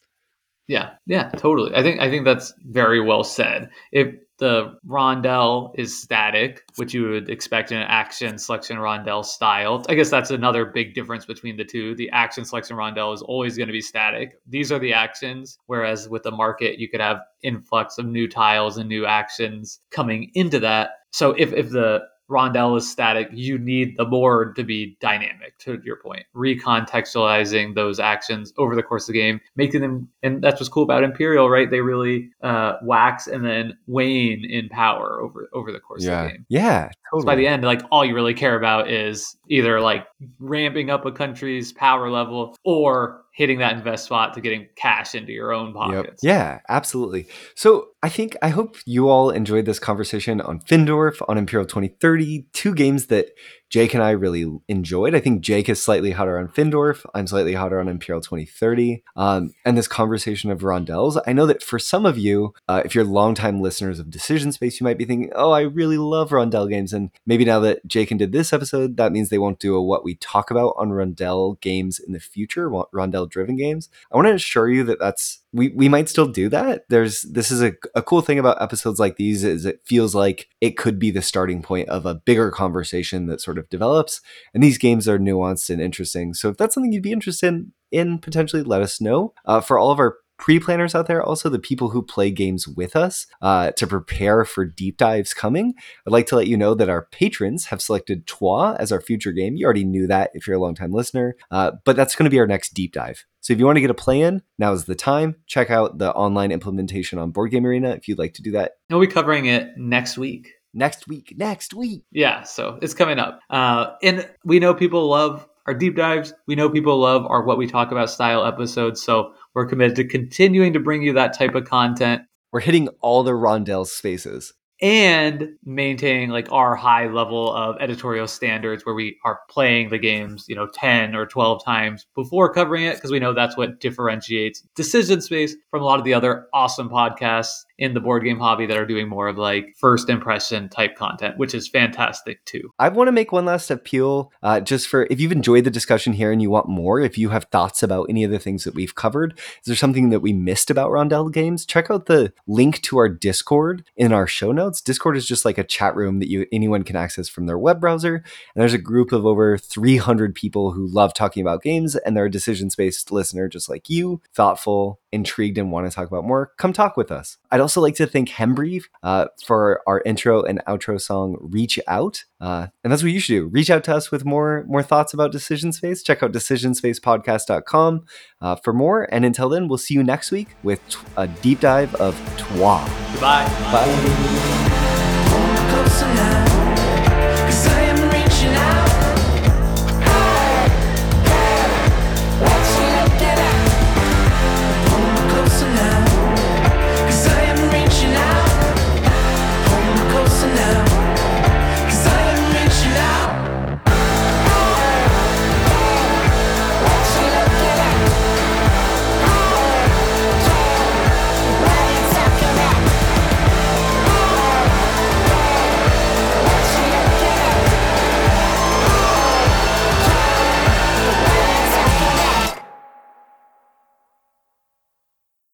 Yeah, 0.66 0.90
yeah, 1.06 1.30
totally. 1.30 1.74
I 1.74 1.82
think 1.82 2.00
I 2.00 2.08
think 2.08 2.24
that's 2.24 2.54
very 2.64 3.00
well 3.00 3.24
said. 3.24 3.70
If 3.90 4.14
the 4.40 4.76
rondel 4.88 5.72
is 5.76 6.02
static, 6.02 6.64
which 6.76 6.94
you 6.94 7.08
would 7.08 7.28
expect 7.28 7.70
in 7.70 7.78
an 7.78 7.86
action 7.88 8.38
selection 8.38 8.78
rondel 8.78 9.24
style, 9.24 9.84
I 9.88 9.94
guess 9.94 10.10
that's 10.10 10.30
another 10.30 10.64
big 10.64 10.94
difference 10.94 11.26
between 11.26 11.56
the 11.56 11.64
two. 11.64 11.94
The 11.94 12.10
action 12.10 12.44
selection 12.44 12.76
rondel 12.76 13.14
is 13.14 13.22
always 13.22 13.56
going 13.56 13.68
to 13.68 13.72
be 13.72 13.82
static. 13.82 14.40
These 14.48 14.72
are 14.72 14.78
the 14.78 14.94
actions, 14.94 15.58
whereas 15.66 16.08
with 16.08 16.22
the 16.22 16.30
market, 16.30 16.78
you 16.78 16.88
could 16.88 17.00
have 17.00 17.18
influx 17.42 17.98
of 17.98 18.06
new 18.06 18.26
tiles 18.26 18.78
and 18.78 18.88
new 18.88 19.04
actions 19.06 19.80
coming 19.90 20.30
into 20.34 20.58
that. 20.60 20.90
So 21.12 21.32
if 21.32 21.52
if 21.52 21.70
the 21.70 22.00
rondel 22.30 22.76
is 22.76 22.90
static, 22.90 23.28
you 23.32 23.58
need 23.58 23.96
the 23.96 24.04
board 24.04 24.54
to 24.56 24.64
be 24.64 24.96
dynamic, 25.00 25.58
to 25.58 25.80
your 25.84 25.96
point. 25.96 26.24
Recontextualizing 26.34 27.74
those 27.74 27.98
actions 28.00 28.52
over 28.56 28.74
the 28.76 28.82
course 28.82 29.08
of 29.08 29.14
the 29.14 29.20
game, 29.20 29.40
making 29.56 29.80
them, 29.80 30.08
and 30.22 30.42
that's 30.42 30.60
what's 30.60 30.68
cool 30.68 30.82
about 30.82 31.02
Imperial, 31.04 31.50
right? 31.50 31.70
They 31.70 31.80
really 31.80 32.30
uh, 32.42 32.74
wax 32.82 33.26
and 33.26 33.44
then 33.44 33.76
wane 33.86 34.44
in 34.44 34.68
power 34.68 35.20
over 35.20 35.48
over 35.52 35.72
the 35.72 35.80
course 35.80 36.04
of 36.04 36.10
the 36.24 36.28
game. 36.34 36.46
Yeah, 36.48 36.88
So 36.88 37.18
totally. 37.18 37.26
by 37.26 37.36
the 37.36 37.46
end, 37.46 37.64
like 37.64 37.82
all 37.90 38.04
you 38.04 38.14
really 38.14 38.34
care 38.34 38.56
about 38.56 38.90
is 38.90 39.36
either 39.48 39.80
like 39.80 40.06
ramping 40.38 40.90
up 40.90 41.04
a 41.06 41.12
country's 41.12 41.72
power 41.72 42.10
level 42.10 42.56
or 42.64 43.22
hitting 43.32 43.58
that 43.58 43.72
invest 43.72 44.06
spot 44.06 44.34
to 44.34 44.40
getting 44.40 44.68
cash 44.76 45.14
into 45.14 45.32
your 45.32 45.52
own 45.52 45.72
pockets. 45.72 46.22
Yep. 46.22 46.30
Yeah, 46.30 46.60
absolutely. 46.68 47.28
So 47.54 47.88
I 48.02 48.08
think 48.08 48.36
I 48.42 48.48
hope 48.48 48.76
you 48.86 49.08
all 49.08 49.30
enjoyed 49.30 49.66
this 49.66 49.78
conversation 49.78 50.40
on 50.40 50.60
Findorff, 50.60 51.22
on 51.28 51.38
Imperial 51.38 51.66
2030, 51.66 52.46
two 52.52 52.74
games 52.74 53.06
that 53.06 53.30
Jake 53.70 53.94
and 53.94 54.02
I 54.02 54.10
really 54.10 54.46
enjoyed. 54.66 55.14
I 55.14 55.20
think 55.20 55.42
Jake 55.42 55.68
is 55.68 55.80
slightly 55.80 56.10
hotter 56.10 56.36
on 56.36 56.48
Findorff. 56.48 57.06
I'm 57.14 57.28
slightly 57.28 57.54
hotter 57.54 57.78
on 57.78 57.88
Imperial 57.88 58.20
2030. 58.20 59.04
Um, 59.14 59.52
and 59.64 59.78
this 59.78 59.86
conversation 59.86 60.50
of 60.50 60.60
rondels, 60.60 61.20
I 61.24 61.32
know 61.32 61.46
that 61.46 61.62
for 61.62 61.78
some 61.78 62.04
of 62.04 62.18
you, 62.18 62.52
uh, 62.68 62.82
if 62.84 62.96
you're 62.96 63.04
longtime 63.04 63.60
listeners 63.60 64.00
of 64.00 64.10
Decision 64.10 64.50
Space, 64.50 64.80
you 64.80 64.84
might 64.84 64.98
be 64.98 65.04
thinking, 65.04 65.30
oh, 65.36 65.52
I 65.52 65.60
really 65.60 65.98
love 65.98 66.30
rondel 66.30 66.68
games. 66.68 66.92
And 66.92 67.10
maybe 67.26 67.44
now 67.44 67.60
that 67.60 67.86
Jake 67.86 68.10
and 68.10 68.18
did 68.18 68.32
this 68.32 68.52
episode, 68.52 68.96
that 68.96 69.12
means 69.12 69.28
they 69.28 69.38
won't 69.38 69.60
do 69.60 69.76
a 69.76 69.82
what 69.82 70.04
we 70.04 70.16
talk 70.16 70.50
about 70.50 70.74
on 70.76 70.90
rondel 70.90 71.60
games 71.60 72.00
in 72.00 72.12
the 72.12 72.20
future, 72.20 72.68
rondel 72.68 73.28
driven 73.28 73.56
games. 73.56 73.88
I 74.10 74.16
want 74.16 74.26
to 74.26 74.34
assure 74.34 74.68
you 74.68 74.82
that 74.84 74.98
that's 74.98 75.42
we, 75.52 75.68
we 75.68 75.88
might 75.88 76.08
still 76.08 76.26
do 76.26 76.48
that. 76.48 76.84
There's 76.88 77.22
this 77.22 77.50
is 77.50 77.62
a, 77.62 77.72
a 77.94 78.02
cool 78.02 78.20
thing 78.20 78.38
about 78.38 78.62
episodes 78.62 79.00
like 79.00 79.16
these 79.16 79.42
is 79.42 79.66
it 79.66 79.80
feels 79.84 80.14
like 80.14 80.48
it 80.60 80.76
could 80.76 80.98
be 80.98 81.10
the 81.10 81.22
starting 81.22 81.62
point 81.62 81.88
of 81.88 82.06
a 82.06 82.14
bigger 82.14 82.50
conversation 82.50 83.26
that 83.26 83.40
sort 83.40 83.58
of 83.58 83.68
develops. 83.68 84.20
And 84.54 84.62
these 84.62 84.78
games 84.78 85.08
are 85.08 85.18
nuanced 85.18 85.70
and 85.70 85.80
interesting. 85.80 86.34
So 86.34 86.50
if 86.50 86.56
that's 86.56 86.74
something 86.74 86.92
you'd 86.92 87.02
be 87.02 87.12
interested 87.12 87.48
in, 87.48 87.72
in 87.90 88.18
potentially 88.18 88.62
let 88.62 88.82
us 88.82 89.00
know. 89.00 89.34
Uh, 89.44 89.60
for 89.60 89.78
all 89.78 89.90
of 89.90 89.98
our 89.98 90.18
pre-planners 90.40 90.94
out 90.94 91.06
there, 91.06 91.22
also 91.22 91.48
the 91.48 91.58
people 91.58 91.90
who 91.90 92.02
play 92.02 92.30
games 92.30 92.66
with 92.66 92.96
us 92.96 93.26
uh, 93.42 93.70
to 93.72 93.86
prepare 93.86 94.44
for 94.44 94.64
deep 94.64 94.96
dives 94.96 95.34
coming. 95.34 95.74
I'd 96.06 96.12
like 96.12 96.26
to 96.28 96.36
let 96.36 96.46
you 96.46 96.56
know 96.56 96.74
that 96.74 96.88
our 96.88 97.06
patrons 97.12 97.66
have 97.66 97.82
selected 97.82 98.26
Troyes 98.26 98.76
as 98.80 98.90
our 98.90 99.00
future 99.00 99.32
game. 99.32 99.54
You 99.54 99.66
already 99.66 99.84
knew 99.84 100.06
that 100.06 100.30
if 100.34 100.46
you're 100.46 100.56
a 100.56 100.60
longtime 100.60 100.92
listener, 100.92 101.36
uh, 101.50 101.72
but 101.84 101.94
that's 101.94 102.16
going 102.16 102.24
to 102.24 102.30
be 102.30 102.40
our 102.40 102.46
next 102.46 102.74
deep 102.74 102.92
dive. 102.92 103.24
So 103.40 103.52
if 103.52 103.58
you 103.58 103.66
want 103.66 103.76
to 103.76 103.80
get 103.82 103.90
a 103.90 103.94
play 103.94 104.22
in, 104.22 104.42
now 104.58 104.72
is 104.72 104.86
the 104.86 104.94
time. 104.94 105.36
Check 105.46 105.70
out 105.70 105.98
the 105.98 106.12
online 106.12 106.52
implementation 106.52 107.18
on 107.18 107.30
Board 107.30 107.50
Game 107.50 107.66
Arena 107.66 107.90
if 107.90 108.08
you'd 108.08 108.18
like 108.18 108.34
to 108.34 108.42
do 108.42 108.52
that. 108.52 108.72
And 108.88 108.98
we'll 108.98 109.06
be 109.06 109.12
covering 109.12 109.46
it 109.46 109.76
next 109.76 110.18
week. 110.18 110.52
Next 110.72 111.08
week, 111.08 111.34
next 111.36 111.74
week. 111.74 112.04
Yeah, 112.12 112.44
so 112.44 112.78
it's 112.80 112.94
coming 112.94 113.18
up. 113.18 113.40
Uh, 113.50 113.92
and 114.02 114.28
we 114.44 114.60
know 114.60 114.72
people 114.72 115.08
love 115.08 115.48
our 115.66 115.74
deep 115.74 115.96
dives. 115.96 116.32
We 116.46 116.54
know 116.54 116.70
people 116.70 116.98
love 116.98 117.26
our 117.26 117.42
what 117.42 117.58
we 117.58 117.66
talk 117.66 117.92
about 117.92 118.10
style 118.10 118.44
episodes. 118.44 119.02
So 119.02 119.34
we're 119.54 119.66
committed 119.66 119.96
to 119.96 120.04
continuing 120.04 120.72
to 120.72 120.80
bring 120.80 121.02
you 121.02 121.12
that 121.14 121.36
type 121.36 121.54
of 121.54 121.64
content. 121.64 122.22
We're 122.52 122.60
hitting 122.60 122.88
all 123.00 123.22
the 123.22 123.32
Rondel 123.32 123.86
spaces 123.86 124.52
and 124.82 125.50
maintaining 125.64 126.30
like 126.30 126.50
our 126.50 126.74
high 126.74 127.06
level 127.06 127.54
of 127.54 127.76
editorial 127.80 128.26
standards 128.26 128.86
where 128.86 128.94
we 128.94 129.18
are 129.24 129.40
playing 129.50 129.90
the 129.90 129.98
games, 129.98 130.46
you 130.48 130.54
know, 130.54 130.68
10 130.72 131.14
or 131.14 131.26
12 131.26 131.64
times 131.64 132.06
before 132.14 132.52
covering 132.52 132.84
it 132.84 132.94
because 132.94 133.10
we 133.10 133.18
know 133.18 133.34
that's 133.34 133.56
what 133.56 133.80
differentiates 133.80 134.62
Decision 134.74 135.20
Space 135.20 135.54
from 135.70 135.82
a 135.82 135.84
lot 135.84 135.98
of 135.98 136.04
the 136.04 136.14
other 136.14 136.46
awesome 136.54 136.88
podcasts 136.88 137.64
in 137.80 137.94
the 137.94 138.00
board 138.00 138.22
game 138.22 138.38
hobby 138.38 138.66
that 138.66 138.76
are 138.76 138.86
doing 138.86 139.08
more 139.08 139.26
of 139.26 139.38
like 139.38 139.74
first 139.76 140.10
impression 140.10 140.68
type 140.68 140.94
content, 140.94 141.38
which 141.38 141.54
is 141.54 141.66
fantastic 141.66 142.44
too. 142.44 142.70
I 142.78 142.90
want 142.90 143.08
to 143.08 143.12
make 143.12 143.32
one 143.32 143.46
last 143.46 143.70
appeal 143.70 144.30
uh, 144.42 144.60
just 144.60 144.86
for 144.86 145.06
if 145.10 145.18
you've 145.18 145.32
enjoyed 145.32 145.64
the 145.64 145.70
discussion 145.70 146.12
here 146.12 146.30
and 146.30 146.42
you 146.42 146.50
want 146.50 146.68
more, 146.68 147.00
if 147.00 147.16
you 147.16 147.30
have 147.30 147.46
thoughts 147.46 147.82
about 147.82 148.06
any 148.10 148.22
of 148.22 148.30
the 148.30 148.38
things 148.38 148.64
that 148.64 148.74
we've 148.74 148.94
covered, 148.94 149.38
is 149.38 149.64
there 149.64 149.74
something 149.74 150.10
that 150.10 150.20
we 150.20 150.32
missed 150.34 150.70
about 150.70 150.90
Rondel 150.90 151.32
Games? 151.32 151.64
Check 151.64 151.90
out 151.90 152.06
the 152.06 152.32
link 152.46 152.82
to 152.82 152.98
our 152.98 153.08
Discord 153.08 153.84
in 153.96 154.12
our 154.12 154.26
show 154.26 154.52
notes. 154.52 154.82
Discord 154.82 155.16
is 155.16 155.26
just 155.26 155.46
like 155.46 155.56
a 155.56 155.64
chat 155.64 155.96
room 155.96 156.18
that 156.18 156.28
you 156.28 156.46
anyone 156.52 156.82
can 156.82 156.96
access 156.96 157.28
from 157.28 157.46
their 157.46 157.58
web 157.58 157.80
browser. 157.80 158.16
And 158.16 158.60
there's 158.60 158.74
a 158.74 158.78
group 158.78 159.10
of 159.10 159.24
over 159.24 159.56
300 159.56 160.34
people 160.34 160.72
who 160.72 160.86
love 160.86 161.14
talking 161.14 161.40
about 161.40 161.62
games 161.62 161.96
and 161.96 162.14
they're 162.14 162.26
a 162.26 162.30
Decision 162.30 162.68
Space 162.68 163.10
listener 163.10 163.48
just 163.48 163.70
like 163.70 163.88
you, 163.88 164.20
thoughtful, 164.34 165.00
intrigued, 165.12 165.56
and 165.56 165.72
want 165.72 165.88
to 165.88 165.94
talk 165.94 166.08
about 166.08 166.24
more. 166.24 166.52
Come 166.58 166.72
talk 166.72 166.96
with 166.96 167.10
us. 167.10 167.38
I'd 167.50 167.60
also 167.60 167.69
also 167.70 167.80
like 167.80 167.94
to 167.94 168.06
thank 168.06 168.28
Hembree 168.30 168.82
uh, 169.04 169.26
for 169.46 169.80
our 169.86 170.02
intro 170.04 170.42
and 170.42 170.60
outro 170.66 171.00
song 171.00 171.36
"Reach 171.40 171.78
Out," 171.86 172.24
uh, 172.40 172.66
and 172.82 172.92
that's 172.92 173.04
what 173.04 173.12
you 173.12 173.20
should 173.20 173.34
do. 173.34 173.46
Reach 173.46 173.70
out 173.70 173.84
to 173.84 173.94
us 173.94 174.10
with 174.10 174.24
more 174.24 174.64
more 174.66 174.82
thoughts 174.82 175.14
about 175.14 175.30
Decision 175.30 175.72
Space. 175.72 176.02
Check 176.02 176.22
out 176.24 176.32
decisionspacepodcast.com 176.32 178.04
uh, 178.40 178.56
for 178.56 178.72
more. 178.72 179.08
And 179.12 179.24
until 179.24 179.48
then, 179.48 179.68
we'll 179.68 179.78
see 179.78 179.94
you 179.94 180.02
next 180.02 180.32
week 180.32 180.48
with 180.64 180.80
a 181.16 181.28
deep 181.28 181.60
dive 181.60 181.94
of 181.96 182.16
Troyes. 182.36 182.90
Goodbye. 183.12 183.46
Bye. 183.70 184.69